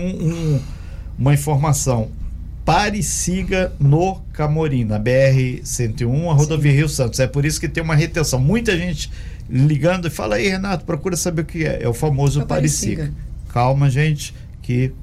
um- 0.55 0.59
uma 1.19 1.33
informação. 1.33 2.07
Pare 2.65 2.99
e 2.99 3.04
siga 3.04 3.73
no 3.80 4.21
Camorim, 4.32 4.86
na 4.86 4.99
BR-101, 4.99 6.30
a 6.30 6.34
rodovia 6.34 6.71
Rio 6.71 6.88
Santos. 6.88 7.19
É 7.19 7.28
por 7.28 7.45
isso 7.45 7.60
que 7.60 7.67
tem 7.67 7.84
uma 7.84 7.95
retenção. 7.95 8.39
Muita 8.39 8.78
gente 8.78 9.12
ligando 9.49 10.08
e 10.08 10.10
fala 10.10 10.36
aí, 10.36 10.47
Renato, 10.47 10.86
procura 10.86 11.17
saber 11.17 11.41
o 11.41 11.45
que 11.45 11.65
é. 11.65 11.84
É 11.84 11.88
o 11.88 11.93
famoso 11.93 12.39
É 12.39 12.43
o 12.43 12.47
pare 12.47 12.67
e 12.67 12.69
siga. 12.69 13.12
Calma, 13.49 13.89
gente, 13.89 14.34
que 14.62 14.93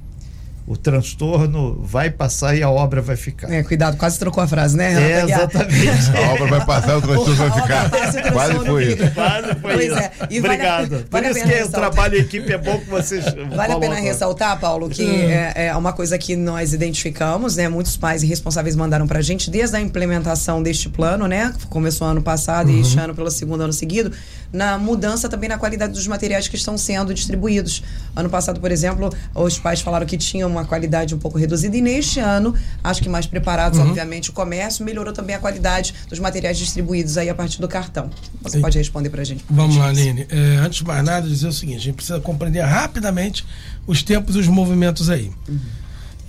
o 0.71 0.77
transtorno 0.77 1.81
vai 1.83 2.11
passar 2.11 2.55
e 2.57 2.63
a 2.63 2.71
obra 2.71 3.03
vai 3.03 3.17
ficar. 3.17 3.51
É, 3.53 3.61
cuidado, 3.65 3.97
quase 3.97 4.19
trocou 4.21 4.41
a 4.43 4.47
frase, 4.47 4.77
né, 4.77 4.91
Renato 4.91 5.03
É, 5.11 5.23
exatamente. 5.35 6.17
A 6.17 6.33
obra 6.33 6.47
vai 6.47 6.65
passar, 6.65 6.97
o 6.99 7.03
transtorno 7.03 7.35
vai 7.35 7.51
ficar. 7.63 7.91
passa 7.91 8.29
o 8.29 8.33
Quase 8.33 8.55
foi 8.67 8.85
isso. 8.85 9.11
Quase 9.13 9.47
foi 9.49 9.61
Pois 9.75 9.85
isso. 9.87 9.99
é. 9.99 10.11
E 10.31 10.41
vale 10.41 10.53
a- 10.67 10.79
Obrigado. 10.79 11.07
vale 11.11 11.27
a 11.27 11.31
Por 11.31 11.31
isso 11.31 11.35
pena 11.35 11.35
que 11.35 11.41
o 11.43 11.57
ressaltar. 11.65 11.81
trabalho 11.81 12.17
em 12.17 12.21
equipe 12.21 12.53
é 12.53 12.59
bom 12.59 12.79
que 12.79 12.87
vocês. 12.89 13.25
Vale 13.55 13.73
a 13.73 13.79
pena 13.79 13.95
ressaltar, 13.97 14.59
Paulo, 14.61 14.89
que 14.89 15.03
é, 15.05 15.67
é 15.67 15.77
uma 15.77 15.93
coisa 15.93 16.17
que 16.17 16.37
nós 16.37 16.73
identificamos, 16.73 17.57
né? 17.57 17.69
Muitos 17.69 17.97
pais 17.97 18.23
e 18.23 18.27
responsáveis 18.27 18.77
mandaram 18.77 19.07
pra 19.09 19.21
gente 19.21 19.51
desde 19.51 19.77
a 19.77 19.81
implementação 19.81 20.63
deste 20.63 20.89
plano, 20.89 21.27
né? 21.27 21.53
que 21.59 21.67
Começou 21.67 22.07
ano 22.07 22.23
passado 22.23 22.71
e 22.71 22.81
este 22.81 22.99
ano 22.99 23.15
pelo 23.15 23.31
segundo 23.31 23.63
ano 23.63 23.73
seguido, 23.73 24.13
na 24.53 24.79
mudança 24.79 25.29
também 25.29 25.49
na 25.49 25.59
qualidade 25.59 25.93
dos 25.93 26.07
materiais 26.07 26.47
que 26.49 26.57
estão 26.57 26.77
sendo 26.79 27.13
distribuídos. 27.13 27.83
Ano 28.15 28.29
passado, 28.31 28.61
por 28.61 28.71
exemplo, 28.71 29.11
os 29.35 29.59
pais 29.59 29.81
falaram 29.81 30.07
que 30.07 30.17
tinham 30.17 30.49
uma 30.49 30.60
qualidade 30.65 31.15
um 31.15 31.19
pouco 31.19 31.39
reduzida 31.39 31.77
e 31.77 31.81
neste 31.81 32.21
ano, 32.21 32.55
acho 32.83 33.03
que 33.03 33.09
mais 33.09 33.27
preparados, 33.27 33.79
obviamente, 33.79 34.31
o 34.31 34.33
comércio 34.33 34.85
melhorou 34.85 35.13
também 35.13 35.35
a 35.37 35.39
qualidade 35.39 35.95
dos 36.09 36.19
materiais 36.19 36.59
distribuídos 36.59 37.17
aí 37.19 37.29
a 37.29 37.35
partir 37.35 37.61
do 37.61 37.69
cartão. 37.69 38.11
Você 38.43 38.59
E- 38.59 38.61
pode 38.61 38.79
responder 38.79 39.11
pra 39.11 39.23
gente. 39.25 39.43
por 39.45 39.55
Vamos 39.55 39.77
lá. 39.77 39.89
Aline. 39.89 40.27
É, 40.31 40.57
antes 40.57 40.79
de 40.79 40.85
mais 40.87 41.05
nada, 41.05 41.29
dizer 41.29 41.49
o 41.49 41.53
seguinte: 41.53 41.79
a 41.79 41.81
gente 41.83 41.95
precisa 41.97 42.21
compreender 42.21 42.61
rapidamente 42.63 43.45
os 43.87 44.03
tempos 44.03 44.35
e 44.37 44.39
os 44.39 44.47
movimentos 44.49 45.11
aí. 45.11 45.31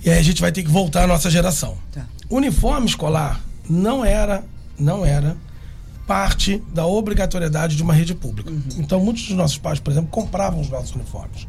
E 0.04 0.10
aí 0.10 0.18
a 0.18 0.22
gente 0.22 0.40
vai 0.40 0.50
ter 0.50 0.62
que 0.62 0.70
voltar 0.70 1.04
à 1.04 1.06
nossa 1.06 1.30
geração. 1.30 1.76
Tá. 1.92 2.04
Uniforme 2.28 2.86
escolar 2.86 3.40
não 3.68 4.04
era, 4.04 4.42
não 4.78 5.04
era 5.04 5.36
parte 6.06 6.62
da 6.74 6.84
obrigatoriedade 6.84 7.76
de 7.76 7.82
uma 7.82 7.92
rede 7.94 8.14
pública. 8.14 8.50
Uhum. 8.50 8.60
Então, 8.78 9.02
muitos 9.02 9.26
dos 9.28 9.36
nossos 9.36 9.56
pais, 9.58 9.78
por 9.78 9.90
exemplo, 9.90 10.10
compravam 10.10 10.60
os 10.60 10.68
nossos 10.68 10.92
uniformes. 10.94 11.46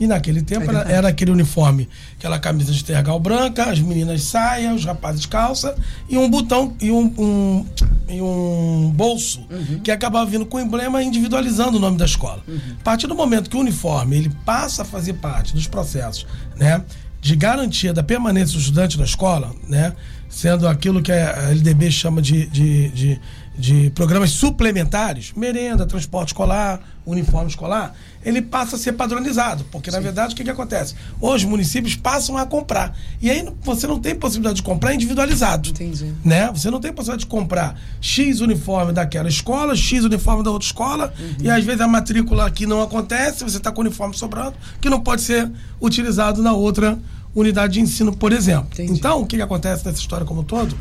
E 0.00 0.06
naquele 0.06 0.42
tempo 0.42 0.68
era, 0.70 0.80
era 0.90 1.08
aquele 1.08 1.30
uniforme, 1.30 1.88
aquela 2.18 2.38
camisa 2.38 2.72
de 2.72 2.84
tergal 2.84 3.18
branca, 3.20 3.64
as 3.70 3.78
meninas 3.78 4.22
saia, 4.24 4.74
os 4.74 4.84
rapazes 4.84 5.24
calça 5.26 5.76
e 6.08 6.18
um 6.18 6.28
botão 6.28 6.74
e 6.80 6.90
um, 6.90 7.04
um- 7.18 7.66
e 8.08 8.20
um 8.20 8.92
bolso 8.94 9.46
Uhum. 9.50 9.80
que 9.80 9.90
acabava 9.90 10.28
vindo 10.28 10.44
com 10.44 10.56
o 10.56 10.60
emblema 10.60 11.02
individualizando 11.02 11.76
o 11.78 11.80
nome 11.80 11.96
da 11.96 12.04
escola. 12.04 12.42
A 12.80 12.82
partir 12.84 13.06
do 13.06 13.14
momento 13.14 13.48
que 13.48 13.56
o 13.56 13.60
uniforme 13.60 14.16
ele 14.16 14.30
passa 14.44 14.82
a 14.82 14.84
fazer 14.84 15.14
parte 15.14 15.54
dos 15.54 15.66
processos, 15.66 16.26
né, 16.56 16.82
de 17.20 17.36
garantia 17.36 17.92
da 17.94 18.02
permanência 18.02 18.54
do 18.56 18.60
estudante 18.60 18.98
na 18.98 19.04
escola, 19.04 19.54
né, 19.68 19.92
sendo 20.28 20.66
aquilo 20.66 21.00
que 21.00 21.12
a 21.12 21.50
LDB 21.50 21.90
chama 21.90 22.20
de, 22.20 22.46
de, 22.46 22.88
de, 22.88 23.20
de 23.56 23.90
programas 23.90 24.30
suplementares, 24.30 25.32
merenda, 25.36 25.86
transporte 25.86 26.28
escolar, 26.28 26.80
uniforme 27.04 27.50
escolar, 27.50 27.94
ele 28.24 28.40
passa 28.40 28.76
a 28.76 28.78
ser 28.78 28.92
padronizado, 28.92 29.64
porque 29.70 29.90
na 29.90 29.98
verdade 30.00 30.32
o 30.32 30.36
que, 30.36 30.44
que 30.44 30.50
acontece? 30.50 30.94
Hoje 31.20 31.44
os 31.44 31.50
municípios 31.50 31.96
passam 31.96 32.38
a 32.38 32.46
comprar 32.46 32.96
e 33.20 33.30
aí 33.30 33.46
você 33.62 33.86
não 33.86 33.98
tem 33.98 34.14
possibilidade 34.14 34.56
de 34.56 34.62
comprar 34.62 34.94
individualizado 34.94 35.70
Entendi. 35.70 36.14
né? 36.24 36.50
Você 36.52 36.70
não 36.70 36.80
tem 36.80 36.92
possibilidade 36.92 37.24
de 37.24 37.30
comprar 37.30 37.78
X 38.00 38.40
uniforme 38.40 38.92
daquela 38.92 39.28
escola, 39.28 39.74
X 39.74 40.04
uniforme 40.04 40.44
da 40.44 40.50
outra 40.50 40.66
escola, 40.66 41.12
e 41.40 41.50
às 41.50 41.64
vezes 41.64 41.80
a 41.80 41.88
matrícula 41.88 42.46
aqui 42.46 42.66
não 42.66 42.80
acontece, 42.80 43.44
você 43.44 43.56
está 43.56 43.72
com 43.72 43.82
o 43.82 43.84
uniforme 43.84 44.16
sobrando, 44.16 44.54
que 44.80 44.88
não 44.88 45.00
pode 45.00 45.22
ser 45.22 45.50
utilizado 45.80 46.42
na 46.42 46.52
outra 46.52 46.98
unidade 47.34 47.74
de 47.74 47.80
ensino, 47.80 48.12
por 48.12 48.32
exemplo. 48.32 48.68
Entendi. 48.72 48.92
Então, 48.92 49.22
o 49.22 49.26
que, 49.26 49.36
que 49.36 49.42
acontece 49.42 49.84
nessa 49.84 49.98
história 49.98 50.26
como 50.26 50.42
um 50.42 50.44
todo 50.44 50.76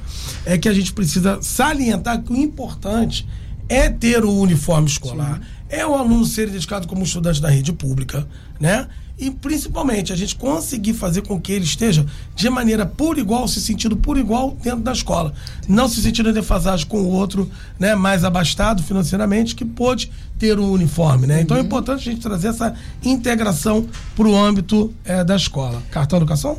é 0.46 0.58
que 0.58 0.68
a 0.68 0.74
gente 0.74 0.94
precisa 0.94 1.40
salientar 1.42 2.22
que 2.22 2.32
o 2.32 2.36
importante 2.36 3.28
é 3.70 3.90
ter 3.90 4.26
o 4.26 4.32
uniforme 4.32 4.88
escolar, 4.88 5.40
é 5.70 5.86
o 5.86 5.96
aluno 5.96 6.26
ser 6.26 6.50
identificado 6.50 6.88
como 6.88 7.04
estudante 7.04 7.42
da 7.42 7.50
rede 7.50 7.72
pública, 7.72 8.28
né? 8.60 8.88
E 9.22 9.30
principalmente 9.30 10.12
a 10.12 10.16
gente 10.16 10.36
conseguir 10.36 10.94
fazer 10.94 11.22
com 11.22 11.40
que 11.40 11.54
ele 11.54 11.64
esteja 11.64 12.06
de 12.36 12.50
maneira 12.50 12.86
por 12.86 13.18
igual, 13.18 13.48
se 13.48 13.62
sentindo 13.62 13.96
por 13.96 14.18
igual 14.18 14.58
dentro 14.64 14.82
da 14.82 14.92
escola. 14.92 15.34
Não 15.70 15.88
se 15.88 16.02
sentindo 16.02 16.30
em 16.32 16.34
defasagem 16.34 16.88
com 16.88 16.98
o 16.98 17.08
outro, 17.08 17.50
né, 17.80 17.94
mais 17.94 18.24
abastado 18.24 18.82
financeiramente, 18.82 19.56
que 19.56 19.64
pôde 19.64 20.12
ter 20.40 20.58
o 20.58 20.72
uniforme, 20.72 21.28
né? 21.28 21.40
Então 21.40 21.56
é 21.56 21.60
importante 21.60 22.10
a 22.10 22.12
gente 22.12 22.22
trazer 22.22 22.48
essa 22.48 22.74
integração 23.04 23.88
para 24.16 24.28
o 24.28 24.36
âmbito 24.36 24.92
eh, 25.06 25.24
da 25.24 25.36
escola. 25.36 25.84
Cartão 25.92 26.18
educação? 26.18 26.58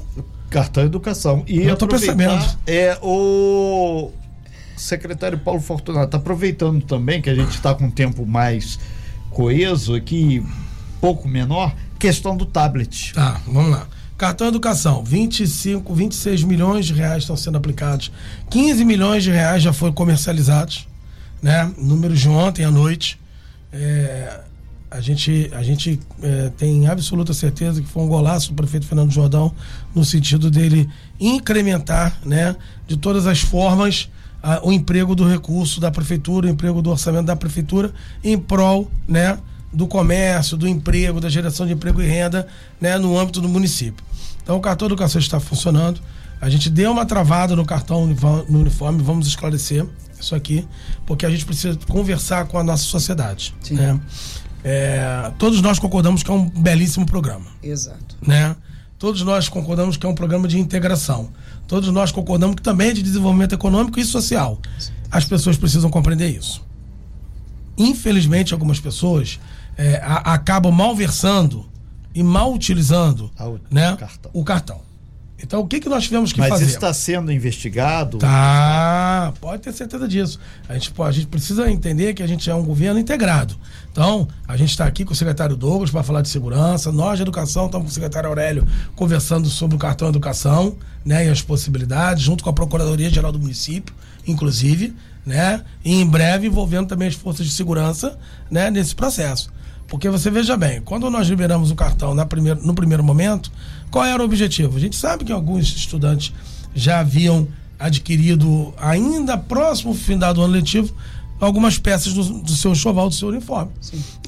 Cartão 0.53 0.85
Educação. 0.85 1.42
E 1.48 1.62
Eu 1.62 1.77
tô 1.77 1.88
percebendo. 1.88 2.44
É 2.66 2.98
o 3.03 4.11
secretário 4.77 5.38
Paulo 5.38 5.61
Fortunato, 5.61 6.11
tá 6.11 6.18
aproveitando 6.18 6.85
também 6.85 7.22
que 7.22 7.31
a 7.31 7.35
gente 7.35 7.53
está 7.53 7.75
com 7.75 7.87
um 7.87 7.90
tempo 7.90 8.27
mais 8.27 8.79
coeso 9.31 9.94
aqui, 9.94 10.44
pouco 11.01 11.27
menor, 11.27 11.75
questão 12.03 12.37
do 12.37 12.45
tablet. 12.45 13.12
Tá, 13.15 13.41
vamos 13.47 13.71
lá. 13.71 13.87
Cartão 14.19 14.49
Educação, 14.49 15.05
25, 15.05 15.95
26 15.95 16.43
milhões 16.43 16.85
de 16.87 16.93
reais 16.93 17.23
estão 17.23 17.37
sendo 17.37 17.57
aplicados. 17.57 18.11
15 18.51 18.85
milhões 18.85 19.23
de 19.23 19.31
reais 19.31 19.62
já 19.62 19.73
foram 19.73 19.93
comercializados, 19.93 20.88
né? 21.41 21.71
Números 21.79 22.19
de 22.19 22.29
ontem 22.29 22.65
à 22.65 22.73
noite. 22.73 23.21
É, 23.73 24.41
a 24.91 25.01
gente, 25.01 25.49
a 25.55 25.62
gente 25.62 26.01
é, 26.21 26.51
tem 26.57 26.88
absoluta 26.88 27.33
certeza 27.33 27.81
que 27.81 27.87
foi 27.87 28.03
um 28.03 28.09
golaço 28.09 28.49
do 28.49 28.57
prefeito 28.57 28.85
Fernando 28.85 29.12
Jordão, 29.12 29.53
no 29.95 30.05
sentido 30.05 30.51
dele 30.51 30.91
incrementar, 31.21 32.19
né, 32.27 32.57
de 32.87 32.97
todas 32.97 33.27
as 33.27 33.41
formas, 33.41 34.11
a, 34.43 34.61
o 34.67 34.73
emprego 34.73 35.15
do 35.15 35.27
recurso 35.27 35.81
da 35.81 35.91
prefeitura, 35.91 36.49
o 36.49 36.51
emprego 36.51 36.83
do 36.83 36.91
orçamento 36.91 37.27
da 37.27 37.37
prefeitura, 37.37 37.92
em 38.23 38.37
prol, 38.37 38.90
né, 39.09 39.38
do 39.73 39.87
comércio, 39.87 40.56
do 40.56 40.68
emprego, 40.68 41.20
da 41.20 41.29
geração 41.29 41.66
de 41.66 41.73
emprego 41.73 42.02
e 42.02 42.06
renda, 42.06 42.46
né, 42.81 42.98
no 42.98 43.18
âmbito 43.18 43.40
do 43.40 43.48
município. 43.48 44.04
Então, 44.42 44.56
o 44.56 44.60
cartão 44.60 44.87
educação 44.87 45.20
está 45.20 45.40
funcionando. 45.40 46.00
A 46.40 46.50
gente 46.50 46.68
deu 46.68 46.90
uma 46.90 47.06
travada 47.06 47.54
no 47.54 47.64
cartão 47.64 48.06
no 48.06 48.58
uniforme, 48.58 49.02
vamos 49.02 49.27
esclarecer 49.27 49.87
isso 50.20 50.35
aqui, 50.35 50.66
porque 51.06 51.25
a 51.25 51.31
gente 51.31 51.44
precisa 51.44 51.79
conversar 51.88 52.46
com 52.46 52.58
a 52.58 52.64
nossa 52.64 52.83
sociedade. 52.85 53.54
Né? 53.70 54.00
É, 54.64 55.33
todos 55.38 55.60
nós 55.60 55.79
concordamos 55.79 56.23
que 56.23 56.31
é 56.31 56.35
um 56.35 56.48
belíssimo 56.48 57.06
programa. 57.06 57.46
Exato. 57.62 58.16
Né? 58.20 58.54
Todos 58.98 59.23
nós 59.23 59.48
concordamos 59.48 59.96
que 59.96 60.06
é 60.06 60.08
um 60.08 60.14
programa 60.14 60.46
de 60.46 60.58
integração. 60.58 61.31
Todos 61.66 61.88
nós 61.90 62.12
concordamos 62.12 62.56
que 62.56 62.62
também 62.62 62.90
é 62.90 62.92
de 62.92 63.02
desenvolvimento 63.02 63.54
econômico 63.54 63.98
e 63.98 64.04
social. 64.04 64.60
As 65.10 65.25
pessoas 65.25 65.56
precisam 65.56 65.90
compreender 65.90 66.29
isso. 66.29 66.64
Infelizmente, 67.77 68.52
algumas 68.52 68.79
pessoas 68.79 69.40
é, 69.77 69.96
a, 70.04 70.35
acabam 70.35 70.73
malversando 70.73 71.66
e 72.14 72.23
mal 72.23 72.52
utilizando 72.52 73.31
Ah, 73.37 73.48
o 73.48 73.60
né, 73.70 73.96
cartão. 73.96 74.31
o 74.35 74.44
cartão. 74.44 74.81
Então, 75.44 75.58
o 75.60 75.66
que, 75.66 75.81
que 75.81 75.88
nós 75.88 76.04
tivemos 76.04 76.33
que 76.33 76.38
Mas 76.38 76.50
fazer? 76.50 76.66
isso 76.66 76.75
está 76.77 76.94
sendo 76.94 77.33
investigado? 77.33 78.18
Tá, 78.18 79.33
pode 79.40 79.60
ter 79.62 79.73
certeza 79.73 80.06
disso. 80.06 80.38
A 80.68 80.75
gente, 80.75 80.92
a 81.02 81.10
gente 81.10 81.27
precisa 81.27 81.68
entender 81.68 82.14
que 82.14 82.23
a 82.23 82.27
gente 82.29 82.48
é 82.48 82.54
um 82.54 82.62
governo 82.64 83.00
integrado. 83.00 83.56
Então, 83.90 84.29
a 84.46 84.56
gente 84.56 84.70
está 84.70 84.85
aqui 84.87 85.04
com 85.04 85.12
o 85.12 85.16
secretário 85.16 85.56
Douglas 85.56 85.90
para 85.90 86.04
falar 86.04 86.23
de 86.23 86.29
segurança, 86.29 86.92
nós 86.92 87.16
de 87.16 87.23
educação 87.23 87.66
estamos 87.66 87.87
com 87.87 87.90
o 87.90 87.92
secretário 87.94 88.29
Aurélio 88.29 88.64
conversando 88.94 89.48
sobre 89.48 89.75
o 89.75 89.79
cartão 89.81 90.08
educação, 90.08 90.77
né, 91.04 91.27
e 91.27 91.29
as 91.29 91.42
possibilidades, 91.42 92.23
junto 92.23 92.44
com 92.44 92.50
a 92.50 92.52
Procuradoria 92.52 93.10
Geral 93.10 93.33
do 93.33 93.38
município, 93.40 93.92
inclusive, 94.25 94.94
né, 95.27 95.64
e 95.85 95.92
em 96.00 96.06
breve 96.06 96.46
envolvendo 96.46 96.87
também 96.87 97.08
as 97.08 97.14
forças 97.14 97.44
de 97.44 97.52
segurança, 97.52 98.16
né, 98.48 98.70
nesse 98.70 98.94
processo. 98.94 99.50
Porque 99.93 100.09
você 100.09 100.31
veja 100.31 100.57
bem, 100.57 100.81
quando 100.81 101.11
nós 101.11 101.29
liberamos 101.29 101.71
o 101.71 101.75
cartão 101.75 102.15
na 102.15 102.27
no 102.63 102.75
primeiro 102.75 103.05
momento, 103.05 103.53
qual 103.90 104.07
era 104.07 104.23
o 104.23 104.25
objetivo? 104.25 104.79
A 104.79 104.81
gente 104.81 104.97
sabe 104.97 105.23
que 105.23 105.31
alguns 105.31 105.65
estudantes 105.77 106.33
já 106.75 107.01
haviam 107.01 107.47
adquirido, 107.79 108.73
ainda 108.79 109.37
próximo 109.37 109.93
fim 109.93 110.17
do 110.17 110.25
ano 110.25 110.47
letivo, 110.47 110.95
algumas 111.38 111.77
peças 111.77 112.15
do, 112.15 112.40
do 112.40 112.53
seu 112.53 112.73
enxoval, 112.73 113.11
do 113.11 113.15
seu 113.15 113.29
uniforme. 113.29 113.71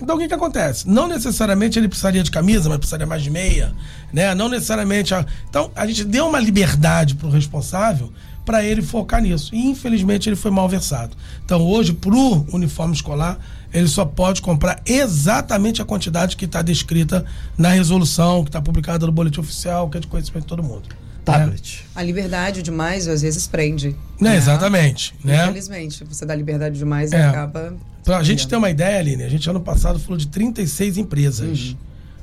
Então 0.02 0.16
o 0.16 0.18
que, 0.18 0.28
que 0.28 0.34
acontece? 0.34 0.86
Não 0.86 1.08
necessariamente 1.08 1.78
ele 1.78 1.88
precisaria 1.88 2.22
de 2.22 2.30
camisa, 2.30 2.68
mas 2.68 2.76
precisaria 2.76 3.06
mais 3.06 3.22
de 3.22 3.30
meia, 3.30 3.72
né? 4.12 4.34
Não 4.34 4.50
necessariamente. 4.50 5.14
A... 5.14 5.24
Então 5.48 5.70
a 5.74 5.86
gente 5.86 6.04
deu 6.04 6.26
uma 6.28 6.40
liberdade 6.40 7.14
para 7.14 7.26
o 7.26 7.30
responsável 7.30 8.12
para 8.44 8.62
ele 8.62 8.82
focar 8.82 9.22
nisso. 9.22 9.54
E 9.54 9.66
infelizmente 9.66 10.28
ele 10.28 10.36
foi 10.36 10.50
mal 10.50 10.68
versado. 10.68 11.16
Então 11.42 11.62
hoje, 11.62 11.94
para 11.94 12.14
o 12.14 12.46
uniforme 12.52 12.94
escolar, 12.94 13.38
ele 13.74 13.88
só 13.88 14.04
pode 14.04 14.40
comprar 14.40 14.80
exatamente 14.86 15.82
a 15.82 15.84
quantidade 15.84 16.36
que 16.36 16.44
está 16.44 16.62
descrita 16.62 17.24
na 17.58 17.70
resolução, 17.70 18.44
que 18.44 18.48
está 18.48 18.62
publicada 18.62 19.04
no 19.04 19.12
boletim 19.12 19.40
oficial, 19.40 19.90
que 19.90 19.98
é 19.98 20.00
de 20.00 20.06
conhecimento 20.06 20.42
de 20.44 20.48
todo 20.48 20.62
mundo. 20.62 20.88
Tablet. 21.24 21.84
A 21.94 22.02
liberdade 22.02 22.62
demais 22.62 23.08
às 23.08 23.22
vezes 23.22 23.46
prende. 23.46 23.96
Né? 24.20 24.36
Exatamente. 24.36 25.14
Né? 25.24 25.42
Infelizmente, 25.44 26.04
você 26.04 26.24
dá 26.24 26.34
liberdade 26.36 26.78
demais 26.78 27.12
e 27.12 27.16
É. 27.16 27.24
acaba. 27.26 27.74
Pra 28.04 28.22
gente 28.22 28.46
ter 28.46 28.56
uma 28.56 28.70
ideia, 28.70 28.98
Aline, 29.00 29.22
a 29.24 29.28
gente 29.28 29.48
ano 29.48 29.60
passado 29.60 29.98
falou 29.98 30.18
de 30.18 30.28
36 30.28 30.98
empresas. 30.98 31.74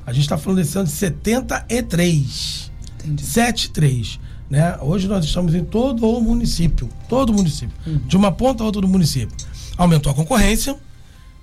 A 0.06 0.12
gente 0.12 0.22
está 0.22 0.38
falando 0.38 0.58
desse 0.58 0.78
ano 0.78 0.86
de 0.86 0.92
73. 0.92 2.70
Entendi. 3.04 3.24
73. 3.24 4.20
Né? 4.48 4.76
Hoje 4.80 5.08
nós 5.08 5.24
estamos 5.24 5.54
em 5.54 5.64
todo 5.64 6.08
o 6.08 6.20
município. 6.20 6.88
Todo 7.08 7.30
o 7.30 7.32
município. 7.34 7.74
De 8.06 8.16
uma 8.16 8.30
ponta 8.30 8.62
a 8.62 8.66
outra 8.66 8.80
do 8.80 8.88
município. 8.88 9.36
Aumentou 9.76 10.12
a 10.12 10.14
concorrência. 10.14 10.76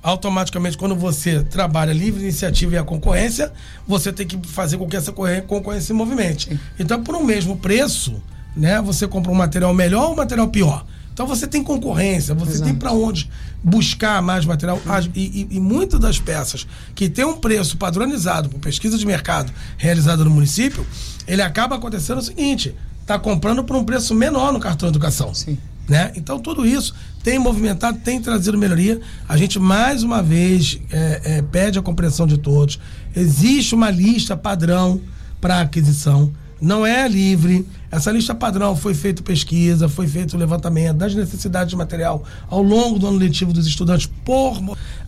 Automaticamente, 0.02 0.78
quando 0.78 0.96
você 0.96 1.44
trabalha 1.44 1.92
livre 1.92 2.22
iniciativa 2.22 2.76
e 2.76 2.78
a 2.78 2.84
concorrência, 2.84 3.52
você 3.88 4.14
tem 4.14 4.26
que 4.26 4.40
fazer 4.48 4.78
com 4.78 4.88
que 4.88 4.96
essa 4.96 5.12
concorrência 5.12 5.88
se 5.88 5.94
movimente. 5.94 6.60
Então, 6.80 7.04
por 7.04 7.16
um 7.16 7.24
mesmo 7.24 7.58
preço, 7.58 8.22
né, 8.56 8.82
você 8.82 9.08
compra 9.08 9.32
um 9.32 9.36
material 9.36 9.74
melhor 9.74 10.06
ou 10.08 10.14
um 10.14 10.16
material 10.16 10.48
pior. 10.48 10.86
Então 11.20 11.28
você 11.28 11.46
tem 11.46 11.62
concorrência, 11.62 12.34
você 12.34 12.64
tem 12.64 12.74
para 12.74 12.94
onde 12.94 13.30
buscar 13.62 14.22
mais 14.22 14.46
material. 14.46 14.82
E, 15.14 15.48
e, 15.52 15.58
e 15.58 15.60
muitas 15.60 16.00
das 16.00 16.18
peças 16.18 16.66
que 16.96 17.10
tem 17.10 17.26
um 17.26 17.36
preço 17.36 17.76
padronizado 17.76 18.48
por 18.48 18.58
pesquisa 18.58 18.98
de 18.98 19.06
mercado 19.06 19.52
realizada 19.78 20.24
no 20.24 20.30
município, 20.30 20.88
ele 21.28 21.42
acaba 21.42 21.76
acontecendo 21.76 22.20
o 22.20 22.22
seguinte: 22.22 22.74
está 23.02 23.20
comprando 23.20 23.66
por 23.66 23.76
um 23.76 23.84
preço 23.84 24.16
menor 24.16 24.54
no 24.54 24.62
cartão 24.62 24.88
de 24.90 24.94
educação. 24.94 25.34
Sim. 25.36 25.58
Né? 25.90 26.14
Então 26.16 26.40
tudo 26.40 26.66
isso 26.66 26.96
tem 27.30 27.38
movimentado, 27.38 28.00
tem 28.00 28.20
trazido 28.20 28.58
melhoria. 28.58 29.00
A 29.28 29.38
gente 29.38 29.60
mais 29.60 30.02
uma 30.02 30.24
vez 30.24 30.80
é, 30.92 31.22
é, 31.24 31.42
pede 31.44 31.78
a 31.78 31.82
compreensão 31.82 32.26
de 32.26 32.40
todos. 32.40 32.80
Existe 33.16 33.76
uma 33.76 33.92
lista 33.92 34.36
padrão 34.36 35.00
para 35.40 35.62
aquisição, 35.62 36.34
não 36.62 36.86
é 36.86 37.08
livre. 37.08 37.66
Essa 37.92 38.12
lista 38.12 38.36
padrão 38.36 38.76
foi 38.76 38.94
feita 38.94 39.24
pesquisa, 39.24 39.90
foi 39.90 40.08
feito 40.08 40.36
o 40.36 40.38
levantamento 40.40 40.98
das 40.98 41.16
necessidades 41.16 41.72
de 41.72 41.76
material 41.76 42.24
ao 42.50 42.62
longo 42.62 43.00
do 43.00 43.08
ano 43.08 43.18
letivo 43.18 43.52
dos 43.52 43.66
estudantes. 43.66 44.08
Por 44.24 44.62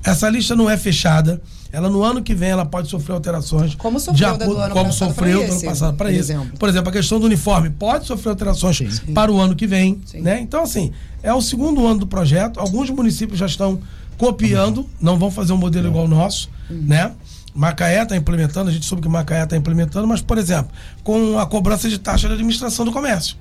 essa 0.03 0.27
lista 0.29 0.55
não 0.55 0.69
é 0.69 0.77
fechada. 0.77 1.41
Ela 1.71 1.89
no 1.89 2.03
ano 2.03 2.21
que 2.21 2.33
vem 2.35 2.49
ela 2.49 2.65
pode 2.65 2.89
sofrer 2.89 3.13
alterações. 3.13 3.75
Como 3.75 3.97
sofreu 3.99 4.15
de 4.15 4.21
da 4.39 4.45
do 4.45 4.51
acordo- 4.51 4.61
ano 4.61 4.73
como 4.73 4.85
passado 4.87 5.09
sofreu 5.09 5.37
do 5.39 5.43
ano 5.45 5.53
esse, 5.53 5.65
passado 5.65 5.95
para 5.95 6.07
por 6.07 6.11
isso. 6.13 6.21
exemplo. 6.31 6.57
Por 6.59 6.67
exemplo, 6.69 6.89
a 6.89 6.91
questão 6.91 7.19
do 7.19 7.25
uniforme 7.27 7.69
pode 7.69 8.07
sofrer 8.07 8.29
alterações 8.31 8.99
para 9.13 9.31
o 9.31 9.39
ano 9.39 9.55
que 9.55 9.65
vem, 9.67 10.01
Sim. 10.05 10.21
né? 10.21 10.41
Então 10.41 10.63
assim, 10.63 10.91
é 11.23 11.33
o 11.33 11.41
segundo 11.41 11.85
ano 11.87 11.99
do 12.01 12.07
projeto. 12.07 12.59
Alguns 12.59 12.89
municípios 12.89 13.39
já 13.39 13.45
estão 13.45 13.79
copiando, 14.17 14.85
não 14.99 15.17
vão 15.17 15.31
fazer 15.31 15.53
um 15.53 15.57
modelo 15.57 15.87
igual 15.87 16.03
ao 16.03 16.09
nosso, 16.09 16.49
né? 16.69 17.11
Macaé 17.53 18.03
está 18.03 18.15
implementando, 18.15 18.69
a 18.69 18.73
gente 18.73 18.85
soube 18.85 19.01
que 19.01 19.09
Macaé 19.09 19.43
está 19.43 19.57
implementando, 19.57 20.07
mas, 20.07 20.21
por 20.21 20.37
exemplo, 20.37 20.71
com 21.03 21.37
a 21.37 21.45
cobrança 21.45 21.89
de 21.89 21.97
taxa 21.97 22.27
de 22.27 22.33
administração 22.33 22.85
do 22.85 22.91
comércio. 22.91 23.35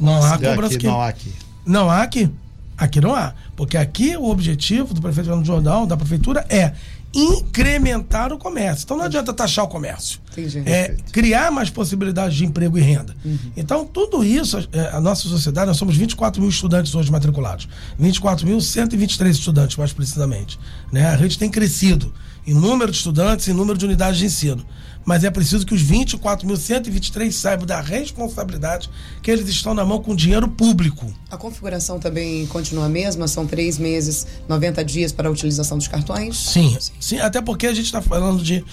Não 0.00 0.22
há 0.22 0.34
Aqui 0.34 0.44
cobrança 0.46 0.74
aqui. 0.76 0.86
não 0.86 1.00
há 1.00 1.08
aqui. 1.08 1.32
Não 1.64 1.90
há 1.90 2.02
aqui. 2.02 2.30
Aqui 2.76 3.00
não 3.00 3.14
há. 3.14 3.32
Porque 3.56 3.76
aqui 3.76 4.16
o 4.16 4.28
objetivo 4.28 4.92
do 4.92 5.00
prefeito 5.00 5.26
Fernando 5.28 5.46
Jordão, 5.46 5.86
da 5.86 5.96
prefeitura, 5.96 6.44
é 6.50 6.72
incrementar 7.14 8.30
o 8.32 8.38
comércio. 8.38 8.84
Então 8.84 8.98
não 8.98 9.04
adianta 9.04 9.32
taxar 9.32 9.64
o 9.64 9.68
comércio. 9.68 10.20
Entendi. 10.32 10.62
É 10.66 10.94
criar 11.12 11.50
mais 11.50 11.70
possibilidades 11.70 12.36
de 12.36 12.44
emprego 12.44 12.76
e 12.76 12.82
renda. 12.82 13.16
Então, 13.56 13.86
tudo 13.86 14.22
isso, 14.22 14.58
é, 14.70 14.90
a 14.92 15.00
nossa 15.00 15.26
sociedade, 15.26 15.66
nós 15.68 15.78
somos 15.78 15.96
24 15.96 16.40
mil 16.42 16.50
estudantes 16.50 16.94
hoje 16.94 17.10
matriculados. 17.10 17.66
24.123 17.98 19.30
estudantes, 19.30 19.76
mais 19.78 19.94
precisamente. 19.94 20.58
Né? 20.92 21.06
A 21.06 21.16
rede 21.16 21.38
tem 21.38 21.50
crescido 21.50 22.12
em 22.46 22.54
número 22.54 22.90
de 22.90 22.96
estudantes 22.98 23.46
e 23.48 23.52
número 23.52 23.76
de 23.76 23.84
unidades 23.84 24.18
de 24.18 24.26
ensino. 24.26 24.64
Mas 25.04 25.22
é 25.22 25.30
preciso 25.30 25.64
que 25.64 25.72
os 25.72 25.82
24.123 25.82 27.30
saibam 27.30 27.64
da 27.64 27.80
responsabilidade 27.80 28.90
que 29.22 29.30
eles 29.30 29.48
estão 29.48 29.72
na 29.72 29.84
mão 29.84 30.02
com 30.02 30.16
dinheiro 30.16 30.48
público. 30.48 31.12
A 31.30 31.36
configuração 31.36 32.00
também 32.00 32.44
continua 32.46 32.86
a 32.86 32.88
mesma? 32.88 33.28
São 33.28 33.46
três 33.46 33.78
meses, 33.78 34.26
90 34.48 34.84
dias 34.84 35.12
para 35.12 35.28
a 35.28 35.30
utilização 35.30 35.78
dos 35.78 35.86
cartões? 35.86 36.36
Sim, 36.36 36.76
sim, 36.98 37.18
até 37.18 37.40
porque 37.40 37.68
a 37.68 37.74
gente 37.74 37.86
está 37.86 38.02
falando 38.02 38.42
de. 38.42 38.64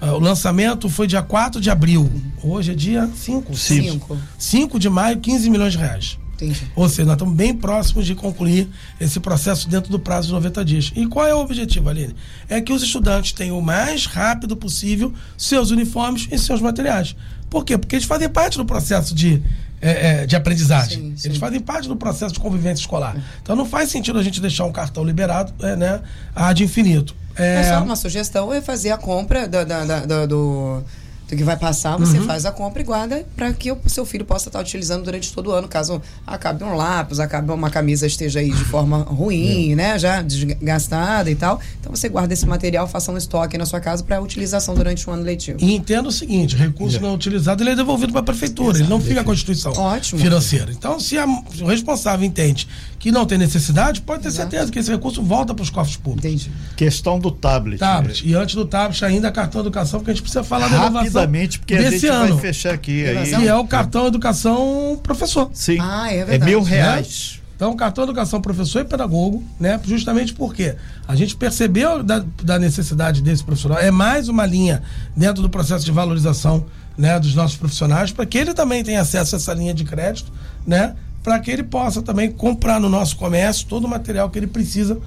ah, 0.00 0.14
o 0.14 0.20
lançamento 0.20 0.88
foi 0.88 1.08
dia 1.08 1.22
4 1.22 1.60
de 1.60 1.70
abril. 1.70 2.08
Hoje 2.42 2.70
é 2.70 2.74
dia 2.74 3.10
5. 3.12 3.56
Cinco. 3.56 4.18
5 4.38 4.78
de 4.78 4.88
maio, 4.88 5.18
15 5.18 5.50
milhões 5.50 5.72
de 5.72 5.78
reais. 5.78 6.18
Entendi. 6.40 6.60
Ou 6.74 6.88
seja, 6.88 7.04
nós 7.04 7.14
estamos 7.14 7.34
bem 7.34 7.54
próximos 7.54 8.06
de 8.06 8.14
concluir 8.14 8.68
esse 9.00 9.20
processo 9.20 9.68
dentro 9.68 9.90
do 9.90 9.98
prazo 9.98 10.28
de 10.28 10.32
90 10.32 10.64
dias. 10.64 10.92
E 10.96 11.06
qual 11.06 11.26
é 11.26 11.34
o 11.34 11.38
objetivo, 11.38 11.88
Aline? 11.88 12.14
É 12.48 12.60
que 12.60 12.72
os 12.72 12.82
estudantes 12.82 13.32
tenham 13.32 13.58
o 13.58 13.62
mais 13.62 14.06
rápido 14.06 14.56
possível 14.56 15.12
seus 15.36 15.70
uniformes 15.70 16.28
e 16.30 16.38
seus 16.38 16.60
materiais. 16.60 17.14
Por 17.50 17.64
quê? 17.64 17.76
Porque 17.76 17.96
eles 17.96 18.06
fazem 18.06 18.28
parte 18.28 18.56
do 18.56 18.64
processo 18.64 19.14
de, 19.14 19.42
eh, 19.82 20.22
eh, 20.22 20.26
de 20.26 20.36
aprendizagem. 20.36 20.98
Sim, 20.98 21.12
sim. 21.16 21.28
Eles 21.28 21.38
fazem 21.38 21.60
parte 21.60 21.88
do 21.88 21.96
processo 21.96 22.32
de 22.32 22.40
convivência 22.40 22.82
escolar. 22.82 23.16
Então 23.42 23.54
não 23.56 23.66
faz 23.66 23.90
sentido 23.90 24.18
a 24.18 24.22
gente 24.22 24.40
deixar 24.40 24.64
um 24.64 24.72
cartão 24.72 25.04
liberado 25.04 25.52
eh, 25.62 25.76
né, 25.76 26.00
a 26.34 26.52
de 26.52 26.64
infinito. 26.64 27.14
É 27.36 27.60
É, 27.60 27.64
só 27.70 27.82
uma 27.84 27.96
sugestão 27.96 28.52
é 28.52 28.60
fazer 28.60 28.90
a 28.90 28.96
compra 28.98 29.48
da- 29.48 29.64
da- 29.64 29.84
da- 30.06 30.26
do, 30.26 30.82
do 31.30 31.36
que 31.36 31.44
vai 31.44 31.56
passar, 31.56 31.96
você 31.96 32.20
faz 32.20 32.44
a 32.44 32.50
compra 32.52 32.82
e 32.82 32.84
guarda 32.84 33.26
para 33.36 33.52
que 33.52 33.70
o 33.70 33.78
seu 33.86 34.04
filho 34.04 34.24
possa 34.24 34.48
estar 34.48 34.60
utilizando 34.60 35.04
durante 35.04 35.32
todo 35.32 35.48
o 35.48 35.52
ano, 35.52 35.68
caso 35.68 36.02
acabe 36.26 36.64
um 36.64 36.74
lápis, 36.74 37.20
acabe 37.20 37.50
uma 37.52 37.70
camisa 37.70 38.06
esteja 38.06 38.40
aí 38.40 38.50
de 38.50 38.64
forma 38.64 38.98
ruim, 39.08 39.74
né, 39.74 39.98
já 39.98 40.22
desgastada 40.22 41.30
e 41.30 41.34
tal. 41.34 41.60
Então 41.80 41.94
você 41.94 42.08
guarda 42.08 42.32
esse 42.34 42.46
material, 42.46 42.86
faça 42.88 43.10
um 43.12 43.16
estoque 43.16 43.56
na 43.56 43.66
sua 43.66 43.80
casa 43.80 44.02
para 44.02 44.20
utilização 44.20 44.74
durante 44.74 45.08
o 45.08 45.12
ano 45.12 45.22
letivo. 45.22 45.58
E 45.60 45.74
entenda 45.74 46.08
o 46.08 46.12
seguinte: 46.12 46.56
recurso 46.56 47.00
não 47.00 47.14
utilizado 47.14 47.62
ele 47.62 47.70
é 47.70 47.76
devolvido 47.76 48.12
para 48.12 48.20
a 48.20 48.24
prefeitura, 48.24 48.78
ele 48.78 48.88
não 48.88 49.00
fica 49.00 49.20
a 49.20 49.24
Constituição 49.24 49.72
Ótimo. 49.72 50.20
financeira. 50.20 50.72
Então, 50.72 50.98
se, 50.98 51.16
a- 51.18 51.26
se 51.54 51.62
o 51.62 51.66
responsável 51.66 52.26
entende 52.26 52.66
que 53.00 53.10
não 53.10 53.24
tem 53.24 53.38
necessidade, 53.38 54.02
pode 54.02 54.22
ter 54.22 54.30
certeza 54.30 54.70
que 54.70 54.78
esse 54.78 54.90
recurso 54.90 55.22
volta 55.22 55.54
para 55.54 55.62
os 55.62 55.70
cofres 55.70 55.96
públicos. 55.96 56.26
Entendi. 56.26 56.52
Questão 56.76 57.18
do 57.18 57.30
tablet. 57.30 57.78
Tablet. 57.78 58.28
E 58.28 58.34
antes 58.34 58.54
do 58.54 58.66
tablet, 58.66 59.02
ainda 59.02 59.32
cartão 59.32 59.62
educação, 59.62 60.00
porque 60.00 60.10
a 60.10 60.14
gente 60.14 60.22
precisa 60.22 60.44
falar 60.44 60.68
da 60.68 60.76
inovação 60.76 61.00
Rapidamente, 61.00 61.58
porque 61.58 61.74
a 61.74 61.78
desse 61.78 62.00
gente 62.00 62.06
ano. 62.08 62.34
vai 62.34 62.42
fechar 62.42 62.74
aqui. 62.74 63.06
Aí? 63.06 63.34
Que 63.34 63.48
é 63.48 63.54
o 63.56 63.66
cartão 63.66 64.06
educação 64.06 65.00
professor. 65.02 65.50
Sim. 65.54 65.78
Ah, 65.80 66.12
é 66.12 66.18
é 66.18 66.24
verdade. 66.26 66.44
mil 66.44 66.62
Né? 66.62 66.70
reais. 66.70 67.40
Então, 67.56 67.74
cartão 67.74 68.04
educação 68.04 68.40
professor 68.40 68.80
e 68.80 68.84
pedagogo, 68.84 69.42
né? 69.58 69.78
Justamente 69.84 70.32
porque 70.34 70.76
a 71.06 71.14
gente 71.14 71.36
percebeu 71.36 72.02
da, 72.02 72.24
da 72.42 72.58
necessidade 72.58 73.22
desse 73.22 73.42
profissional. 73.44 73.78
É 73.78 73.90
mais 73.90 74.28
uma 74.28 74.44
linha 74.46 74.82
dentro 75.16 75.42
do 75.42 75.48
processo 75.48 75.84
de 75.84 75.90
valorização 75.92 76.66
né, 76.96 77.18
dos 77.18 77.34
nossos 77.34 77.56
profissionais, 77.56 78.12
para 78.12 78.26
que 78.26 78.36
ele 78.36 78.52
também 78.54 78.82
tenha 78.84 79.00
acesso 79.00 79.34
a 79.34 79.38
essa 79.38 79.54
linha 79.54 79.72
de 79.74 79.84
crédito, 79.84 80.30
né? 80.66 80.94
Para 81.22 81.38
que 81.38 81.50
ele 81.50 81.62
possa 81.62 82.00
também 82.02 82.30
comprar 82.30 82.80
no 82.80 82.88
nosso 82.88 83.16
comércio 83.16 83.66
todo 83.66 83.84
o 83.84 83.88
material 83.88 84.30
que 84.30 84.38
ele 84.38 84.46
precisa 84.46 84.98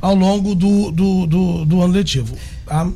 ao 0.00 0.14
longo 0.14 0.54
do, 0.54 0.90
do, 0.90 1.26
do, 1.26 1.64
do 1.64 1.80
ano 1.82 1.94
letivo. 1.94 2.36
tá? 2.66 2.90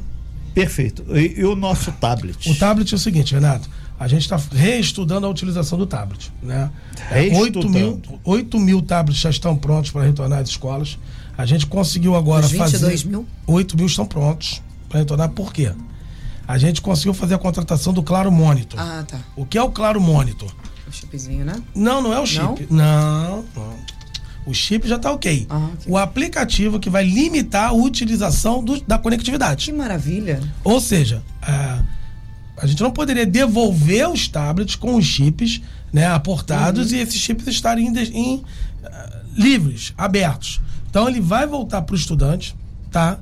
Perfeito. 0.54 1.04
E, 1.16 1.40
e 1.40 1.44
o 1.44 1.54
nosso 1.54 1.92
tablet? 1.92 2.50
O 2.50 2.54
tablet 2.58 2.92
é 2.92 2.96
o 2.96 2.98
seguinte, 2.98 3.34
Renato. 3.34 3.68
A 3.98 4.08
gente 4.08 4.22
está 4.22 4.38
reestudando 4.52 5.26
a 5.26 5.30
utilização 5.30 5.78
do 5.78 5.86
tablet. 5.86 6.30
Né? 6.42 6.70
Reestudando. 7.08 7.58
8 7.66 7.70
mil, 7.70 8.20
8 8.24 8.58
mil 8.60 8.82
tablets 8.82 9.20
já 9.20 9.30
estão 9.30 9.56
prontos 9.56 9.90
para 9.90 10.02
retornar 10.04 10.40
às 10.40 10.48
escolas. 10.50 10.98
A 11.36 11.46
gente 11.46 11.66
conseguiu 11.66 12.14
agora 12.14 12.44
Os 12.44 12.52
22 12.52 13.02
fazer. 13.02 13.08
mil? 13.08 13.26
8 13.46 13.76
mil 13.76 13.86
estão 13.86 14.06
prontos 14.06 14.62
para 14.88 14.98
retornar. 15.00 15.30
Por 15.30 15.52
quê? 15.52 15.72
A 16.48 16.58
gente 16.58 16.80
conseguiu 16.80 17.12
fazer 17.14 17.34
a 17.34 17.38
contratação 17.38 17.92
do 17.92 18.02
Claro 18.02 18.30
Monitor. 18.30 18.78
Ah, 18.80 19.04
tá. 19.06 19.18
O 19.34 19.44
que 19.44 19.58
é 19.58 19.62
o 19.62 19.70
Claro 19.70 20.00
Monitor? 20.00 20.50
O 20.88 20.92
chipzinho, 20.92 21.44
né? 21.44 21.54
Não, 21.74 22.00
não 22.00 22.12
é 22.12 22.20
o 22.20 22.26
chip. 22.26 22.66
Não, 22.70 23.44
não. 23.54 23.76
O 24.46 24.54
chip 24.54 24.86
já 24.86 24.94
está 24.96 25.10
ok. 25.12 25.46
Ah, 25.50 25.70
ok. 25.74 25.84
O 25.88 25.96
aplicativo 25.96 26.78
que 26.78 26.88
vai 26.88 27.04
limitar 27.04 27.70
a 27.70 27.72
utilização 27.72 28.62
do- 28.62 28.80
da 28.82 28.96
conectividade. 28.96 29.64
Que 29.66 29.72
maravilha. 29.72 30.40
Ou 30.62 30.80
seja, 30.80 31.20
a, 31.42 31.82
a 32.56 32.66
gente 32.66 32.80
não 32.82 32.92
poderia 32.92 33.26
devolver 33.26 34.08
os 34.08 34.28
tablets 34.28 34.76
com 34.76 34.94
os 34.94 35.04
chips 35.04 35.60
né, 35.92 36.06
aportados 36.06 36.92
e 36.92 36.98
esses 36.98 37.20
chips 37.20 37.46
estarem 37.48 37.88
em, 37.88 37.98
em, 38.16 38.44
ah, 38.84 39.20
livres, 39.36 39.92
abertos. 39.98 40.60
Então 40.88 41.08
ele 41.08 41.20
vai 41.20 41.44
voltar 41.46 41.82
para 41.82 41.94
o 41.94 41.98
estudante, 41.98 42.54
tá? 42.92 43.18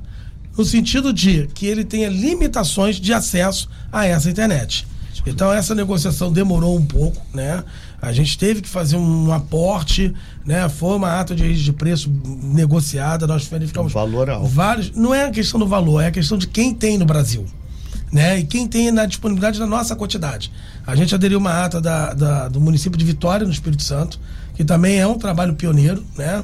No 0.55 0.63
sentido 0.63 1.11
de 1.11 1.47
que 1.47 1.65
ele 1.65 1.83
tenha 1.83 2.07
limitações 2.07 2.97
de 2.97 3.11
acesso 3.11 3.67
a 3.91 4.05
essa 4.05 4.29
internet. 4.29 4.85
Então 5.25 5.51
essa 5.51 5.73
negociação 5.73 6.31
demorou 6.31 6.77
um 6.77 6.85
pouco, 6.85 7.21
né? 7.33 7.63
A 8.01 8.11
gente 8.13 8.37
teve 8.37 8.61
que 8.61 8.69
fazer 8.69 8.95
um 8.97 9.33
aporte, 9.33 10.13
né? 10.45 10.69
Foi 10.69 10.95
uma 10.95 11.19
ata 11.19 11.35
de 11.35 11.55
de 11.63 11.73
preço 11.73 12.11
negociada, 12.43 13.25
nós 13.25 13.45
verificamos 13.47 13.91
Um 13.91 13.93
valor 13.95 14.29
alto. 14.29 14.47
vários. 14.47 14.91
Não 14.91 15.13
é 15.13 15.25
a 15.25 15.31
questão 15.31 15.59
do 15.59 15.67
valor, 15.67 16.01
é 16.01 16.07
a 16.07 16.11
questão 16.11 16.37
de 16.37 16.47
quem 16.47 16.73
tem 16.73 16.97
no 16.97 17.05
Brasil. 17.05 17.45
Né? 18.11 18.39
E 18.39 18.43
quem 18.45 18.67
tem 18.67 18.91
na 18.91 19.05
disponibilidade 19.05 19.59
da 19.59 19.65
nossa 19.65 19.95
quantidade. 19.95 20.51
A 20.85 20.95
gente 20.95 21.13
aderiu 21.13 21.37
uma 21.39 21.65
ata 21.65 21.81
da, 21.81 22.13
da- 22.13 22.47
do 22.47 22.61
município 22.61 22.97
de 22.97 23.03
Vitória, 23.03 23.45
no 23.45 23.51
Espírito 23.51 23.81
Santo, 23.83 24.19
que 24.55 24.63
também 24.63 24.99
é 24.99 25.07
um 25.07 25.17
trabalho 25.17 25.55
pioneiro, 25.55 26.05
né? 26.15 26.43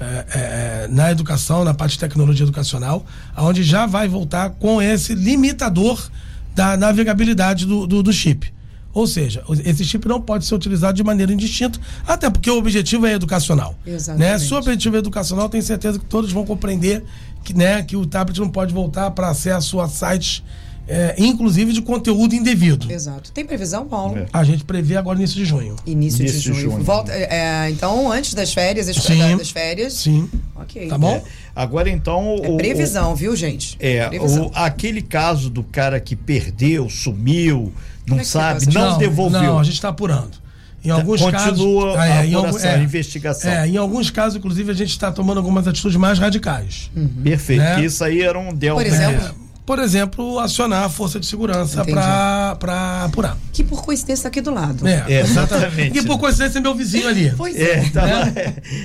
É, 0.00 0.04
é, 0.04 0.24
é, 0.34 0.88
na 0.90 1.12
educação, 1.12 1.62
na 1.62 1.72
parte 1.74 1.92
de 1.92 1.98
tecnologia 2.00 2.42
educacional, 2.44 3.04
onde 3.36 3.62
já 3.62 3.86
vai 3.86 4.08
voltar 4.08 4.50
com 4.50 4.82
esse 4.82 5.14
limitador 5.14 6.10
da 6.54 6.76
navegabilidade 6.76 7.66
do, 7.66 7.86
do, 7.86 8.02
do 8.02 8.12
chip. 8.12 8.52
Ou 8.94 9.06
seja, 9.06 9.42
esse 9.64 9.84
chip 9.84 10.06
não 10.06 10.20
pode 10.20 10.44
ser 10.44 10.54
utilizado 10.54 10.94
de 10.94 11.02
maneira 11.02 11.32
indistinta, 11.32 11.80
até 12.06 12.28
porque 12.28 12.50
o 12.50 12.58
objetivo 12.58 13.06
é 13.06 13.14
educacional. 13.14 13.74
Né? 13.86 13.94
Exatamente. 13.94 14.40
Se 14.44 14.52
o 14.52 14.58
objetivo 14.58 14.96
é 14.96 14.98
educacional, 14.98 15.48
tenho 15.48 15.62
certeza 15.62 15.98
que 15.98 16.04
todos 16.04 16.30
vão 16.30 16.44
compreender 16.44 17.02
que, 17.42 17.54
né, 17.54 17.82
que 17.82 17.96
o 17.96 18.04
tablet 18.04 18.38
não 18.38 18.50
pode 18.50 18.72
voltar 18.72 19.10
para 19.12 19.28
acesso 19.28 19.80
a 19.80 19.88
sites, 19.88 20.42
é, 20.88 21.14
inclusive 21.18 21.72
de 21.72 21.80
conteúdo 21.80 22.34
indevido. 22.34 22.90
Exato. 22.90 23.30
Tem 23.32 23.44
previsão, 23.44 23.86
Paulo? 23.86 24.18
É. 24.18 24.26
A 24.32 24.42
gente 24.44 24.64
prevê 24.64 24.96
agora 24.96 25.16
início 25.18 25.36
de 25.36 25.44
junho. 25.44 25.76
Início, 25.86 26.22
Início 26.22 26.40
de 26.40 26.46
de 26.52 26.60
junho. 26.60 26.72
junho. 26.72 26.84
Volta, 26.84 27.12
é, 27.12 27.70
então, 27.70 28.10
antes 28.10 28.34
das 28.34 28.52
férias, 28.52 28.88
as- 28.88 28.96
Sim. 28.96 29.36
das 29.36 29.50
férias. 29.50 29.92
Sim. 29.94 30.28
Ok. 30.56 30.88
Tá 30.88 30.98
bom? 30.98 31.22
Agora 31.54 31.88
então. 31.88 32.36
É 32.42 32.48
o- 32.48 32.56
previsão, 32.56 33.14
viu, 33.14 33.34
gente? 33.36 33.76
É, 33.80 34.08
o, 34.20 34.50
aquele 34.54 35.02
caso 35.02 35.48
do 35.50 35.62
cara 35.62 36.00
que 36.00 36.16
perdeu, 36.16 36.88
sumiu, 36.90 37.72
não 38.06 38.18
é 38.18 38.24
sabe, 38.24 38.56
essa 38.68 38.70
não, 38.70 38.98
devolveu. 38.98 39.42
Não, 39.42 39.58
a 39.58 39.64
gente 39.64 39.74
está 39.74 39.88
apurando. 39.88 40.42
Em 40.84 40.90
alguns 40.90 41.20
continua 41.20 41.94
casos. 41.94 42.10
a 42.10 42.26
em 42.26 42.34
apuração, 42.34 42.70
a 42.72 42.78
investigação. 42.78 43.52
É, 43.52 43.68
em 43.68 43.76
alguns 43.76 44.10
casos, 44.10 44.36
inclusive, 44.36 44.68
a 44.68 44.74
gente 44.74 44.90
está 44.90 45.12
tomando 45.12 45.36
algumas 45.38 45.68
atitudes 45.68 45.96
mais 45.96 46.18
radicais. 46.18 46.90
Perfeito. 47.22 47.60
Né? 47.60 47.84
Isso 47.84 48.02
aí 48.02 48.20
era 48.20 48.36
um 48.36 48.52
delta. 48.52 48.82
Por 48.82 48.86
exemplo? 48.92 49.34
É, 49.62 49.66
por 49.66 49.78
exemplo, 49.78 50.38
acionar 50.38 50.84
a 50.84 50.88
força 50.88 51.20
de 51.20 51.26
segurança 51.26 51.84
para 51.84 53.04
apurar. 53.04 53.38
Que 53.52 53.62
por 53.62 53.82
coincidência 53.82 54.24
tá 54.24 54.28
aqui 54.28 54.40
do 54.40 54.52
lado. 54.52 54.86
É, 54.86 55.04
É, 55.08 55.20
exatamente. 55.20 55.98
E 56.02 56.04
por 56.04 56.18
coincidência 56.18 56.58
é 56.58 56.62
meu 56.62 56.74
vizinho 56.74 57.08
ali. 57.08 57.32
Pois 57.36 57.56
É, 57.56 57.78
é. 57.78 57.90
tá 57.90 58.02
lá. 58.02 58.32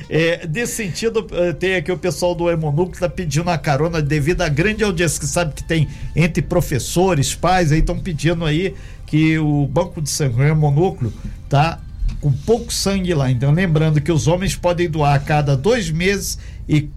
É, 0.10 0.48
desse 0.48 0.76
sentido, 0.76 1.26
eh, 1.32 1.54
tem 1.54 1.76
aqui 1.76 1.92
o 1.92 1.98
pessoal 1.98 2.36
do 2.36 2.50
Hemonucleo 2.50 2.92
que 2.92 3.00
tá 3.00 3.10
pedindo 3.10 3.50
a 3.50 3.58
carona 3.58 4.02
devido 4.02 4.42
à 4.42 4.50
grande 4.50 4.84
audiência 4.84 5.20
que 5.20 5.28
sabe 5.28 5.54
que 5.54 5.64
tem 5.64 5.88
entre 6.16 6.42
professores, 6.42 7.34
pais, 7.34 7.72
aí 7.72 7.80
estão 7.80 7.98
pedindo 7.98 8.46
aí 8.46 8.76
que 9.06 9.38
o 9.40 9.66
Banco 9.68 10.02
de 10.02 10.10
Sangue, 10.10 10.42
o 10.42 10.44
Hemonúcleo, 10.44 11.12
tá 11.50 11.80
com 12.22 12.32
pouco 12.32 12.72
sangue 12.74 13.14
lá. 13.14 13.32
Então, 13.32 13.52
lembrando 13.52 14.02
que 14.02 14.12
os 14.12 14.28
homens 14.28 14.56
podem 14.56 14.90
doar 14.90 15.16
a 15.16 15.20
cada 15.20 15.56
dois 15.56 15.90
meses 15.90 16.38
e 16.68 16.90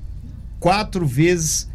quatro 0.58 1.06
vezes 1.06 1.68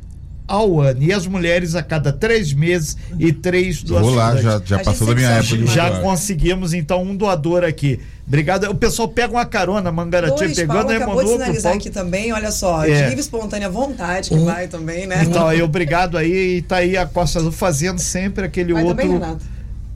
ao 0.48 0.80
ano. 0.80 1.02
E 1.02 1.12
as 1.12 1.26
mulheres 1.28 1.76
a 1.76 1.82
cada 1.84 2.12
três 2.12 2.54
meses 2.54 2.96
e 3.20 3.32
três 3.34 3.82
doações. 3.84 4.08
Vou 4.12 4.16
lá, 4.16 4.36
já, 4.38 4.62
já 4.64 4.80
passou 4.80 5.08
da 5.08 5.16
minha 5.16 5.30
época 5.30 5.66
Já 5.68 5.90
doar. 5.90 6.02
conseguimos, 6.02 6.74
então, 6.74 7.02
um 7.04 7.16
doador 7.16 7.64
aqui. 7.64 8.00
Obrigado. 8.28 8.64
O 8.72 8.76
pessoal 8.76 9.08
pega 9.08 9.32
uma 9.34 9.46
carona, 9.46 9.92
Mangaratiba, 9.92 10.54
pegando 10.56 10.92
a 10.92 10.96
acabou 10.96 11.24
de 11.24 11.30
sinalizar 11.30 11.74
aqui 11.76 11.90
também, 11.92 12.34
olha 12.34 12.52
só, 12.52 12.84
É. 12.84 12.88
de 12.88 13.02
livre 13.10 13.20
espontânea 13.22 13.70
vontade 13.70 14.30
que 14.30 14.38
vai 14.40 14.68
também, 14.68 15.06
né? 15.06 15.24
Então, 15.24 15.48
aí, 15.48 15.62
obrigado 15.62 16.18
aí. 16.18 16.58
E 16.58 16.62
tá 16.64 16.78
aí 16.78 16.98
a 16.98 17.06
Costa 17.06 17.40
Azul 17.40 17.52
fazendo 17.52 18.00
sempre 18.00 18.46
aquele 18.46 18.74
vai 18.74 18.84
outro. 18.84 18.98
também, 18.98 19.14
Renato. 19.20 19.55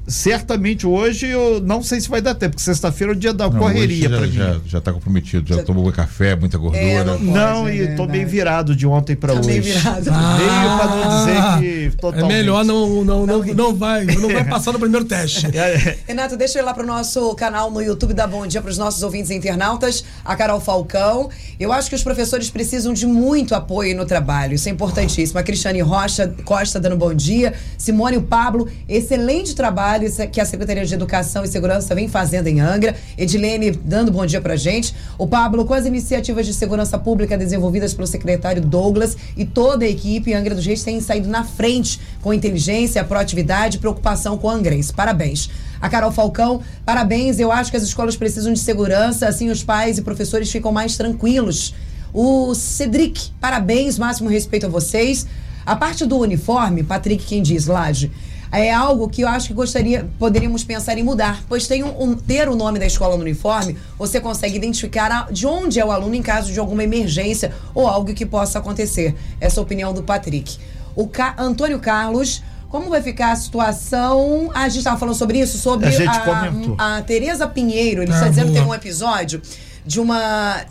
Certamente 0.10 0.86
hoje 0.88 1.28
eu 1.28 1.62
não 1.62 1.84
sei 1.84 2.02
se 2.02 2.10
vai 2.10 2.22
dar 2.22 2.34
tempo, 2.36 2.52
porque 2.56 2.64
sexta-feira 2.64 3.14
é 3.14 3.16
o 3.16 3.20
dia 3.20 3.34
da 3.34 3.50
Não, 3.50 3.60
correria 3.60 4.10
pra 4.10 4.22
mim. 4.22 4.32
já, 4.32 4.60
já, 4.66 4.82
tá 4.82 4.92
comprometido, 4.92 5.48
já, 5.48 5.58
Já- 5.58 5.64
tomou 5.64 5.90
café, 5.92 6.36
muita 6.36 6.58
gordura. 6.58 6.82
É, 6.84 7.04
não 7.04 7.14
pode. 7.18 7.26
Não, 7.30 7.68
é 7.68 7.76
e 7.76 7.80
tô 7.80 7.86
verdade. 7.88 8.12
bem 8.12 8.26
virado 8.26 8.76
de 8.76 8.88
ontem 8.88 9.16
Tá 9.16 9.34
hoje. 9.34 9.48
bem 9.48 9.62
virado. 9.62 10.12
Meio 10.12 10.78
pra 10.78 10.88
não 10.88 11.10
dizer 11.20 11.60
que 11.60 11.86
É 11.86 11.90
totalmente. 12.02 12.34
melhor 12.34 12.66
não, 12.66 13.04
não, 13.04 13.26
não, 13.26 13.44
não 13.44 13.76
vai, 13.76 14.06
não 14.06 14.30
vai 14.30 14.44
passar 14.44 14.72
no 14.72 14.80
primeiro 14.80 15.06
teste. 15.06 15.48
É, 15.60 15.98
Renato, 16.08 16.36
deixa 16.38 16.58
eu 16.58 16.64
ir 16.64 16.66
lá 16.66 16.74
pro 16.74 16.86
nosso 16.86 17.36
canal 17.36 17.70
no 17.70 17.82
YouTube, 17.82 18.14
dar 18.14 18.28
bom 18.28 18.48
dia 18.48 18.62
para 18.62 18.72
os 18.72 18.78
nossos 18.78 19.04
ouvintes 19.04 19.30
e 19.30 19.36
internautas, 19.36 20.04
a 20.26 20.36
Carol 20.36 20.60
Falcão. 20.60 21.30
Eu 21.60 21.72
acho 21.74 21.90
que 21.90 21.96
os 21.96 22.04
professores 22.04 22.50
precisam 22.50 22.94
de 22.94 23.06
muito 23.06 23.54
apoio 23.54 23.96
no 23.96 24.06
trabalho, 24.06 24.54
isso 24.56 24.68
é 24.70 24.72
importantíssimo. 24.72 25.38
A 25.38 25.44
Cristiane 25.44 25.82
Rocha 25.82 26.34
Costa 26.46 26.80
dando 26.80 26.96
bom 26.96 27.14
dia, 27.14 27.54
Simone 27.78 28.16
e 28.16 28.20
o 28.20 28.24
Pablo, 28.24 28.68
excelente 28.88 29.54
trabalho 29.54 29.99
que 30.32 30.40
a 30.40 30.46
Secretaria 30.46 30.86
de 30.86 30.94
Educação 30.94 31.44
e 31.44 31.48
Segurança 31.48 31.94
vem 31.94 32.08
fazendo 32.08 32.48
em 32.48 32.60
Angra. 32.60 32.96
Edilene 33.18 33.72
dando 33.72 34.12
bom 34.12 34.26
dia 34.26 34.40
pra 34.40 34.56
gente. 34.56 34.96
O 35.18 35.28
Pablo, 35.28 35.66
com 35.66 35.74
as 35.74 35.86
iniciativas 35.86 36.46
de 36.46 36.54
segurança 36.54 36.98
pública 36.98 37.38
desenvolvidas 37.38 37.94
pelo 37.94 38.08
secretário 38.08 38.62
Douglas 38.62 39.18
e 39.36 39.46
toda 39.46 39.86
a 39.86 39.90
equipe, 39.90 40.34
Angra 40.34 40.56
dos 40.56 40.66
Reis 40.66 40.84
tem 40.84 41.00
saído 41.02 41.28
na 41.28 41.44
frente 41.44 42.00
com 42.22 42.34
inteligência, 42.34 43.04
proatividade 43.04 43.78
e 43.78 43.80
preocupação 43.80 44.38
com 44.38 44.50
Angrense. 44.50 44.94
Parabéns. 44.94 45.50
A 45.82 45.90
Carol 45.90 46.12
Falcão, 46.12 46.62
parabéns. 46.86 47.40
Eu 47.40 47.52
acho 47.52 47.72
que 47.72 47.78
as 47.78 47.84
escolas 47.84 48.16
precisam 48.16 48.52
de 48.54 48.60
segurança, 48.60 49.28
assim 49.28 49.50
os 49.50 49.64
pais 49.64 49.98
e 49.98 50.02
professores 50.02 50.52
ficam 50.52 50.72
mais 50.72 50.98
tranquilos. 50.98 51.74
O 52.14 52.54
Cedric, 52.56 53.32
parabéns, 53.40 53.98
máximo 53.98 54.30
respeito 54.30 54.66
a 54.66 54.70
vocês. 54.70 55.28
A 55.66 55.76
parte 55.76 56.06
do 56.06 56.18
uniforme, 56.18 56.84
Patrick, 56.84 57.24
quem 57.26 57.44
diz, 57.44 57.68
Laje, 57.68 58.12
é 58.52 58.72
algo 58.74 59.08
que 59.10 59.22
eu 59.22 59.28
acho 59.28 59.48
que 59.48 59.54
gostaria, 59.54 60.08
poderíamos 60.18 60.64
pensar 60.64 60.98
em 60.98 61.04
mudar, 61.04 61.44
pois 61.48 61.68
tem 61.68 61.84
um, 61.84 62.02
um- 62.04 62.16
ter 62.16 62.50
o 62.50 62.56
nome 62.56 62.80
da 62.80 62.86
escola 62.86 63.16
no 63.16 63.22
uniforme, 63.22 63.78
você 63.98 64.20
consegue 64.20 64.56
identificar 64.58 65.12
a- 65.12 65.28
de 65.32 65.46
onde 65.46 65.80
é 65.80 65.86
o 65.86 65.92
aluno 65.92 66.16
em 66.16 66.22
caso 66.22 66.52
de 66.52 66.60
alguma 66.60 66.84
emergência 66.84 67.54
ou 67.76 67.88
algo 67.88 68.14
que 68.14 68.26
possa 68.26 68.60
acontecer. 68.60 69.16
Essa 69.40 69.60
é 69.60 69.62
a 69.62 69.64
opinião 69.64 69.94
do 69.94 70.02
Patrick. 70.04 70.58
O 70.96 71.08
Ca- 71.08 71.36
Antônio 71.38 71.80
Carlos, 71.80 72.42
como 72.70 72.90
vai 72.90 73.02
ficar 73.02 73.32
a 73.32 73.36
situação. 73.36 74.50
Ah, 74.54 74.62
a 74.64 74.70
gente 74.70 74.80
estava 74.80 74.98
falando 74.98 75.16
sobre 75.16 75.40
isso, 75.40 75.58
sobre 75.58 75.88
A 75.88 75.92
gente 75.92 76.20
comentou. 76.22 76.76
a 76.78 77.02
Tereza 77.02 77.48
Pinheiro. 77.48 78.02
Ele 78.04 78.12
Ah, 78.12 78.16
está 78.16 78.28
dizendo 78.30 78.48
que 78.48 78.54
tem 78.54 78.64
um 78.64 78.74
episódio 78.74 79.42
de 79.86 80.00
uma. 80.00 80.62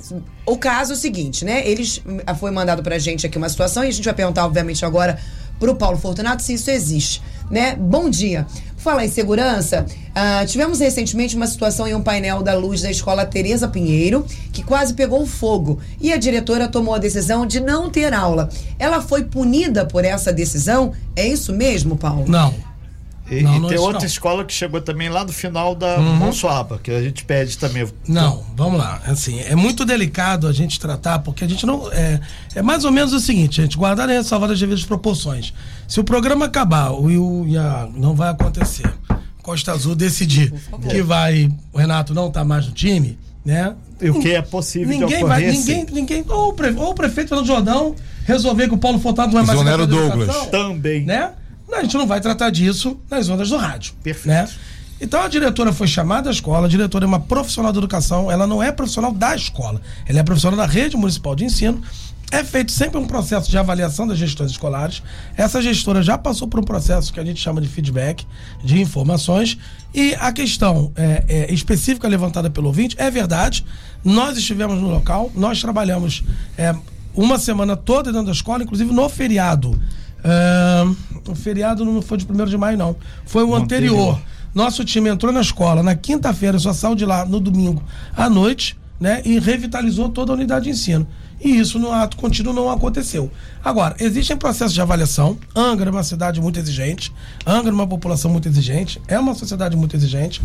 O 0.47 0.57
caso 0.57 0.93
é 0.93 0.95
o 0.95 0.99
seguinte, 0.99 1.45
né? 1.45 1.66
Eles 1.66 2.03
ah, 2.26 2.35
foi 2.35 2.51
mandado 2.51 2.83
pra 2.83 2.99
gente 2.99 3.26
aqui 3.26 3.37
uma 3.39 3.49
situação 3.49 3.85
e 3.85 3.89
a 3.89 3.91
gente 3.91 4.05
vai 4.05 4.14
perguntar, 4.14 4.45
obviamente, 4.45 4.85
agora 4.85 5.18
pro 5.59 5.74
Paulo 5.74 5.99
Fortunato 5.99 6.41
se 6.43 6.55
isso 6.55 6.70
existe, 6.70 7.20
né? 7.51 7.77
Bom 7.77 8.09
dia. 8.09 8.47
Falar 8.77 9.05
em 9.05 9.09
segurança, 9.09 9.85
ah, 10.15 10.45
tivemos 10.47 10.79
recentemente 10.79 11.37
uma 11.37 11.47
situação 11.47 11.87
em 11.87 11.95
um 11.95 12.03
painel 12.03 12.43
da 12.43 12.55
luz 12.55 12.81
da 12.81 12.91
escola 12.91 13.27
Tereza 13.27 13.67
Pinheiro, 13.67 14.25
que 14.53 14.63
quase 14.63 14.95
pegou 14.95 15.27
fogo. 15.27 15.81
E 16.01 16.13
a 16.13 16.17
diretora 16.17 16.69
tomou 16.69 16.95
a 16.95 16.99
decisão 16.99 17.45
de 17.45 17.61
não 17.61 17.91
ter 17.91 18.15
aula. 18.15 18.49
Ela 18.79 19.01
foi 19.01 19.25
punida 19.25 19.85
por 19.85 20.05
essa 20.05 20.33
decisão? 20.33 20.93
É 21.17 21.27
isso 21.27 21.53
mesmo, 21.53 21.97
Paulo? 21.97 22.25
Não. 22.29 22.55
E, 23.31 23.43
Não, 23.43 23.57
e 23.57 23.59
não 23.61 23.68
tem 23.68 23.72
é 23.72 23.74
isso 23.74 23.85
outra 23.85 23.99
não. 24.01 24.07
escola 24.07 24.45
que 24.45 24.53
chegou 24.55 24.81
também 24.81 25.09
lá 25.11 25.22
no 25.24 25.33
final 25.33 25.74
da 25.74 25.99
Uhum. 25.99 26.14
Monsuaba, 26.16 26.79
que 26.83 26.91
a 26.91 27.03
gente 27.03 27.24
pede 27.24 27.59
também. 27.59 27.87
Não, 28.09 28.43
vamos 28.57 28.79
lá. 28.79 29.03
Assim, 29.07 29.39
é 29.41 29.55
muito 29.55 29.85
delicado 29.85 30.47
a 30.47 30.53
gente 30.53 30.81
tratar, 30.81 31.18
porque 31.18 31.45
a 31.45 31.49
gente 31.49 31.66
não. 31.66 31.93
É, 31.93 32.20
é 32.55 32.62
mais 32.62 32.85
ou 32.87 32.91
menos 32.91 33.12
o 33.12 33.20
seguinte, 33.20 33.61
a 33.61 33.64
gente 33.64 33.76
guardar 33.76 34.09
e 34.09 34.24
salvar 34.24 34.51
as 34.51 34.59
devidas 34.59 34.83
proporções. 34.85 35.53
Se 35.87 36.01
o 36.01 36.05
programa 36.05 36.47
acabar 36.47 36.91
o, 36.93 37.11
e 37.11 37.18
o- 37.18 37.45
a- 37.61 37.89
não 37.95 38.14
vai 38.14 38.31
acontecer, 38.31 38.91
Costa 39.43 39.72
Azul 39.72 39.95
decidir 39.95 40.53
que 40.89 41.03
vai. 41.03 41.51
O 41.72 41.79
Renato 41.79 42.14
não 42.14 42.31
tá 42.31 42.45
mais 42.45 42.66
no 42.66 42.72
time, 42.72 43.18
né? 43.45 43.74
E 44.01 44.09
o 44.11 44.20
que 44.20 44.31
é 44.33 44.41
possível 44.41 44.89
de 44.89 45.01
Ninguém 45.01 45.24
vai. 45.24 45.45
Ninguém, 45.51 45.87
ninguém, 45.93 46.24
ou, 46.29 46.51
o 46.51 46.53
pre- 46.55 46.70
ou 46.76 46.91
o 46.91 46.95
prefeito 46.95 47.29
Fernando 47.29 47.47
Jordão 47.47 47.95
resolver 48.24 48.68
que 48.68 48.74
o 48.74 48.79
Paulo 48.79 48.99
Fortunato 49.01 49.35
não 49.35 49.41
é 49.41 49.45
mais 49.47 49.59
Exonera 49.59 49.83
o 49.83 49.87
secretário 49.87 50.11
de 50.11 50.16
Douglas. 50.18 50.37
Educação, 50.47 50.68
Também. 50.74 51.05
né? 51.05 51.31
A 51.73 51.83
gente 51.83 51.97
não 51.97 52.07
vai 52.07 52.21
tratar 52.21 52.51
disso 52.51 52.99
nas 53.11 53.29
ondas 53.29 53.51
do 53.51 53.57
rádio. 53.57 53.95
Perfeito. 54.03 54.29
Né? 54.29 54.49
Então 55.01 55.23
a 55.23 55.29
diretora 55.29 55.73
foi 55.73 55.87
chamada 55.87 56.29
à 56.29 56.33
escola, 56.33 56.66
a 56.66 56.69
diretora 56.69 57.05
é 57.05 57.09
uma 57.09 57.21
profissional 57.21 57.73
da 57.73 57.79
educação, 57.79 58.31
ela 58.31 58.47
não 58.47 58.61
é 58.62 58.73
profissional 58.73 59.12
da 59.12 59.35
escola, 59.35 59.81
ela 60.07 60.19
é 60.19 60.23
profissional 60.25 60.57
da 60.57 60.66
rede 60.66 60.97
municipal 60.97 61.37
de 61.37 61.45
ensino. 61.45 61.81
É 62.31 62.45
feito 62.45 62.71
sempre 62.71 62.99
um 62.99 63.07
processo 63.07 63.51
de 63.51 63.57
avaliação 63.57 64.07
das 64.07 64.19
gestões 64.19 64.51
escolares. 64.51 65.03
Essa 65.35 65.62
gestora 65.62 66.03
já 66.03 66.19
passou 66.19 66.47
por 66.47 66.61
um 66.61 66.62
processo 66.62 67.11
que 67.11 67.19
a 67.19 67.25
gente 67.25 67.41
chama 67.41 67.59
de 67.59 67.69
feedback, 67.69 68.27
de 68.62 68.79
informações. 68.79 69.57
E 69.95 70.14
a 70.16 70.31
questão 70.31 70.93
é, 70.95 71.25
é, 71.27 71.55
específica 71.55 72.07
levantada 72.07 72.51
pelo 72.51 72.66
ouvinte 72.66 72.95
é 72.99 73.11
verdade. 73.11 73.64
Nós 74.05 74.37
estivemos 74.37 74.79
no 74.79 74.91
local, 74.91 75.33
nós 75.35 75.62
trabalhamos 75.62 76.23
é, 76.59 76.75
uma 77.14 77.39
semana 77.39 77.75
toda 77.75 78.12
dentro 78.12 78.27
da 78.27 78.33
escola, 78.33 78.62
inclusive 78.62 78.93
no 78.93 79.09
feriado. 79.09 79.81
Ah, 80.23 80.85
o 81.27 81.35
feriado 81.35 81.85
não 81.85 82.03
foi 82.03 82.19
de 82.19 82.27
1 82.31 82.45
de 82.47 82.57
maio, 82.57 82.77
não. 82.77 82.97
Foi 83.25 83.45
o, 83.45 83.55
anterior. 83.55 83.95
anterior. 83.95 84.21
Nosso 84.55 84.85
time 84.85 85.11
entrou 85.11 85.33
na 85.33 85.41
escola 85.41 85.83
na 85.83 85.95
quinta-feira, 85.95 86.59
só 86.59 86.73
saiu 86.73 86.95
de 86.95 87.05
lá 87.05 87.25
no 87.25 87.39
domingo 87.39 87.83
à 88.16 88.29
noite, 88.29 88.77
né? 88.99 89.23
E 89.25 89.39
revitalizou 89.39 90.09
toda 90.09 90.33
a 90.33 90.35
unidade 90.35 90.64
de 90.64 90.71
ensino. 90.71 91.07
E 91.41 91.57
isso 91.57 91.79
no 91.79 91.93
ato 91.93 92.16
contínuo 92.16 92.53
não 92.53 92.69
aconteceu. 92.69 93.31
Agora, 93.64 93.95
existem 94.01 94.37
processos 94.37 94.75
de 94.75 94.81
avaliação. 94.81 95.39
Angra 95.55 95.89
é 95.89 95.93
uma 95.93 96.03
cidade 96.03 96.41
muito 96.41 96.59
exigente. 96.59 97.12
Angra 97.47 97.71
é 97.71 97.73
uma 97.73 97.87
população 97.87 98.31
muito 98.31 98.49
exigente. 98.49 99.01
É 99.07 99.19
uma 99.19 99.35
sociedade 99.35 99.77
muito 99.77 99.95
exigente. 99.95 100.43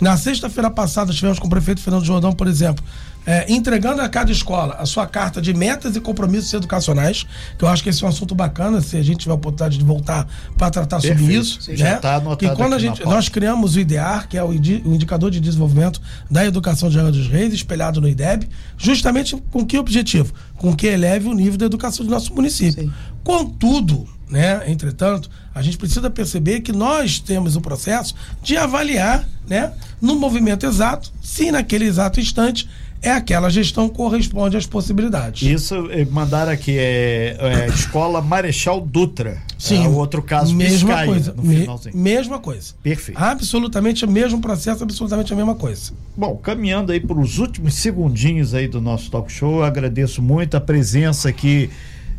Na 0.00 0.16
sexta-feira 0.18 0.70
passada, 0.70 1.10
estivemos 1.10 1.38
com 1.38 1.46
o 1.46 1.50
prefeito 1.50 1.80
Fernando 1.80 2.04
Jordão, 2.04 2.32
por 2.32 2.46
exemplo, 2.46 2.84
é, 3.26 3.50
entregando 3.52 4.02
a 4.02 4.08
cada 4.08 4.30
escola 4.30 4.74
a 4.78 4.86
sua 4.86 5.06
carta 5.06 5.40
de 5.40 5.54
metas 5.54 5.96
e 5.96 6.00
compromissos 6.00 6.52
educacionais, 6.52 7.26
que 7.58 7.64
eu 7.64 7.68
acho 7.68 7.82
que 7.82 7.88
esse 7.88 8.02
é 8.02 8.06
um 8.06 8.10
assunto 8.10 8.34
bacana, 8.34 8.80
se 8.80 8.96
a 8.96 9.02
gente 9.02 9.20
tiver 9.20 9.32
a 9.32 9.36
oportunidade 9.36 9.78
de 9.78 9.84
voltar 9.84 10.26
para 10.58 10.70
tratar 10.70 11.00
sobre 11.00 11.14
Perfeito. 11.16 11.40
isso. 11.40 11.62
Sim, 11.62 11.76
já 11.76 11.84
né? 11.92 11.96
tá 11.96 12.16
anotado 12.16 12.36
que 12.36 12.56
quando 12.56 12.74
a 12.74 12.78
gente, 12.78 13.02
nós 13.04 13.28
criamos 13.28 13.76
o 13.76 13.80
IDEAR, 13.80 14.28
que 14.28 14.36
é 14.36 14.44
o, 14.44 14.52
indi- 14.52 14.82
o 14.84 14.94
Indicador 14.94 15.30
de 15.30 15.40
Desenvolvimento 15.40 16.00
da 16.30 16.44
Educação 16.44 16.88
de 16.90 16.98
Angra 16.98 17.12
dos 17.12 17.26
Reis, 17.28 17.52
espelhado 17.54 18.00
no 18.00 18.08
IDEB, 18.08 18.48
justamente 18.76 19.36
com 19.50 19.64
que 19.64 19.78
objetivo? 19.78 20.32
Com 20.56 20.74
que 20.74 20.86
eleve 20.86 21.28
o 21.28 21.32
nível 21.32 21.58
da 21.58 21.66
educação 21.66 22.04
do 22.04 22.10
nosso 22.10 22.34
município. 22.34 22.92
Contudo, 23.22 24.06
né, 24.28 24.62
entretanto, 24.70 25.30
a 25.54 25.62
gente 25.62 25.78
precisa 25.78 26.10
perceber 26.10 26.60
que 26.60 26.72
nós 26.72 27.18
temos 27.18 27.56
o 27.56 27.60
processo 27.60 28.14
de 28.42 28.56
avaliar, 28.56 29.26
né, 29.48 29.72
no 30.00 30.14
movimento 30.16 30.66
exato, 30.66 31.10
se 31.22 31.50
naquele 31.50 31.86
exato 31.86 32.20
instante 32.20 32.68
é 33.04 33.10
aquela 33.12 33.48
gestão 33.50 33.88
que 33.88 33.94
corresponde 33.96 34.56
às 34.56 34.66
possibilidades. 34.66 35.42
Isso, 35.48 35.74
eh, 35.90 36.04
mandaram 36.10 36.52
aqui, 36.52 36.76
é, 36.78 37.36
é 37.38 37.66
Escola 37.68 38.20
Marechal 38.22 38.80
Dutra. 38.80 39.42
Sim. 39.58 39.84
É 39.84 39.88
o 39.88 39.94
outro 39.94 40.22
caso, 40.22 40.54
mesma 40.54 41.04
coisa. 41.06 41.32
no 41.32 41.42
me- 41.42 41.60
finalzinho. 41.60 41.96
mesma 41.96 42.38
coisa. 42.38 42.74
Perfeito. 42.82 43.18
Absolutamente 43.20 44.04
o 44.04 44.10
mesmo 44.10 44.40
processo, 44.40 44.82
absolutamente 44.82 45.32
a 45.32 45.36
mesma 45.36 45.54
coisa. 45.54 45.92
Bom, 46.16 46.36
caminhando 46.36 46.92
aí 46.92 47.00
para 47.00 47.18
os 47.18 47.38
últimos 47.38 47.74
segundinhos 47.74 48.54
aí 48.54 48.68
do 48.68 48.80
nosso 48.80 49.10
talk 49.10 49.30
show, 49.32 49.56
eu 49.58 49.64
agradeço 49.64 50.20
muito 50.22 50.56
a 50.56 50.60
presença 50.60 51.28
aqui 51.28 51.70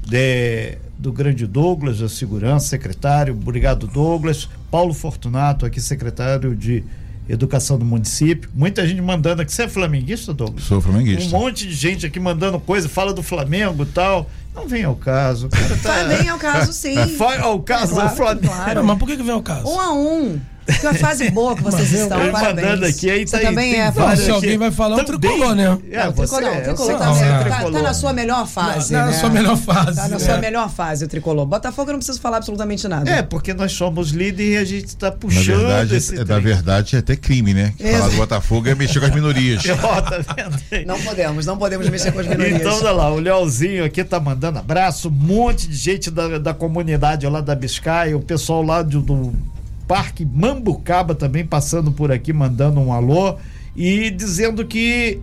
de- 0.07 0.77
do 0.97 1.11
grande 1.11 1.45
Douglas, 1.45 1.99
da 1.99 2.07
segurança, 2.09 2.67
secretário, 2.67 3.33
obrigado 3.33 3.85
Douglas, 3.87 4.47
Paulo 4.71 4.93
Fortunato, 4.93 5.65
aqui 5.65 5.81
secretário 5.81 6.55
de 6.55 6.83
Educação 7.27 7.77
do 7.79 7.85
município, 7.85 8.49
muita 8.53 8.87
gente 8.87 9.01
mandando 9.01 9.41
aqui, 9.41 9.51
você 9.51 9.63
é 9.63 9.67
flamenguista, 9.67 10.33
Douglas? 10.33 10.63
Sou 10.63 10.79
flamenguista. 10.79 11.35
Um 11.35 11.39
monte 11.39 11.67
de 11.67 11.73
gente 11.73 12.05
aqui 12.05 12.19
mandando 12.19 12.59
coisa, 12.59 12.87
fala 12.87 13.13
do 13.13 13.23
Flamengo 13.23 13.83
e 13.83 13.87
tal, 13.87 14.29
não 14.53 14.67
vem 14.67 14.83
ao 14.83 14.95
caso. 14.95 15.49
tá- 15.49 15.57
Vai 16.03 16.17
bem 16.17 16.29
ao 16.29 16.37
caso, 16.37 16.71
sim. 16.73 16.95
Vai 17.17 17.39
ao 17.39 17.59
caso 17.61 17.93
Claro, 17.95 18.09
do 18.09 18.15
Flamengo. 18.15 18.47
claro. 18.47 18.83
Mas 18.85 18.97
por 18.99 19.07
que, 19.07 19.17
que 19.17 19.23
vem 19.23 19.33
o 19.35 19.41
caso? 19.41 19.67
Um 19.67 19.79
a 19.79 19.91
um. 19.93 20.39
Que 20.65 20.87
a 20.87 20.93
fase 20.95 21.29
boa 21.29 21.55
que 21.55 21.61
vocês 21.61 21.91
Mas 21.91 21.93
eu- 21.93 22.03
estão, 22.03 22.21
Ele 22.21 22.31
parabéns. 22.31 22.65
mandando 22.67 22.85
aqui, 22.87 23.09
aí 23.11 23.27
Você 23.27 23.37
tá- 23.39 23.47
também 23.47 23.75
é 23.75 23.91
fase. 23.91 24.23
se 24.25 24.31
alguém 24.31 24.57
vai 24.57 24.71
falar, 24.71 24.95
o 24.95 25.05
Também. 25.05 25.21
tricolor, 25.21 25.55
né? 25.55 25.77
É, 25.91 26.03
Não, 26.03 26.09
o 26.09 26.13
você 26.15 26.35
tricolor, 26.35 26.55
é, 26.57 26.59
o 26.59 26.63
tricolor 26.63 26.97
tá, 26.97 27.05
é 27.05 27.07
tá- 27.29 27.37
tá 27.49 27.55
tricolor. 27.55 27.83
na 27.83 27.93
sua 27.93 28.13
melhor 28.13 28.47
fase. 28.47 28.93
Na- 28.93 28.99
na 29.01 29.05
né? 29.07 29.13
sua 29.13 29.29
melhor 29.29 29.57
fase, 29.57 29.95
Tá 29.95 30.07
na 30.07 30.15
é. 30.15 30.19
sua 30.19 30.37
melhor 30.37 30.69
fase, 30.69 31.05
o 31.05 31.07
tricolor. 31.07 31.45
Botafogo 31.45 31.89
eu 31.89 31.93
não 31.93 31.99
preciso 31.99 32.19
falar 32.19 32.37
absolutamente 32.37 32.87
nada. 32.87 33.09
É, 33.09 33.21
porque 33.21 33.53
nós 33.53 33.73
somos 33.73 34.09
líderes 34.09 34.53
e 34.53 34.57
a 34.57 34.65
gente 34.65 34.85
está 34.87 35.07
Na 35.11 35.15
puxando 35.15 35.59
verdade, 35.59 35.95
esse 35.95 36.15
é, 36.15 36.17
da 36.23 36.35
trem. 36.35 36.41
verdade, 36.41 36.95
é 36.95 36.99
até 36.99 37.15
crime, 37.15 37.53
né? 37.53 37.73
Falar 37.79 38.09
do 38.09 38.15
Botafogo 38.15 38.67
é 38.67 38.73
mexer 38.75 38.99
com 38.99 39.05
as 39.05 39.13
minorias. 39.13 39.63
Ó, 39.83 40.01
tá 40.01 40.17
vendo? 40.35 40.85
Não 40.87 40.99
podemos, 40.99 41.45
não 41.45 41.57
podemos 41.57 41.87
mexer 41.89 42.11
com 42.11 42.19
as 42.19 42.27
minorias. 42.27 42.59
Então, 42.59 42.75
olha 42.77 42.91
lá, 42.91 43.11
o 43.11 43.19
Leozinho 43.19 43.85
aqui 43.85 44.03
tá 44.03 44.19
mandando 44.19 44.57
abraço, 44.59 45.09
um 45.09 45.11
monte 45.11 45.67
de 45.67 45.75
gente 45.75 46.09
da, 46.09 46.39
da 46.39 46.53
comunidade 46.53 47.27
lá 47.27 47.39
da 47.41 47.53
Biscaia, 47.53 48.17
o 48.17 48.21
pessoal 48.21 48.63
lá 48.63 48.81
do, 48.81 48.99
do 49.01 49.33
Parque 49.87 50.25
Mambucaba 50.25 51.13
também 51.13 51.45
passando 51.45 51.91
por 51.91 52.11
aqui, 52.11 52.33
mandando 52.33 52.79
um 52.79 52.91
alô 52.91 53.37
e 53.75 54.09
dizendo 54.09 54.65
que 54.65 55.19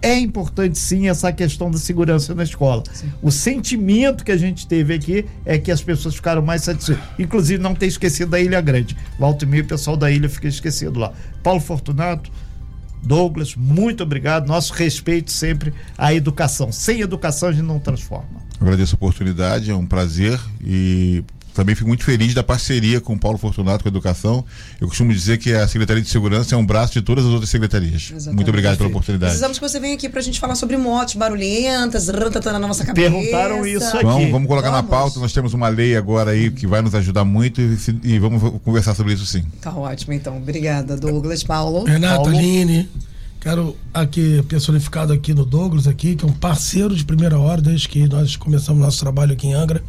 é 0.00 0.16
importante 0.16 0.78
sim 0.78 1.08
essa 1.08 1.32
questão 1.32 1.70
da 1.70 1.78
segurança 1.78 2.34
na 2.34 2.44
escola. 2.44 2.82
O 3.20 3.30
sentimento 3.30 4.24
que 4.24 4.30
a 4.30 4.36
gente 4.36 4.66
teve 4.66 4.94
aqui 4.94 5.24
é 5.44 5.58
que 5.58 5.70
as 5.70 5.82
pessoas 5.82 6.14
ficaram 6.14 6.40
mais 6.40 6.62
satisfeitas. 6.62 7.04
Inclusive, 7.18 7.60
não 7.60 7.74
ter 7.74 7.86
esquecido 7.86 8.30
da 8.30 8.40
Ilha 8.40 8.60
Grande. 8.60 8.96
Volta 9.18 9.44
e 9.44 9.48
meio, 9.48 9.64
o 9.64 9.66
pessoal 9.66 9.96
da 9.96 10.10
ilha 10.10 10.28
fica 10.28 10.46
esquecido 10.46 11.00
lá. 11.00 11.12
Paulo 11.42 11.60
Fortunato, 11.60 12.30
Douglas, 13.02 13.54
muito 13.56 14.02
obrigado. 14.02 14.46
Nosso 14.46 14.72
respeito 14.72 15.32
sempre 15.32 15.72
à 15.96 16.14
educação. 16.14 16.70
Sem 16.70 17.00
educação 17.00 17.48
a 17.48 17.52
gente 17.52 17.64
não 17.64 17.78
transforma. 17.78 18.48
Agradeço 18.60 18.94
a 18.94 18.96
oportunidade, 18.96 19.70
é 19.70 19.74
um 19.74 19.86
prazer 19.86 20.38
e 20.60 21.24
também 21.58 21.74
fico 21.74 21.88
muito 21.88 22.04
feliz 22.04 22.34
da 22.34 22.42
parceria 22.44 23.00
com 23.00 23.14
o 23.14 23.18
Paulo 23.18 23.36
Fortunato 23.36 23.82
com 23.82 23.88
a 23.88 23.90
educação. 23.90 24.44
Eu 24.80 24.86
costumo 24.86 25.12
dizer 25.12 25.38
que 25.38 25.52
a 25.52 25.66
Secretaria 25.66 26.00
de 26.00 26.08
Segurança 26.08 26.54
é 26.54 26.58
um 26.58 26.64
braço 26.64 26.92
de 26.92 27.02
todas 27.02 27.26
as 27.26 27.32
outras 27.32 27.50
secretarias. 27.50 28.12
Exatamente. 28.12 28.36
Muito 28.36 28.48
obrigado 28.48 28.76
pela 28.76 28.88
oportunidade. 28.88 29.30
Precisamos 29.30 29.58
que 29.58 29.68
você 29.68 29.80
venha 29.80 29.94
aqui 29.94 30.08
pra 30.08 30.20
gente 30.20 30.38
falar 30.38 30.54
sobre 30.54 30.76
motos 30.76 31.16
barulhentas, 31.16 32.06
rantatana 32.08 32.60
na 32.60 32.68
nossa 32.68 32.84
cabeça. 32.84 33.10
Perguntaram 33.10 33.66
isso 33.66 33.88
aqui. 33.88 34.04
Vamos, 34.04 34.30
vamos 34.30 34.46
colocar 34.46 34.70
na 34.70 34.76
Vamos. 34.76 34.90
pauta. 34.90 35.18
Nós 35.18 35.32
temos 35.32 35.52
uma 35.52 35.66
lei 35.66 35.96
agora 35.96 36.30
aí 36.30 36.48
que 36.52 36.64
vai 36.64 36.80
nos 36.80 36.94
ajudar 36.94 37.24
muito 37.24 37.60
e, 37.60 37.76
e 38.04 38.18
vamos 38.20 38.40
conversar 38.64 38.94
sobre 38.94 39.14
isso 39.14 39.26
sim. 39.26 39.42
Tá 39.60 39.74
ótimo, 39.74 40.12
então. 40.12 40.36
Obrigada, 40.36 40.96
Douglas, 40.96 41.42
Paulo. 41.42 41.82
Renato 41.82 42.22
Paulo. 42.22 42.38
Aline, 42.38 42.88
quero 43.40 43.76
aqui, 43.92 44.44
personificado 44.48 45.12
aqui 45.12 45.34
no 45.34 45.44
Douglas, 45.44 45.88
aqui, 45.88 46.14
que 46.14 46.24
é 46.24 46.28
um 46.28 46.32
parceiro 46.32 46.94
de 46.94 47.04
primeira 47.04 47.36
hora, 47.36 47.60
desde 47.60 47.88
que 47.88 48.06
nós 48.06 48.36
começamos 48.36 48.80
nosso 48.80 49.00
trabalho 49.00 49.32
aqui 49.32 49.48
em 49.48 49.54
Angra, 49.54 49.82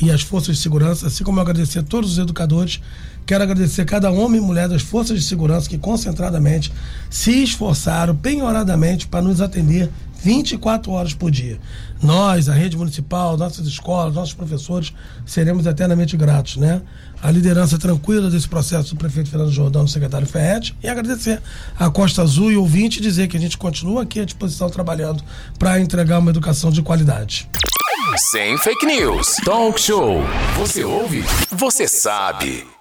e 0.00 0.10
as 0.10 0.22
forças 0.22 0.56
de 0.56 0.62
segurança, 0.62 1.06
assim 1.06 1.24
como 1.24 1.38
eu 1.38 1.42
agradecer 1.42 1.78
a 1.78 1.82
todos 1.82 2.12
os 2.12 2.18
educadores, 2.18 2.80
quero 3.24 3.42
agradecer 3.42 3.84
cada 3.84 4.10
homem 4.10 4.40
e 4.40 4.44
mulher 4.44 4.68
das 4.68 4.82
forças 4.82 5.18
de 5.18 5.24
segurança 5.24 5.68
que 5.68 5.78
concentradamente 5.78 6.72
se 7.10 7.42
esforçaram 7.42 8.14
penhoradamente 8.14 9.06
para 9.08 9.22
nos 9.22 9.40
atender 9.40 9.90
24 10.22 10.90
horas 10.92 11.14
por 11.14 11.30
dia. 11.30 11.58
Nós, 12.02 12.48
a 12.48 12.54
rede 12.54 12.76
municipal, 12.76 13.36
nossas 13.36 13.66
escolas, 13.66 14.14
nossos 14.14 14.34
professores, 14.34 14.92
seremos 15.24 15.66
eternamente 15.66 16.16
gratos, 16.16 16.56
né? 16.56 16.82
A 17.22 17.30
liderança 17.30 17.78
tranquila 17.78 18.30
desse 18.30 18.48
processo 18.48 18.94
do 18.94 18.98
prefeito 18.98 19.30
Fernando 19.30 19.50
Jordão, 19.50 19.84
do 19.84 19.90
secretário 19.90 20.26
Ferret, 20.26 20.74
e 20.82 20.88
agradecer 20.88 21.40
a 21.78 21.90
Costa 21.90 22.22
Azul 22.22 22.52
e 22.52 22.56
ouvinte 22.56 22.98
e 22.98 23.02
dizer 23.02 23.28
que 23.28 23.36
a 23.36 23.40
gente 23.40 23.56
continua 23.56 24.02
aqui 24.02 24.20
à 24.20 24.24
disposição 24.24 24.68
trabalhando 24.70 25.22
para 25.58 25.80
entregar 25.80 26.18
uma 26.18 26.30
educação 26.30 26.70
de 26.70 26.82
qualidade. 26.82 27.48
Sem 28.30 28.56
fake 28.58 28.86
news. 28.86 29.36
Talk 29.44 29.80
show. 29.80 30.22
Você 30.56 30.84
ouve? 30.84 31.24
Você 31.50 31.88
sabe. 31.88 32.75